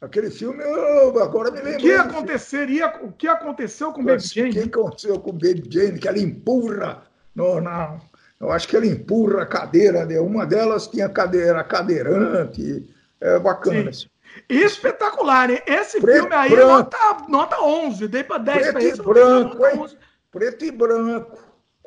[0.00, 1.78] Aquele filme, eu agora me lembro.
[1.78, 2.88] O que aconteceria?
[3.02, 4.50] O que aconteceu com Baby Jane?
[4.50, 5.98] O que aconteceu com Baby Jane?
[5.98, 7.02] Que ela empurra
[7.34, 8.00] no, na,
[8.40, 10.18] eu acho que ela empurra a cadeira, né?
[10.18, 12.88] uma delas tinha cadeira cadeirante.
[13.20, 13.92] É bacana.
[13.92, 14.08] Sim.
[14.48, 15.62] Espetacular, hein?
[15.66, 16.98] Esse preto filme aí é nota,
[17.28, 18.08] nota 11.
[18.08, 19.00] Dei para 10 preto pra esse.
[19.00, 19.98] E branco, hein?
[20.30, 21.38] Preto e branco.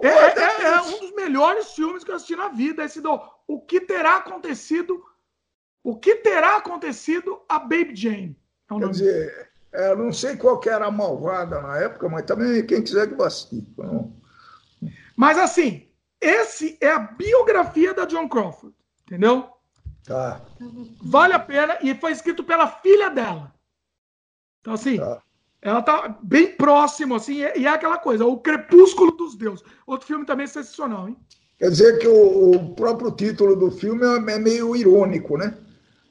[0.02, 2.84] É, é, é, um dos melhores filmes que eu assisti na vida.
[2.84, 5.03] Esse do O que terá acontecido?
[5.84, 8.38] O que terá acontecido a Baby Jane?
[8.72, 12.65] É Quer dizer, é, não sei qual que era a malvada na época, mas também
[12.65, 13.15] quem quiser que.
[13.78, 14.14] Não.
[15.15, 15.88] Mas assim,
[16.20, 18.76] esse é a biografia da John Crawford,
[19.06, 19.53] entendeu?
[20.06, 20.42] Tá.
[21.02, 23.54] Vale a pena e foi escrito pela filha dela.
[24.62, 25.22] Então, assim, tá.
[25.62, 29.66] ela tá bem próximo, assim, e é aquela coisa, o Crepúsculo dos Deuses.
[29.86, 31.18] Outro filme também sensacional, hein?
[31.58, 35.58] Quer dizer que o, o próprio título do filme é, é meio irônico, né?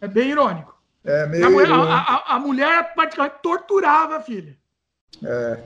[0.01, 0.73] É bem irônico.
[1.05, 1.93] É meio a mulher, irônico.
[1.93, 4.57] A, a, a mulher praticamente torturava a filha.
[5.23, 5.63] É,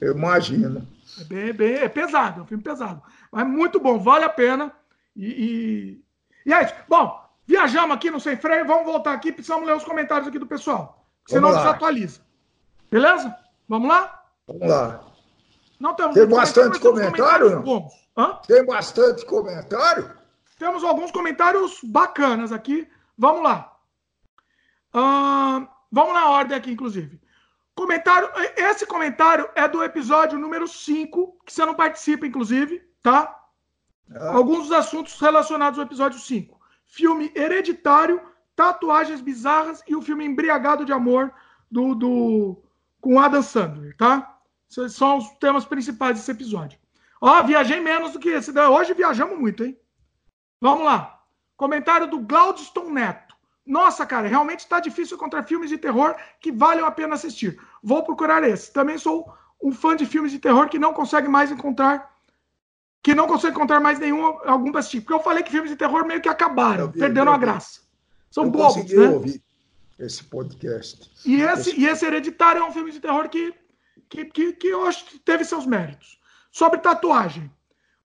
[0.00, 0.86] eu imagino.
[1.20, 3.02] É, bem, bem, é pesado, é um filme pesado.
[3.30, 4.72] Mas muito bom, vale a pena.
[5.14, 6.04] E, e,
[6.46, 6.74] e é isso.
[6.88, 10.46] Bom, Viajamos aqui no Sem Freio, vamos voltar aqui, precisamos ler os comentários aqui do
[10.46, 11.06] pessoal.
[11.26, 12.20] Senão desatualiza.
[12.90, 13.34] Beleza?
[13.66, 14.22] Vamos lá?
[14.46, 15.00] Vamos lá.
[15.80, 17.62] Não temos Tem bastante comentário?
[18.14, 18.40] Não?
[18.46, 20.14] Tem bastante comentário?
[20.58, 22.86] Temos alguns comentários bacanas aqui.
[23.16, 23.74] Vamos lá.
[24.92, 27.18] Vamos na ordem aqui, inclusive.
[27.74, 33.34] Comentário, esse comentário é do episódio número 5, que você não participa, inclusive, tá?
[34.14, 34.34] Ah.
[34.34, 36.57] Alguns dos assuntos relacionados ao episódio 5.
[36.88, 38.20] Filme Hereditário,
[38.56, 41.32] Tatuagens Bizarras e o filme Embriagado de Amor
[41.70, 42.62] do, do
[43.00, 44.38] com Adam Sandler, tá?
[44.70, 46.78] Esses são os temas principais desse episódio.
[47.20, 48.50] Ó, viajei menos do que esse.
[48.58, 49.78] Hoje viajamos muito, hein?
[50.60, 51.22] Vamos lá.
[51.56, 53.36] Comentário do Glaudston Neto.
[53.66, 57.60] Nossa, cara, realmente está difícil encontrar filmes de terror que valham a pena assistir.
[57.82, 58.72] Vou procurar esse.
[58.72, 59.30] Também sou
[59.62, 62.17] um fã de filmes de terror que não consegue mais encontrar
[63.02, 65.00] que não consegue encontrar mais nenhum algum para assistir.
[65.00, 67.80] Porque eu falei que filmes de terror meio que acabaram, vi, perderam a graça.
[68.30, 69.08] São eu bobos, né?
[69.08, 69.42] ouvir
[69.98, 71.10] esse podcast.
[71.24, 73.52] E esse, e esse Hereditário é um filme de terror que,
[74.08, 76.18] que, que, que eu acho que teve seus méritos.
[76.52, 77.50] Sobre tatuagem.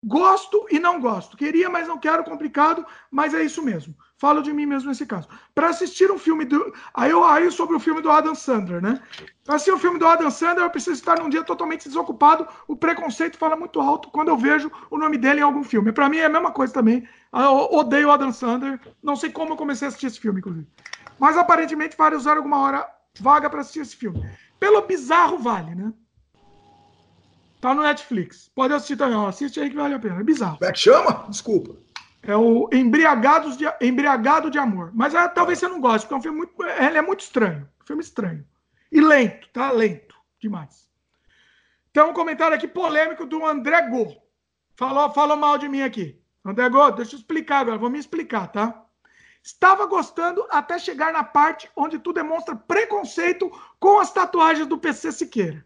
[0.03, 1.37] Gosto e não gosto.
[1.37, 3.95] Queria, mas não quero, complicado, mas é isso mesmo.
[4.17, 5.27] Falo de mim mesmo nesse caso.
[5.53, 6.73] Para assistir um filme do.
[6.93, 9.01] Aí eu aí sobre o filme do Adam Sandler, né?
[9.43, 12.47] Para assistir o filme do Adam Sandler, eu preciso estar num dia totalmente desocupado.
[12.67, 15.91] O preconceito fala muito alto quando eu vejo o nome dele em algum filme.
[15.91, 17.07] Para mim é a mesma coisa também.
[17.33, 18.79] Eu odeio o Adam Sandler.
[19.01, 20.67] Não sei como eu comecei a assistir esse filme, inclusive.
[21.19, 22.87] Mas aparentemente vai usar alguma hora
[23.19, 24.25] vaga para assistir esse filme.
[24.59, 25.91] Pelo bizarro vale, né?
[27.59, 28.51] Tá no Netflix.
[28.53, 29.25] Pode assistir também.
[29.25, 30.19] Assiste aí que vale a pena.
[30.19, 30.57] É bizarro.
[30.57, 31.25] Como é que chama?
[31.29, 31.75] Desculpa.
[32.25, 34.91] É o Embriagados de, Embriagado de Amor.
[34.93, 36.63] Mas é, talvez você não goste, porque é um filme muito.
[36.63, 37.69] Ele é muito estranho.
[37.81, 38.45] Um filme estranho.
[38.91, 39.71] E lento, tá?
[39.71, 40.15] Lento.
[40.39, 40.87] Demais.
[41.91, 44.15] Tem um comentário aqui polêmico do André Go.
[44.75, 46.19] Falou, falou mal de mim aqui.
[46.43, 47.77] André Go, deixa eu explicar agora.
[47.77, 48.83] Vou me explicar, tá?
[49.43, 55.11] Estava gostando até chegar na parte onde tu demonstra preconceito com as tatuagens do PC
[55.11, 55.65] Siqueira.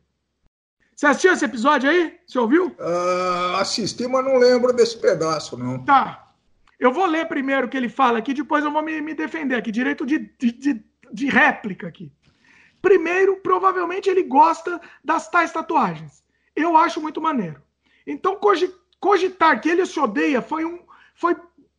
[0.95, 2.19] Você assistiu esse episódio aí?
[2.25, 2.75] Você ouviu?
[2.79, 5.85] Uh, assisti, mas não lembro desse pedaço, não.
[5.85, 6.26] Tá.
[6.79, 9.55] Eu vou ler primeiro o que ele fala aqui, depois eu vou me, me defender
[9.55, 9.71] aqui.
[9.71, 12.11] Direito de, de, de, réplica aqui.
[12.81, 16.23] Primeiro, provavelmente ele gosta das tais tatuagens.
[16.55, 17.61] Eu acho muito maneiro.
[18.05, 18.39] Então,
[18.99, 20.79] cogitar que ele se odeia foi, um,
[21.15, 21.35] foi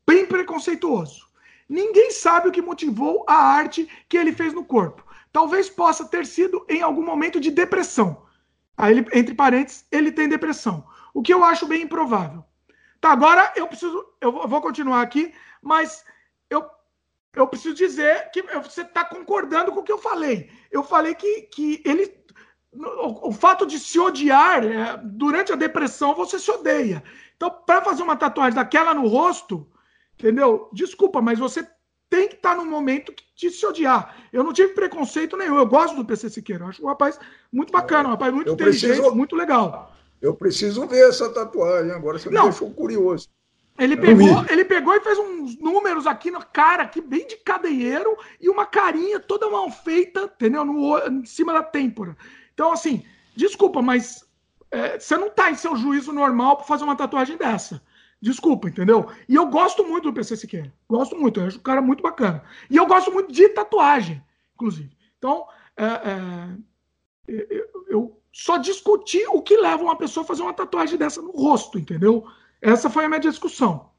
[0.07, 1.27] bem preconceituoso.
[1.69, 5.05] Ninguém sabe o que motivou a arte que ele fez no corpo.
[5.33, 8.27] Talvez possa ter sido em algum momento de depressão
[8.79, 10.87] Aí, ele, entre parênteses, ele tem depressão.
[11.13, 12.45] O que eu acho bem improvável.
[13.01, 14.05] Tá, agora eu preciso.
[14.21, 16.05] Eu vou continuar aqui, mas
[16.51, 16.69] eu,
[17.35, 20.51] eu preciso dizer que você está concordando com o que eu falei.
[20.71, 22.17] Eu falei que, que ele.
[22.73, 27.03] O, o fato de se odiar, é, durante a depressão, você se odeia.
[27.37, 29.67] Então, para fazer uma tatuagem daquela no rosto,
[30.15, 30.69] entendeu?
[30.73, 31.67] Desculpa, mas você
[32.11, 34.17] tem que estar tá no momento de se odiar.
[34.33, 35.57] Eu não tive preconceito nenhum.
[35.57, 36.65] Eu gosto do PC Siqueira.
[36.65, 37.19] Eu acho um rapaz
[37.53, 39.95] muito bacana, um rapaz muito eu inteligente, preciso, muito legal.
[40.21, 42.19] Eu preciso ver essa tatuagem agora.
[42.19, 42.45] Você não.
[42.45, 43.29] me deixou curioso.
[43.79, 48.17] Ele pegou, ele pegou e fez uns números aqui na cara, aqui bem de cadeieiro,
[48.41, 50.65] e uma carinha toda mal feita, entendeu?
[50.65, 52.17] No, em cima da têmpora.
[52.53, 53.05] Então, assim,
[53.37, 54.27] desculpa, mas
[54.73, 57.81] é, você não está em seu juízo normal para fazer uma tatuagem dessa.
[58.21, 59.09] Desculpa, entendeu?
[59.29, 60.73] E eu gosto muito do PC Siqueira.
[60.89, 62.43] Gosto muito, eu acho o cara muito bacana.
[62.69, 64.21] E eu gosto muito de tatuagem,
[64.57, 64.91] inclusive.
[65.19, 65.47] Então,
[65.77, 65.85] é,
[67.29, 71.33] é, eu só discuti o que leva uma pessoa a fazer uma tatuagem dessa no
[71.33, 72.27] rosto, entendeu?
[72.61, 73.91] Essa foi a minha discussão.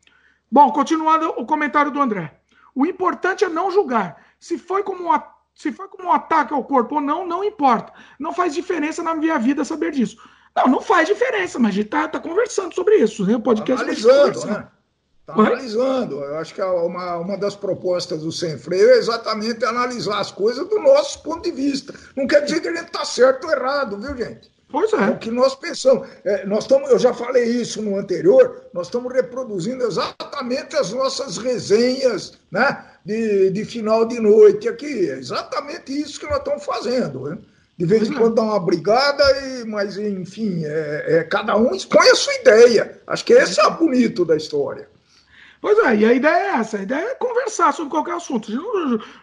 [0.51, 2.39] Bom, continuando o comentário do André.
[2.73, 4.23] O importante é não julgar.
[4.39, 5.21] Se foi como um,
[5.55, 7.93] se foi como um ataque ao corpo ou não, não importa.
[8.17, 10.17] Não faz diferença na minha vida saber disso.
[10.55, 13.35] Não, não faz diferença, mas a gente tá, tá conversando sobre isso, né?
[13.35, 14.67] O podcast analisando, né?
[15.29, 16.23] Tá analisando.
[16.23, 20.67] Eu acho que uma, uma das propostas do Sem Freio é exatamente analisar as coisas
[20.67, 21.93] do nosso ponto de vista.
[22.15, 24.49] Não quer dizer que a gente está certo ou errado, viu, gente?
[24.71, 24.97] Pois é.
[24.97, 26.07] É o que nós pensamos.
[26.23, 31.37] É, nós estamos, eu já falei isso no anterior, nós estamos reproduzindo exatamente as nossas
[31.37, 35.09] resenhas né, de, de final de noite aqui.
[35.11, 37.29] É exatamente isso que nós estamos fazendo.
[37.29, 37.37] Né?
[37.77, 42.09] De vez em quando dá uma brigada, e, mas enfim, é, é, cada um expõe
[42.09, 42.99] a sua ideia.
[43.05, 44.87] Acho que esse é o bonito da história.
[45.61, 48.49] Pois é, e a ideia é essa, a ideia é conversar sobre qualquer assunto.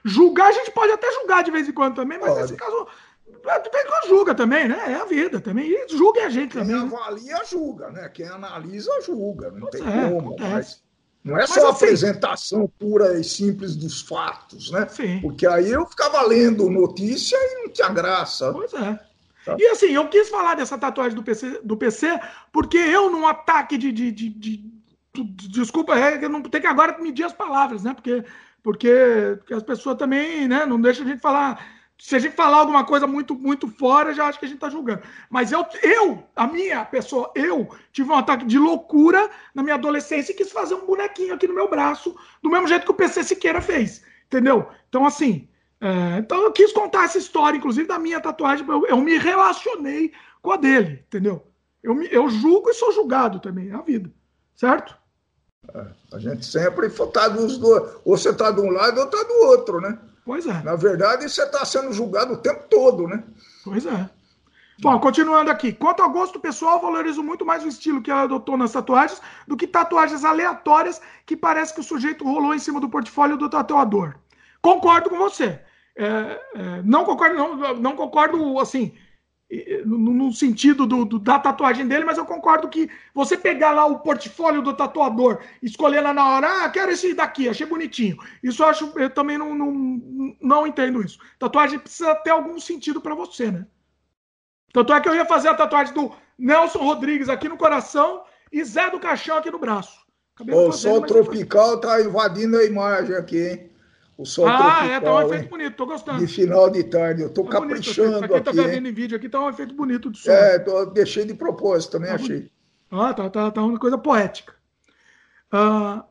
[0.05, 2.43] Julgar, a gente pode até julgar de vez em quando também, mas pode.
[2.43, 2.87] nesse caso,
[3.27, 4.93] de vez em quando julga também, né?
[4.93, 5.71] É a vida também.
[5.71, 6.89] E julga a gente Quem também.
[6.89, 8.09] Quem avalia, julga, né?
[8.11, 9.51] Quem analisa, julga.
[9.51, 10.37] Não pois tem é, como.
[10.39, 10.83] Mas
[11.27, 14.87] não é só assim, apresentação pura e simples dos fatos, né?
[14.89, 15.21] Sim.
[15.21, 18.53] Porque aí eu ficava lendo notícia e não tinha graça.
[18.53, 19.01] Pois é.
[19.45, 19.57] Tá.
[19.59, 22.19] E assim, eu quis falar dessa tatuagem do PC, do PC
[22.53, 23.91] porque eu, num ataque de.
[23.91, 24.76] de, de, de, de
[25.24, 27.94] desculpa, é, não tenho que agora medir as palavras, né?
[27.94, 28.24] Porque,
[28.62, 28.90] porque,
[29.38, 31.64] porque as pessoas também né, não deixam a gente falar
[31.98, 34.68] Se a gente falar alguma coisa muito, muito fora, já acho que a gente está
[34.68, 35.02] julgando.
[35.30, 40.32] Mas eu, eu, a minha pessoa, eu tive um ataque de loucura na minha adolescência
[40.32, 43.24] e quis fazer um bonequinho aqui no meu braço, do mesmo jeito que o PC
[43.24, 44.05] Siqueira fez.
[44.26, 44.68] Entendeu?
[44.88, 45.48] Então, assim,
[45.80, 48.66] é, então eu quis contar essa história, inclusive, da minha tatuagem.
[48.68, 50.12] Eu, eu me relacionei
[50.43, 51.47] com a dele, entendeu?
[51.82, 54.10] Eu, eu julgo e sou julgado também, é a vida.
[54.55, 54.97] Certo?
[56.12, 57.82] A gente sempre está dos dois.
[58.05, 59.98] Ou você está de um lado ou está do outro, né?
[60.24, 60.62] Pois é.
[60.62, 63.22] Na verdade, você está sendo julgado o tempo todo, né?
[63.64, 64.10] Pois é.
[64.80, 65.72] Bom, continuando aqui.
[65.72, 69.56] Quanto ao gosto pessoal, valorizo muito mais o estilo que ela adotou nas tatuagens do
[69.56, 74.14] que tatuagens aleatórias que parece que o sujeito rolou em cima do portfólio do tatuador.
[74.60, 75.60] Concordo com você.
[75.97, 76.06] É,
[76.55, 78.94] é, não concordo, não, não concordo assim
[79.85, 84.01] no, sentido do, do, da tatuagem dele, mas eu concordo que você pegar lá o
[84.01, 88.16] portfólio do tatuador, escolher lá na hora, ah, quero esse daqui, achei bonitinho.
[88.43, 91.18] Isso eu acho, eu também não, não, não entendo isso.
[91.39, 93.66] Tatuagem precisa ter algum sentido para você, né?
[94.73, 98.62] Tanto é que eu ia fazer a tatuagem do Nelson Rodrigues aqui no coração e
[98.64, 100.05] Zé do Caixão aqui no braço.
[100.40, 103.70] o sol tropical tá invadindo a imagem aqui, hein?
[104.16, 105.48] O sol ah, tropical, é, tá um efeito hein?
[105.51, 106.18] bonito, tô gostando.
[106.18, 109.16] De final de tarde, eu tô tá caprichando bonito, pra quem tá vendo em vídeo
[109.16, 110.32] aqui, tá um efeito bonito do sol.
[110.32, 112.36] É, tô, deixei de propósito, também tá achei.
[112.36, 112.52] Bonito.
[112.90, 114.55] Ah, tá, tá, tá uma coisa poética.
[115.52, 116.05] O uh,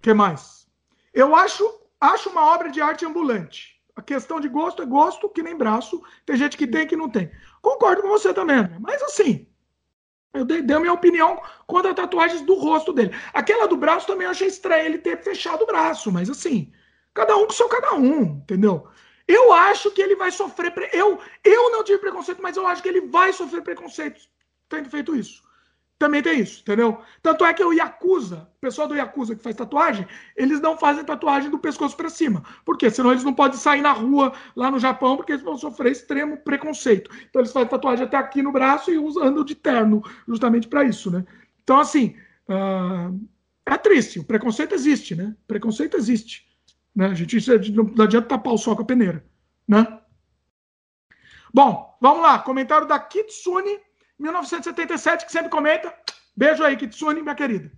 [0.00, 0.68] que mais?
[1.12, 1.64] Eu acho,
[2.00, 3.80] acho uma obra de arte ambulante.
[3.96, 6.00] A questão de gosto é gosto, que nem braço.
[6.24, 7.30] Tem gente que tem que não tem.
[7.60, 8.68] Concordo com você também.
[8.80, 9.46] Mas assim,
[10.32, 13.14] eu dei, dei a minha opinião quanto a tatuagens do rosto dele.
[13.34, 16.72] Aquela do braço também eu achei estranho ele ter fechado o braço, mas assim,
[17.14, 18.88] Cada um com seu cada um, entendeu?
[19.28, 20.72] Eu acho que ele vai sofrer.
[20.72, 20.88] Pre...
[20.92, 24.20] Eu, eu não tive preconceito, mas eu acho que ele vai sofrer preconceito
[24.68, 25.42] tendo feito isso.
[25.98, 27.00] Também tem isso, entendeu?
[27.22, 30.04] Tanto é que o Yakuza, o pessoal do Yakuza que faz tatuagem,
[30.36, 32.42] eles não fazem tatuagem do pescoço para cima.
[32.64, 32.90] Por quê?
[32.90, 36.38] Senão eles não podem sair na rua lá no Japão, porque eles vão sofrer extremo
[36.38, 37.08] preconceito.
[37.30, 41.08] Então eles fazem tatuagem até aqui no braço e usando de terno, justamente para isso,
[41.08, 41.24] né?
[41.62, 42.16] Então, assim,
[42.48, 43.16] uh...
[43.64, 44.18] é triste.
[44.18, 45.36] O preconceito existe, né?
[45.44, 46.51] O preconceito existe.
[46.94, 47.06] Né?
[47.06, 47.36] A gente
[47.70, 49.24] não adianta tapar o sol com a peneira.
[49.66, 50.00] Né?
[51.52, 52.38] Bom, vamos lá.
[52.38, 53.78] Comentário da Kitsune,
[54.18, 55.94] 1977, que sempre comenta.
[56.36, 57.70] Beijo aí, Kitsune, minha querida.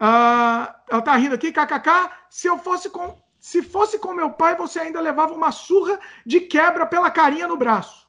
[0.00, 2.10] Uh, ela tá rindo aqui, kkk.
[2.28, 3.22] Se eu fosse com.
[3.38, 7.58] Se fosse com meu pai, você ainda levava uma surra de quebra pela carinha no
[7.58, 8.08] braço.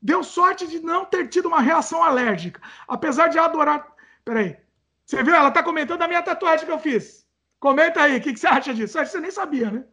[0.00, 2.60] Deu sorte de não ter tido uma reação alérgica.
[2.86, 3.84] Apesar de adorar.
[4.24, 4.56] Peraí.
[5.04, 5.34] Você viu?
[5.34, 7.26] Ela tá comentando a minha tatuagem que eu fiz.
[7.60, 8.98] Comenta aí, o que, que, você acha disso?
[8.98, 9.84] Acho que você nem sabia, né?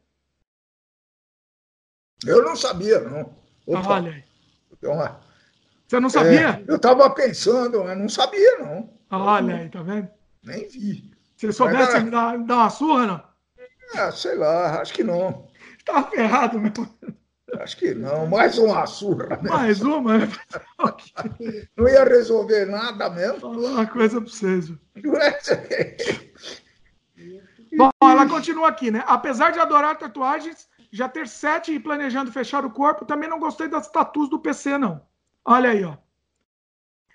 [2.25, 3.35] Eu não sabia, não.
[3.65, 3.95] Opa.
[3.95, 4.23] Olha aí.
[4.71, 5.19] Então,
[5.87, 6.49] você não sabia?
[6.49, 8.93] É, eu estava pensando, mas não sabia, não.
[9.09, 10.09] Olha aí, tá vendo?
[10.43, 11.11] Nem vi.
[11.37, 13.23] Se soubesse, mas, me dar, dar uma surra, não?
[13.95, 15.47] Ah, sei lá, acho que não.
[15.77, 16.89] Estava ferrado mesmo.
[17.59, 19.37] Acho que não, mais uma surra.
[19.41, 19.49] Né?
[19.49, 20.13] Mais uma?
[21.77, 23.39] Não ia resolver nada mesmo.
[23.39, 24.71] Falar uma coisa para vocês.
[27.75, 29.03] Bom, ela continua aqui, né?
[29.07, 33.67] Apesar de adorar tatuagens, já ter sete e planejando fechar o corpo, também não gostei
[33.67, 35.01] das tatuas do PC, não.
[35.43, 35.97] Olha aí, ó.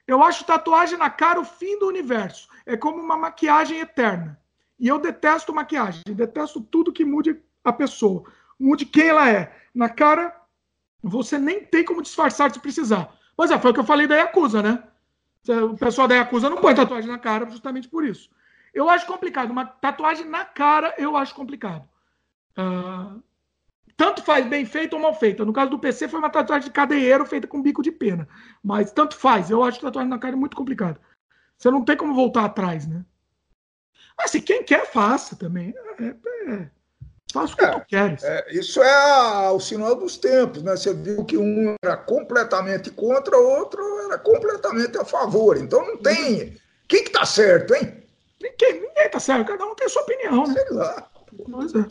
[0.07, 2.49] Eu acho tatuagem na cara o fim do universo.
[2.67, 4.39] É como uma maquiagem eterna.
[4.79, 6.03] E eu detesto maquiagem.
[6.09, 8.25] Detesto tudo que mude a pessoa.
[8.59, 9.55] Mude quem ela é.
[9.75, 10.35] Na cara,
[11.03, 13.15] você nem tem como disfarçar se precisar.
[13.37, 14.83] Pois é, foi o que eu falei da Yakuza, né?
[15.49, 18.29] O pessoal da Yakuza não põe tatuagem na cara justamente por isso.
[18.75, 19.51] Eu acho complicado.
[19.51, 21.89] Uma tatuagem na cara, eu acho complicado.
[22.59, 23.23] Uh,
[23.97, 25.45] tanto faz bem feita ou mal feita.
[25.45, 28.27] No caso do PC, foi uma tatuagem de cadeieiro feita com bico de pena.
[28.63, 29.51] Mas tanto faz.
[29.51, 30.99] Eu acho tatuagem na cara muito complicado.
[31.59, 33.05] Você não tem como voltar atrás, né?
[34.17, 35.75] Mas se quem quer, faça também.
[35.99, 36.71] É, é, é.
[37.33, 38.25] faça o que é, tu queres.
[38.25, 40.77] É, isso é a, o sinal dos tempos, né?
[40.77, 45.59] Você viu que um era completamente contra, o outro era completamente a favor.
[45.59, 46.57] Então não tem.
[46.89, 48.03] Quem que tá certo, hein?
[48.41, 50.55] Ninguém, ninguém tá certo, cada um tem a sua opinião, né?
[50.55, 51.11] Sei lá.
[51.49, 51.87] Mas é.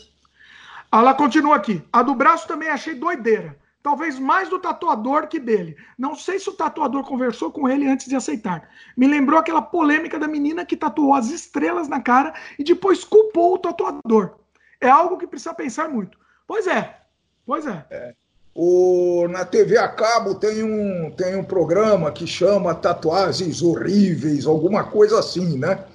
[0.91, 1.83] Ela continua aqui.
[1.93, 3.55] A do braço também achei doideira.
[3.81, 5.77] Talvez mais do tatuador que dele.
[5.97, 8.69] Não sei se o tatuador conversou com ele antes de aceitar.
[8.97, 13.53] Me lembrou aquela polêmica da menina que tatuou as estrelas na cara e depois culpou
[13.53, 14.35] o tatuador.
[14.81, 16.17] É algo que precisa pensar muito.
[16.45, 16.97] Pois é.
[17.45, 17.85] Pois é.
[17.89, 18.13] é.
[18.53, 24.83] O, na TV a cabo tem um, tem um programa que chama Tatuagens Horríveis, alguma
[24.83, 25.85] coisa assim, né?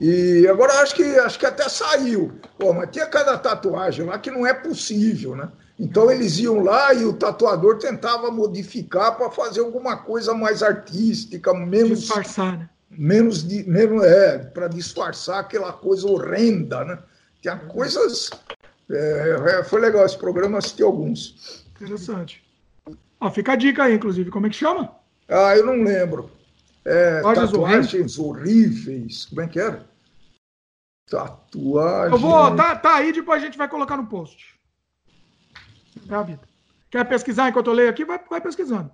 [0.00, 2.32] E agora acho que acho que até saiu.
[2.58, 5.50] Pô, mas tinha cada tatuagem lá que não é possível, né?
[5.78, 11.52] Então eles iam lá e o tatuador tentava modificar para fazer alguma coisa mais artística,
[11.52, 12.68] menos disfarçar, né?
[12.90, 16.98] Menos menos é, para disfarçar aquela coisa horrenda, né?
[17.40, 18.30] Tinha coisas
[18.90, 21.64] É, é, foi legal esse programa, assisti alguns.
[21.74, 22.44] Interessante.
[23.18, 24.30] Ó, fica a dica aí, inclusive.
[24.30, 24.94] Como é que chama?
[25.28, 26.30] Ah, eu não lembro.
[26.84, 29.24] É, tatuagens horríveis.
[29.26, 29.88] Como é que era?
[31.08, 32.12] Tatuagem.
[32.12, 32.54] Eu vou.
[32.54, 34.54] Tá, tá aí, depois a gente vai colocar no post.
[36.08, 36.42] É a vida.
[36.90, 38.04] Quer pesquisar enquanto eu leio aqui?
[38.04, 38.90] Vai, vai pesquisando.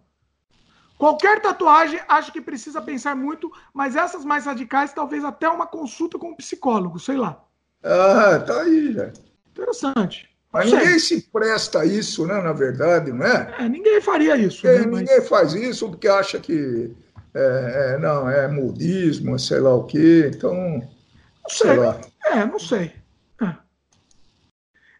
[0.96, 6.18] Qualquer tatuagem, acho que precisa pensar muito, mas essas mais radicais, talvez até uma consulta
[6.18, 7.42] com um psicólogo, sei lá.
[7.82, 9.10] Ah, tá aí, já.
[9.50, 10.28] Interessante.
[10.52, 12.42] Mas ninguém se presta a isso, né?
[12.42, 13.54] Na verdade, não é?
[13.60, 14.66] é ninguém faria isso.
[14.66, 14.86] É, né?
[14.86, 15.28] Ninguém mas...
[15.28, 16.94] faz isso porque acha que
[17.34, 20.30] é, é, não, é modismo, sei lá o quê.
[20.34, 21.68] Então, não sei.
[21.68, 22.00] sei lá.
[22.26, 22.92] É, não sei.
[23.40, 23.54] É.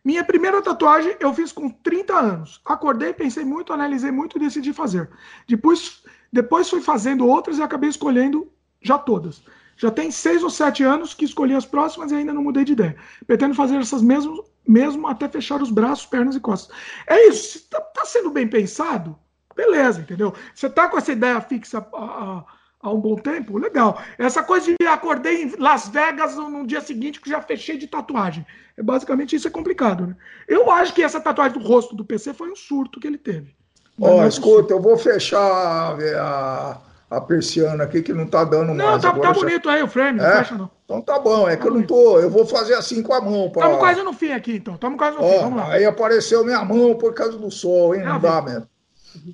[0.05, 2.61] Minha primeira tatuagem eu fiz com 30 anos.
[2.65, 5.11] Acordei, pensei muito, analisei muito e decidi fazer.
[5.49, 6.03] Depois,
[6.33, 8.51] depois fui fazendo outras e acabei escolhendo
[8.81, 9.43] já todas.
[9.77, 12.73] Já tem seis ou sete anos que escolhi as próximas e ainda não mudei de
[12.73, 12.97] ideia.
[13.27, 16.77] Pretendo fazer essas mesmas, mesmo até fechar os braços, pernas e costas.
[17.07, 17.59] É isso.
[17.59, 19.19] Está tá sendo bem pensado?
[19.55, 20.33] Beleza, entendeu?
[20.55, 22.45] Você tá com essa ideia fixa há,
[22.81, 23.59] há, um bom tempo?
[23.59, 24.01] Legal.
[24.19, 28.47] Essa coisa de acordei em Las Vegas no dia seguinte que já fechei de tatuagem.
[28.77, 30.17] É basicamente isso é complicado, né?
[30.49, 33.55] Eu acho que essa tatuagem do rosto do PC foi um surto que ele teve.
[34.01, 38.87] Ó, oh, escuta, eu vou fechar a, a persiana aqui que não tá dando não,
[38.87, 39.03] mais.
[39.03, 40.37] Não, tá, tá bonito aí o frame, não é?
[40.39, 40.71] fecha não.
[40.85, 42.19] Então tá bom, é tá que eu não tô.
[42.19, 43.51] Eu vou fazer assim com a mão.
[43.51, 43.63] Pra...
[43.63, 44.75] Estamos quase no fim aqui, então.
[44.75, 45.39] Estamos quase no Ó, fim.
[45.39, 45.73] Vamos lá.
[45.73, 48.01] Aí apareceu minha mão por causa do sol, hein?
[48.01, 48.67] É, não dá mesmo.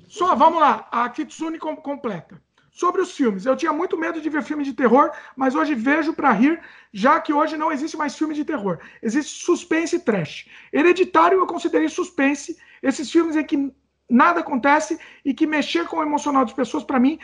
[0.07, 2.41] Só, vamos lá, a Kitsune completa.
[2.71, 6.13] Sobre os filmes, eu tinha muito medo de ver filme de terror, mas hoje vejo
[6.13, 6.61] para rir,
[6.93, 8.79] já que hoje não existe mais filme de terror.
[9.01, 10.47] Existe suspense e trash.
[10.71, 13.73] Hereditário eu considerei suspense, esses filmes em que
[14.07, 17.17] nada acontece e que mexer com o emocional das pessoas, para mim,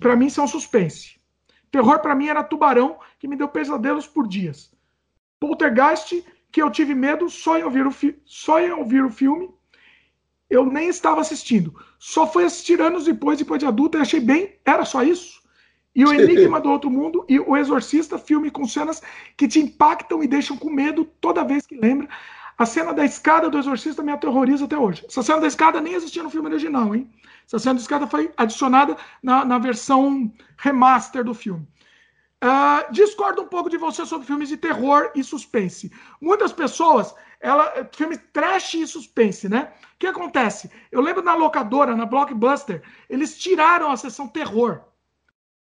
[0.00, 1.20] para mim são suspense.
[1.70, 4.72] Terror para mim era Tubarão, que me deu pesadelos por dias.
[5.38, 9.53] Poltergeist, que eu tive medo só em ouvir o, só em ouvir o filme
[10.48, 11.74] eu nem estava assistindo.
[11.98, 15.42] Só fui assistir anos depois, depois de adulta, e achei bem, era só isso.
[15.94, 19.02] E o Enigma do Outro Mundo e o Exorcista, filme com cenas
[19.36, 22.08] que te impactam e deixam com medo toda vez que lembra.
[22.56, 25.04] A cena da escada do Exorcista me aterroriza até hoje.
[25.08, 27.10] Essa cena da escada nem existia no filme original, hein?
[27.46, 31.66] Essa cena da escada foi adicionada na, na versão remaster do filme.
[32.44, 35.90] Uh, discordo um pouco de você sobre filmes de terror e suspense.
[36.20, 37.14] Muitas pessoas,
[37.44, 39.70] ela, filmes trash e suspense, né?
[39.94, 40.70] O que acontece?
[40.90, 44.80] Eu lembro na locadora, na Blockbuster, eles tiraram a sessão terror.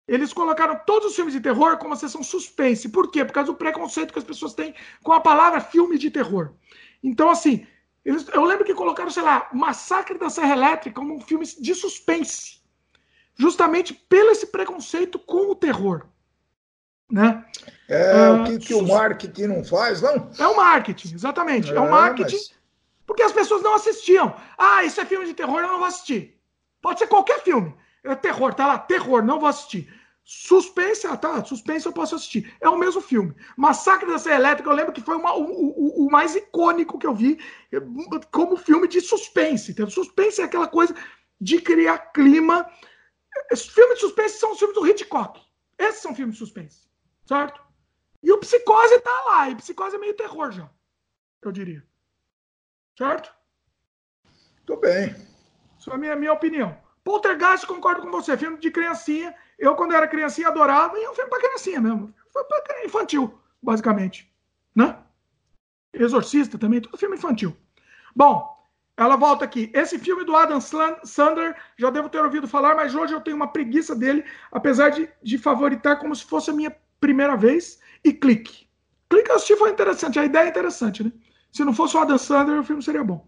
[0.06, 2.90] Eles colocaram todos os filmes de terror como a sessão suspense.
[2.90, 3.24] Por quê?
[3.24, 6.52] Por causa do preconceito que as pessoas têm com a palavra filme de terror.
[7.02, 7.66] Então, assim,
[8.04, 11.74] eles, eu lembro que colocaram, sei lá, Massacre da Serra Elétrica como um filme de
[11.74, 12.60] suspense.
[13.36, 16.06] Justamente pelo esse preconceito com o terror.
[17.10, 17.44] Né?
[17.88, 20.30] É uh, o que, que, o marketing não faz, não?
[20.38, 21.72] É o marketing, exatamente.
[21.72, 22.36] É, é o marketing.
[22.36, 22.54] Mas...
[23.04, 24.32] Porque as pessoas não assistiam.
[24.56, 26.38] Ah, isso é filme de terror, eu não vou assistir.
[26.80, 27.74] Pode ser qualquer filme.
[28.04, 29.92] É terror, tá lá, terror, não vou assistir.
[30.24, 32.54] Suspense, ah, tá, suspense eu posso assistir.
[32.60, 33.34] É o mesmo filme.
[33.56, 37.06] Massacre da Serra Elétrica, eu lembro que foi uma, o, o, o, mais icônico que
[37.06, 37.40] eu vi
[38.30, 39.72] como filme de suspense.
[39.72, 39.90] Entendeu?
[39.90, 40.94] Suspense é aquela coisa
[41.40, 42.64] de criar clima.
[43.56, 45.40] Filmes de suspense são os filmes do Hitchcock.
[45.76, 46.89] Esses são filmes de suspense
[47.30, 47.62] certo?
[48.24, 50.68] E o Psicose tá lá, e Psicose é meio terror já,
[51.42, 51.86] eu diria.
[52.98, 53.32] Certo?
[54.66, 55.14] Tô bem.
[55.78, 56.76] Isso é a minha, minha opinião.
[57.04, 59.32] Poltergeist, concordo com você, filme de criancinha.
[59.56, 62.12] Eu, quando era criancinha, adorava, e é um filme pra criancinha mesmo.
[62.32, 64.30] Foi pra infantil, basicamente.
[64.74, 64.98] Né?
[65.94, 67.56] Exorcista também, tudo filme infantil.
[68.14, 68.44] Bom,
[68.96, 69.70] ela volta aqui.
[69.72, 73.52] Esse filme do Adam Sandler, já devo ter ouvido falar, mas hoje eu tenho uma
[73.52, 78.68] preguiça dele, apesar de, de favoritar como se fosse a minha primeira vez e clique.
[79.08, 81.12] Clique assistir foi interessante, a ideia é interessante, né?
[81.50, 83.26] Se não fosse o Adam Sandler, o filme seria bom.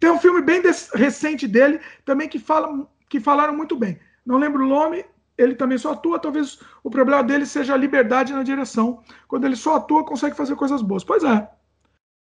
[0.00, 0.62] Tem um filme bem
[0.94, 3.98] recente dele, também que, fala, que falaram muito bem.
[4.24, 5.04] Não lembro o nome,
[5.36, 9.02] ele também só atua, talvez o problema dele seja a liberdade na direção.
[9.26, 11.04] Quando ele só atua, consegue fazer coisas boas.
[11.04, 11.48] Pois é.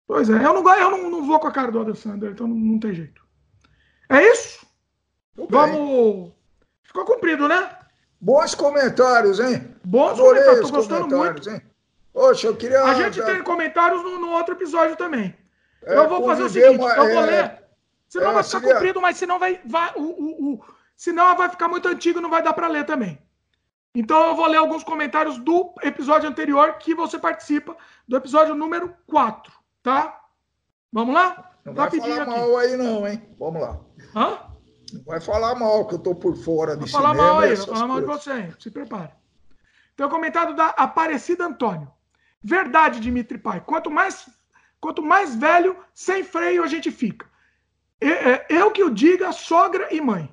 [0.07, 0.33] Pois é.
[0.33, 2.79] Eu não, eu não, não vou com a cara do Adam Sandler, então não, não
[2.79, 3.23] tem jeito.
[4.09, 4.65] É isso?
[5.49, 6.31] Vamos.
[6.83, 7.69] Ficou cumprido, né?
[8.25, 9.71] Bons comentários, hein?
[9.83, 11.47] Bons Adorei comentários, tô gostando muito.
[11.47, 11.61] Hein?
[12.11, 12.83] Poxa, eu queria.
[12.83, 15.37] A gente tem comentários no, no, outro episódio também.
[15.83, 17.63] É, eu vou fazer o seguinte: uma, eu vou é, ler.
[18.09, 18.73] Senão é, vai ficar seria...
[18.73, 19.61] comprido, mas senão vai.
[19.63, 20.65] vai o, o, o,
[20.97, 23.21] senão vai ficar muito antigo e não vai dar para ler também.
[23.93, 27.77] Então eu vou ler alguns comentários do episódio anterior que você participa,
[28.07, 29.53] do episódio número 4,
[29.83, 30.19] tá?
[30.91, 31.51] Vamos lá?
[31.63, 33.21] Não vai falar mal aí não, hein?
[33.37, 33.79] Vamos lá.
[34.15, 34.54] Hã?
[34.95, 37.87] Não vai falar mal, que eu tô por fora de falar mal aí, vai falar
[37.87, 38.53] mal de você?
[38.59, 39.11] Se prepare.
[39.95, 41.91] Tem o comentário da Aparecida Antônio.
[42.43, 43.61] Verdade, Dimitri Pai.
[43.65, 44.27] Quanto mais
[44.85, 47.25] Quanto mais velho, sem freio a gente fica.
[47.99, 50.29] É, eu que o diga, sogra e mãe.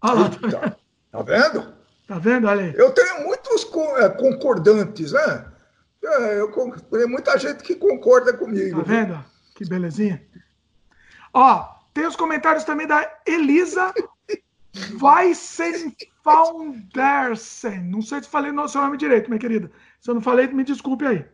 [0.00, 0.30] Olha lá.
[0.30, 0.76] Tá,
[1.12, 1.74] tá vendo?
[2.06, 2.48] Tá vendo?
[2.48, 2.72] Aí.
[2.76, 5.52] Eu tenho muitos é, concordantes, né?
[6.02, 6.50] É, eu,
[6.90, 8.78] tem muita gente que concorda comigo.
[8.78, 9.24] Tá vendo?
[9.54, 10.26] Que belezinha.
[11.34, 13.92] Ó, tem os comentários também da Elisa
[15.00, 17.84] Weissenfoundersen.
[17.84, 19.70] Não sei se falei o seu nome direito, minha querida.
[20.00, 21.24] Se eu não falei, me desculpe aí.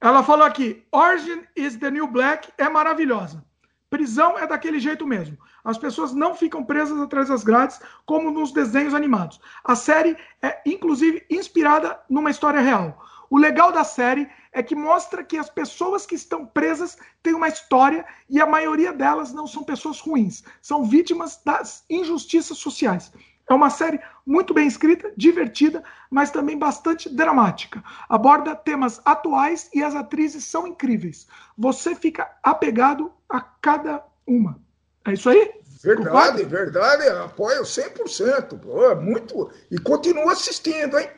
[0.00, 3.44] Ela falou aqui: Origin is the New Black é maravilhosa.
[3.88, 5.36] Prisão é daquele jeito mesmo.
[5.64, 9.40] As pessoas não ficam presas atrás das grades como nos desenhos animados.
[9.64, 13.04] A série é, inclusive, inspirada numa história real.
[13.28, 17.48] O legal da série é que mostra que as pessoas que estão presas têm uma
[17.48, 23.12] história e a maioria delas não são pessoas ruins, são vítimas das injustiças sociais.
[23.48, 27.82] É uma série muito bem escrita, divertida, mas também bastante dramática.
[28.08, 31.26] Aborda temas atuais e as atrizes são incríveis.
[31.58, 34.60] Você fica apegado a cada uma.
[35.04, 35.52] É isso aí?
[35.82, 37.08] Verdade, verdade.
[37.08, 38.60] Apoio 100%.
[38.60, 39.50] Pô, é muito.
[39.68, 41.08] E continuo assistindo, hein?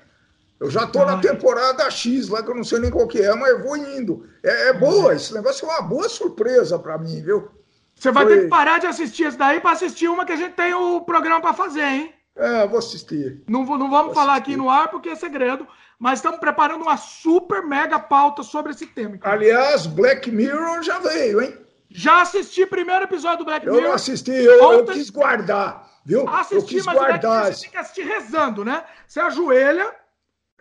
[0.63, 3.35] Eu já estou na temporada X lá, que eu não sei nem qual que é,
[3.35, 4.25] mas eu vou indo.
[4.45, 7.51] É, é boa, esse negócio é uma boa surpresa para mim, viu?
[7.97, 8.37] Você vai Foi...
[8.37, 11.01] ter que parar de assistir esse daí para assistir uma que a gente tem o
[11.01, 12.15] programa para fazer, hein?
[12.37, 13.43] É, vou assistir.
[13.49, 14.53] Não, não vamos vou falar assistir.
[14.53, 15.67] aqui no ar porque é segredo,
[15.99, 19.17] mas estamos preparando uma super mega pauta sobre esse tema.
[19.17, 19.33] Então.
[19.33, 21.59] Aliás, Black Mirror já veio, hein?
[21.91, 23.89] Já assisti o primeiro episódio do Black eu Mirror.
[23.89, 24.93] Eu assisti, eu, Ontem...
[24.93, 26.29] eu, quis guardar, viu?
[26.29, 27.53] Assisti, eu quis mas guardar.
[27.53, 28.85] você tem que assistir rezando, né?
[29.09, 30.02] Você ajoelha,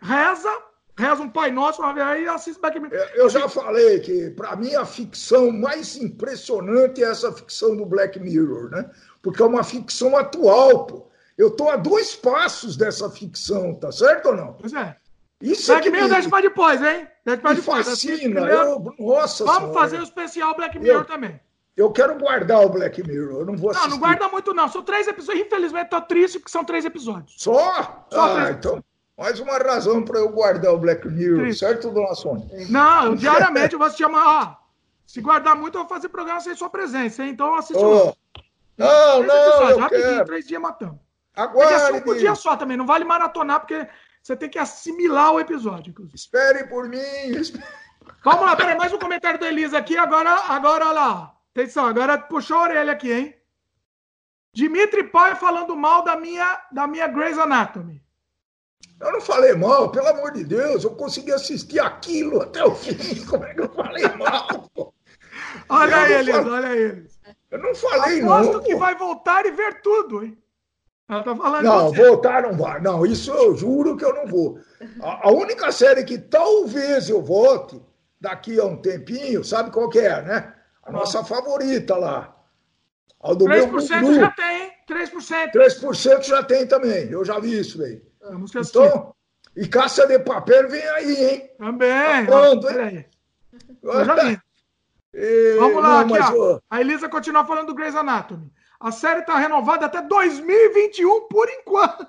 [0.02, 0.50] reza,
[0.98, 2.98] reza um Pai Nosso, uma vez aí assiste Black Mirror.
[3.14, 8.20] Eu já falei que, para mim, a ficção mais impressionante é essa ficção do Black
[8.20, 8.90] Mirror, né?
[9.22, 11.08] Porque é uma ficção atual, pô.
[11.38, 14.54] Eu estou a dois passos dessa ficção, tá certo ou não?
[14.54, 14.96] Pois é.
[15.42, 16.14] Isso Black é Mirror me...
[16.14, 17.08] deixa para depois, hein?
[17.26, 17.88] Deixa para depois.
[17.88, 18.42] Fascina.
[18.42, 18.94] Eu...
[19.00, 19.80] Nossa Vamos senhora.
[19.80, 21.06] fazer o especial Black Mirror eu...
[21.06, 21.40] também.
[21.76, 23.88] Eu quero guardar o Black Mirror, eu não vou assistir.
[23.88, 25.46] Não, não guarda muito não, são três episódios.
[25.48, 27.34] Infelizmente, tô triste porque são três episódios.
[27.38, 28.06] Só?
[28.12, 28.84] Só ah, três então...
[29.22, 31.60] Mais uma razão para eu guardar o Black Mirror, Triste.
[31.60, 32.48] certo, dona Sônia?
[32.70, 34.58] Não, diariamente eu vou assistir uma.
[35.06, 37.30] se guardar muito, eu vou fazer programa sem sua presença, hein?
[37.30, 37.86] Então eu assisto.
[37.86, 38.16] Oh.
[38.76, 40.26] Não, não, eu rapidinho, quero.
[40.26, 40.98] três dias matamos.
[41.36, 41.70] Agora.
[41.70, 43.88] É um dia só também, não vale maratonar, porque
[44.24, 45.92] você tem que assimilar o episódio.
[45.92, 46.16] Inclusive.
[46.16, 46.98] Espere por mim.
[48.24, 49.98] Vamos lá, peraí, mais um comentário do Elisa aqui.
[49.98, 51.38] Agora, agora, olha lá.
[51.56, 53.36] Atenção, agora puxou a orelha aqui, hein?
[54.52, 58.02] Dimitri Pai falando mal da minha, da minha Grey's Anatomy.
[59.00, 63.26] Eu não falei mal, pelo amor de Deus, eu consegui assistir aquilo até o fim.
[63.26, 64.70] Como é que eu falei mal?
[64.74, 64.94] Pô?
[65.70, 66.48] Olha eu eles, fal...
[66.48, 67.20] olha eles.
[67.50, 68.64] Eu não falei Aposto não.
[68.64, 70.38] que vai voltar e ver tudo, hein?
[71.10, 72.80] Ela tá falando Não, voltar não vai.
[72.80, 74.60] Não, isso eu juro que eu não vou.
[75.02, 77.82] A, a, única série que talvez eu volte
[78.20, 80.54] daqui a um tempinho, sabe qual que é, né?
[80.84, 82.34] A nossa favorita lá.
[83.22, 85.52] A do 3% meu já tem, 3%.
[85.52, 87.10] 3% já tem também.
[87.10, 88.02] Eu já vi isso daí.
[88.24, 89.16] Vamos então,
[89.56, 91.52] e Caça de Papel vem aí, hein?
[91.58, 92.26] Também.
[92.26, 93.06] Tá pronto, hein?
[93.84, 94.42] Vi.
[95.14, 95.58] E...
[95.60, 96.60] Vamos lá, não, aqui, ó.
[96.70, 98.52] A Elisa continua falando do Grey's Anatomy.
[98.80, 102.08] A série está renovada até 2021 por enquanto.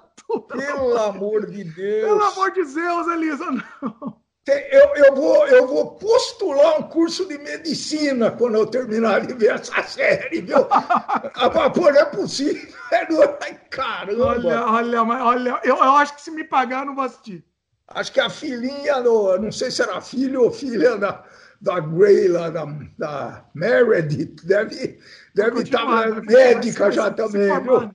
[0.49, 2.05] Pelo amor de Deus.
[2.09, 4.22] Pelo amor de Deus, Elisa, não.
[4.45, 9.53] Eu, eu, vou, eu vou postular um curso de medicina quando eu terminar de ver
[9.53, 10.67] essa série, viu?
[10.69, 12.69] ah, não é possível.
[13.41, 14.25] Ai, caramba.
[14.25, 17.45] Olha, olha, olha eu, eu acho que se me pagar, eu não vou assistir.
[17.87, 21.25] Acho que a filhinha, do, não sei se era filho ou filha da,
[21.61, 22.65] da Gray, lá, da,
[22.99, 24.99] da Meredith, deve,
[25.35, 27.91] deve estar tá médica já também, viu?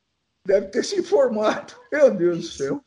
[0.48, 1.74] Deve ter se informado.
[1.92, 2.82] Meu Deus do céu.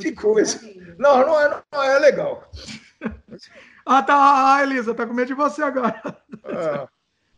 [0.00, 0.58] Que coisa.
[0.98, 2.50] Não, não é, não é legal.
[3.84, 4.54] ah, tá.
[4.56, 6.00] A Elisa tá com medo de você agora.
[6.46, 6.88] Ah,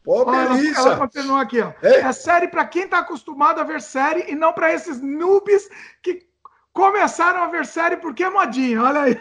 [0.04, 0.78] pobre Elisa.
[0.78, 1.72] Ela continua aqui, ó.
[1.82, 5.68] É, é série para quem tá acostumado a ver série e não para esses noobs
[6.00, 6.28] que
[6.72, 8.80] começaram a ver série porque é modinha.
[8.80, 9.20] Olha aí.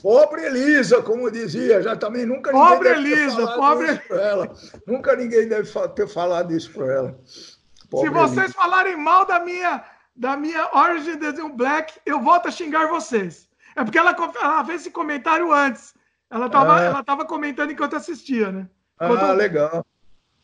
[0.00, 4.50] Pobre Elisa, como dizia, já também nunca ninguém pobre Elisa, pobre ela.
[4.86, 7.20] Nunca ninguém deve ter falado isso para ela.
[7.90, 8.54] Pobre Se vocês Elisa.
[8.54, 9.84] falarem mal da minha
[10.14, 13.48] da minha Origin Desenho Black, eu volto a xingar vocês.
[13.74, 15.94] É porque ela, ela fez esse comentário antes.
[16.30, 16.86] Ela estava é.
[16.86, 18.68] ela tava comentando enquanto assistia, né?
[19.00, 19.22] Enquanto...
[19.22, 19.86] Ah, legal.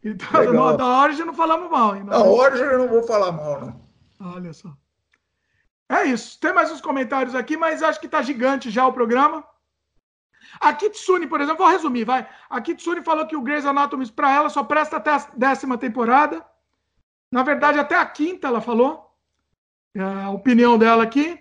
[0.02, 0.76] Então, legal.
[0.76, 1.94] da Origin não falamos mal.
[1.94, 2.04] Hein?
[2.06, 3.86] Da Origin eu não vou falar mal, não.
[4.34, 4.72] Olha só.
[5.88, 6.40] É isso.
[6.40, 9.44] Tem mais uns comentários aqui, mas acho que tá gigante já o programa.
[10.60, 12.26] A Kitsune, por exemplo, vou resumir, vai.
[12.48, 16.44] A Kitsune falou que o Grey's Anatomy para ela só presta até a décima temporada.
[17.36, 19.14] Na verdade, até a quinta ela falou.
[19.94, 21.38] É a opinião dela aqui.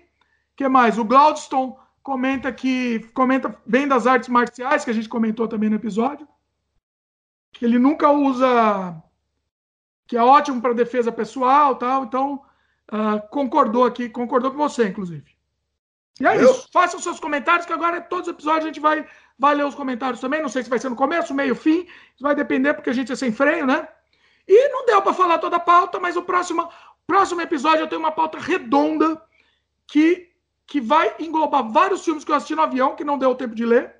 [0.54, 0.98] que mais?
[0.98, 5.76] O Gladstone comenta que comenta bem das artes marciais, que a gente comentou também no
[5.76, 6.28] episódio.
[7.50, 9.02] que ele nunca usa,
[10.06, 12.04] que é ótimo para defesa pessoal, tal.
[12.04, 12.42] Então
[12.92, 15.34] uh, concordou aqui, concordou com você, inclusive.
[16.20, 16.50] E é Eu...
[16.50, 16.68] isso.
[16.70, 19.08] Faça os seus comentários, que agora todos os episódios a gente vai,
[19.38, 20.42] vai ler os comentários também.
[20.42, 21.86] Não sei se vai ser no começo, meio, fim.
[22.20, 23.88] Vai depender, porque a gente é sem freio, né?
[24.46, 26.68] E não deu para falar toda a pauta, mas o próximo,
[27.06, 29.20] próximo episódio eu tenho uma pauta redonda
[29.86, 30.30] que,
[30.66, 33.64] que vai englobar vários filmes que eu assisti no avião, que não deu tempo de
[33.64, 33.94] ler,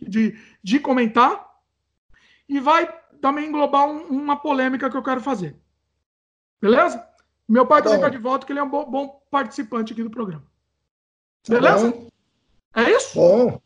[0.00, 1.46] de, de comentar.
[2.48, 5.56] E vai também englobar um, uma polêmica que eu quero fazer.
[6.60, 7.04] Beleza?
[7.48, 10.10] Meu pai também está de volta, que ele é um bom, bom participante aqui do
[10.10, 10.44] programa.
[11.44, 11.90] Tá Beleza?
[11.90, 12.08] Bom.
[12.74, 13.14] É isso?
[13.14, 13.60] Bom.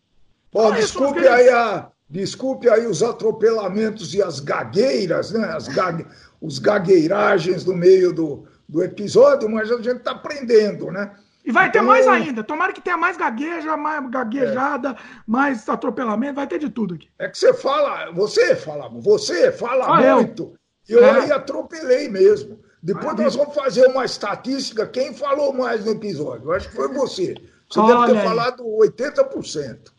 [0.52, 1.90] Bom, é desculpe aí a.
[2.10, 5.44] Desculpe aí os atropelamentos e as gagueiras, né?
[5.54, 6.04] As gague,
[6.40, 11.12] os gagueiragens no meio do, do episódio, mas a gente está aprendendo, né?
[11.44, 12.42] E vai então, ter mais ainda.
[12.42, 14.96] Tomara que tenha mais gagueja, mais gaguejada, é.
[15.24, 17.08] mais atropelamento, vai ter de tudo aqui.
[17.16, 20.52] É que você fala, você fala, você fala ah, muito.
[20.88, 21.20] Eu, eu é.
[21.20, 22.60] aí atropelei mesmo.
[22.82, 26.48] Depois nós vamos fazer uma estatística, quem falou mais no episódio?
[26.48, 27.34] Eu acho que foi você.
[27.70, 28.28] Você Olha deve ter aí.
[28.28, 29.92] falado 80%.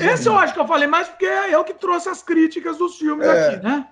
[0.00, 2.96] Esse eu acho que eu falei mais porque é eu que trouxe as críticas dos
[2.98, 3.88] filmes é, aqui, né?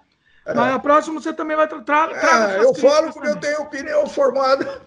[0.47, 0.55] É.
[0.55, 2.17] Mas a próxima você também vai trazer.
[2.17, 3.31] é, Eu falo porque também.
[3.31, 4.83] eu tenho opinião formada.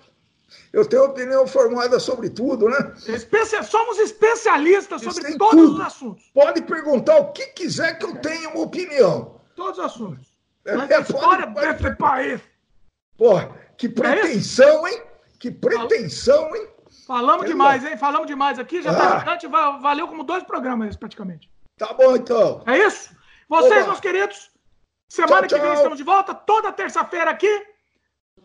[0.73, 2.93] Eu tenho opinião formada sobre tudo, né?
[3.63, 5.73] Somos especialistas sobre todos tudo.
[5.75, 6.25] os assuntos.
[6.33, 9.39] Pode perguntar o que quiser que eu tenha uma opinião.
[9.55, 10.27] Todos os assuntos.
[10.65, 12.41] É, é, história pode, desse país.
[13.17, 15.01] Porra, que é pretensão, hein?
[15.39, 16.67] Que pretensão, hein?
[17.05, 17.97] Falamos demais, hein?
[17.97, 18.81] Falamos demais aqui.
[18.81, 19.19] Já tá ah.
[19.19, 21.49] gigante, valeu como dois programas praticamente.
[21.77, 22.63] Tá bom, então.
[22.65, 23.15] É isso?
[23.49, 23.87] Vocês, Oba.
[23.87, 24.51] meus queridos,
[25.09, 27.65] semana tchau, que vem estamos de volta, toda terça-feira aqui.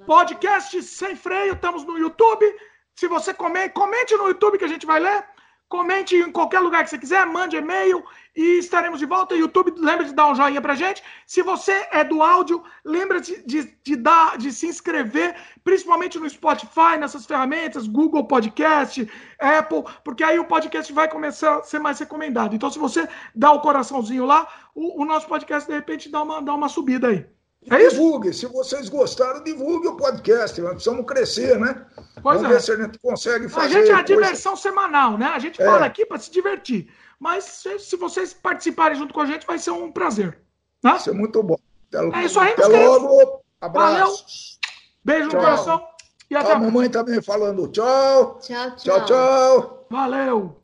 [0.06, 2.44] Podcast sem freio, estamos no YouTube.
[2.94, 5.24] Se você comente, comente no YouTube que a gente vai ler.
[5.68, 8.02] Comente em qualquer lugar que você quiser, mande e-mail
[8.38, 9.34] e estaremos de volta.
[9.34, 11.02] YouTube, lembra de dar um joinha pra gente.
[11.26, 15.34] Se você é do áudio, lembra de, de, de, dar, de se inscrever,
[15.64, 19.10] principalmente no Spotify, nessas ferramentas, Google Podcast,
[19.40, 22.54] Apple, porque aí o podcast vai começar a ser mais recomendado.
[22.54, 26.40] Então, se você dá o coraçãozinho lá, o, o nosso podcast, de repente, dá uma,
[26.40, 27.26] dá uma subida aí.
[27.68, 27.96] É isso?
[27.96, 28.32] Divulgue.
[28.32, 30.60] Se vocês gostaram, divulgue o podcast.
[30.60, 31.84] Nós precisamos crescer, né?
[32.22, 32.54] Pois Vamos é.
[32.54, 33.66] ver se a gente consegue fazer.
[33.66, 35.26] A gente é a diversão semanal, né?
[35.26, 35.64] A gente é.
[35.64, 36.88] fala aqui para se divertir.
[37.18, 40.38] Mas se, se, vocês participarem junto com a gente, vai ser um prazer.
[40.80, 40.92] Tá?
[40.92, 41.58] Vai ser muito bom.
[41.92, 43.42] Até, é isso aí, Até logo.
[43.60, 43.92] Abraço.
[43.92, 44.16] Valeu.
[45.04, 45.40] Beijo tchau.
[45.40, 45.88] no coração.
[46.30, 48.38] E até a mamãe também falando tchau.
[48.40, 48.76] Tchau, tchau.
[48.76, 49.86] Tchau, tchau.
[49.90, 50.60] Valeu.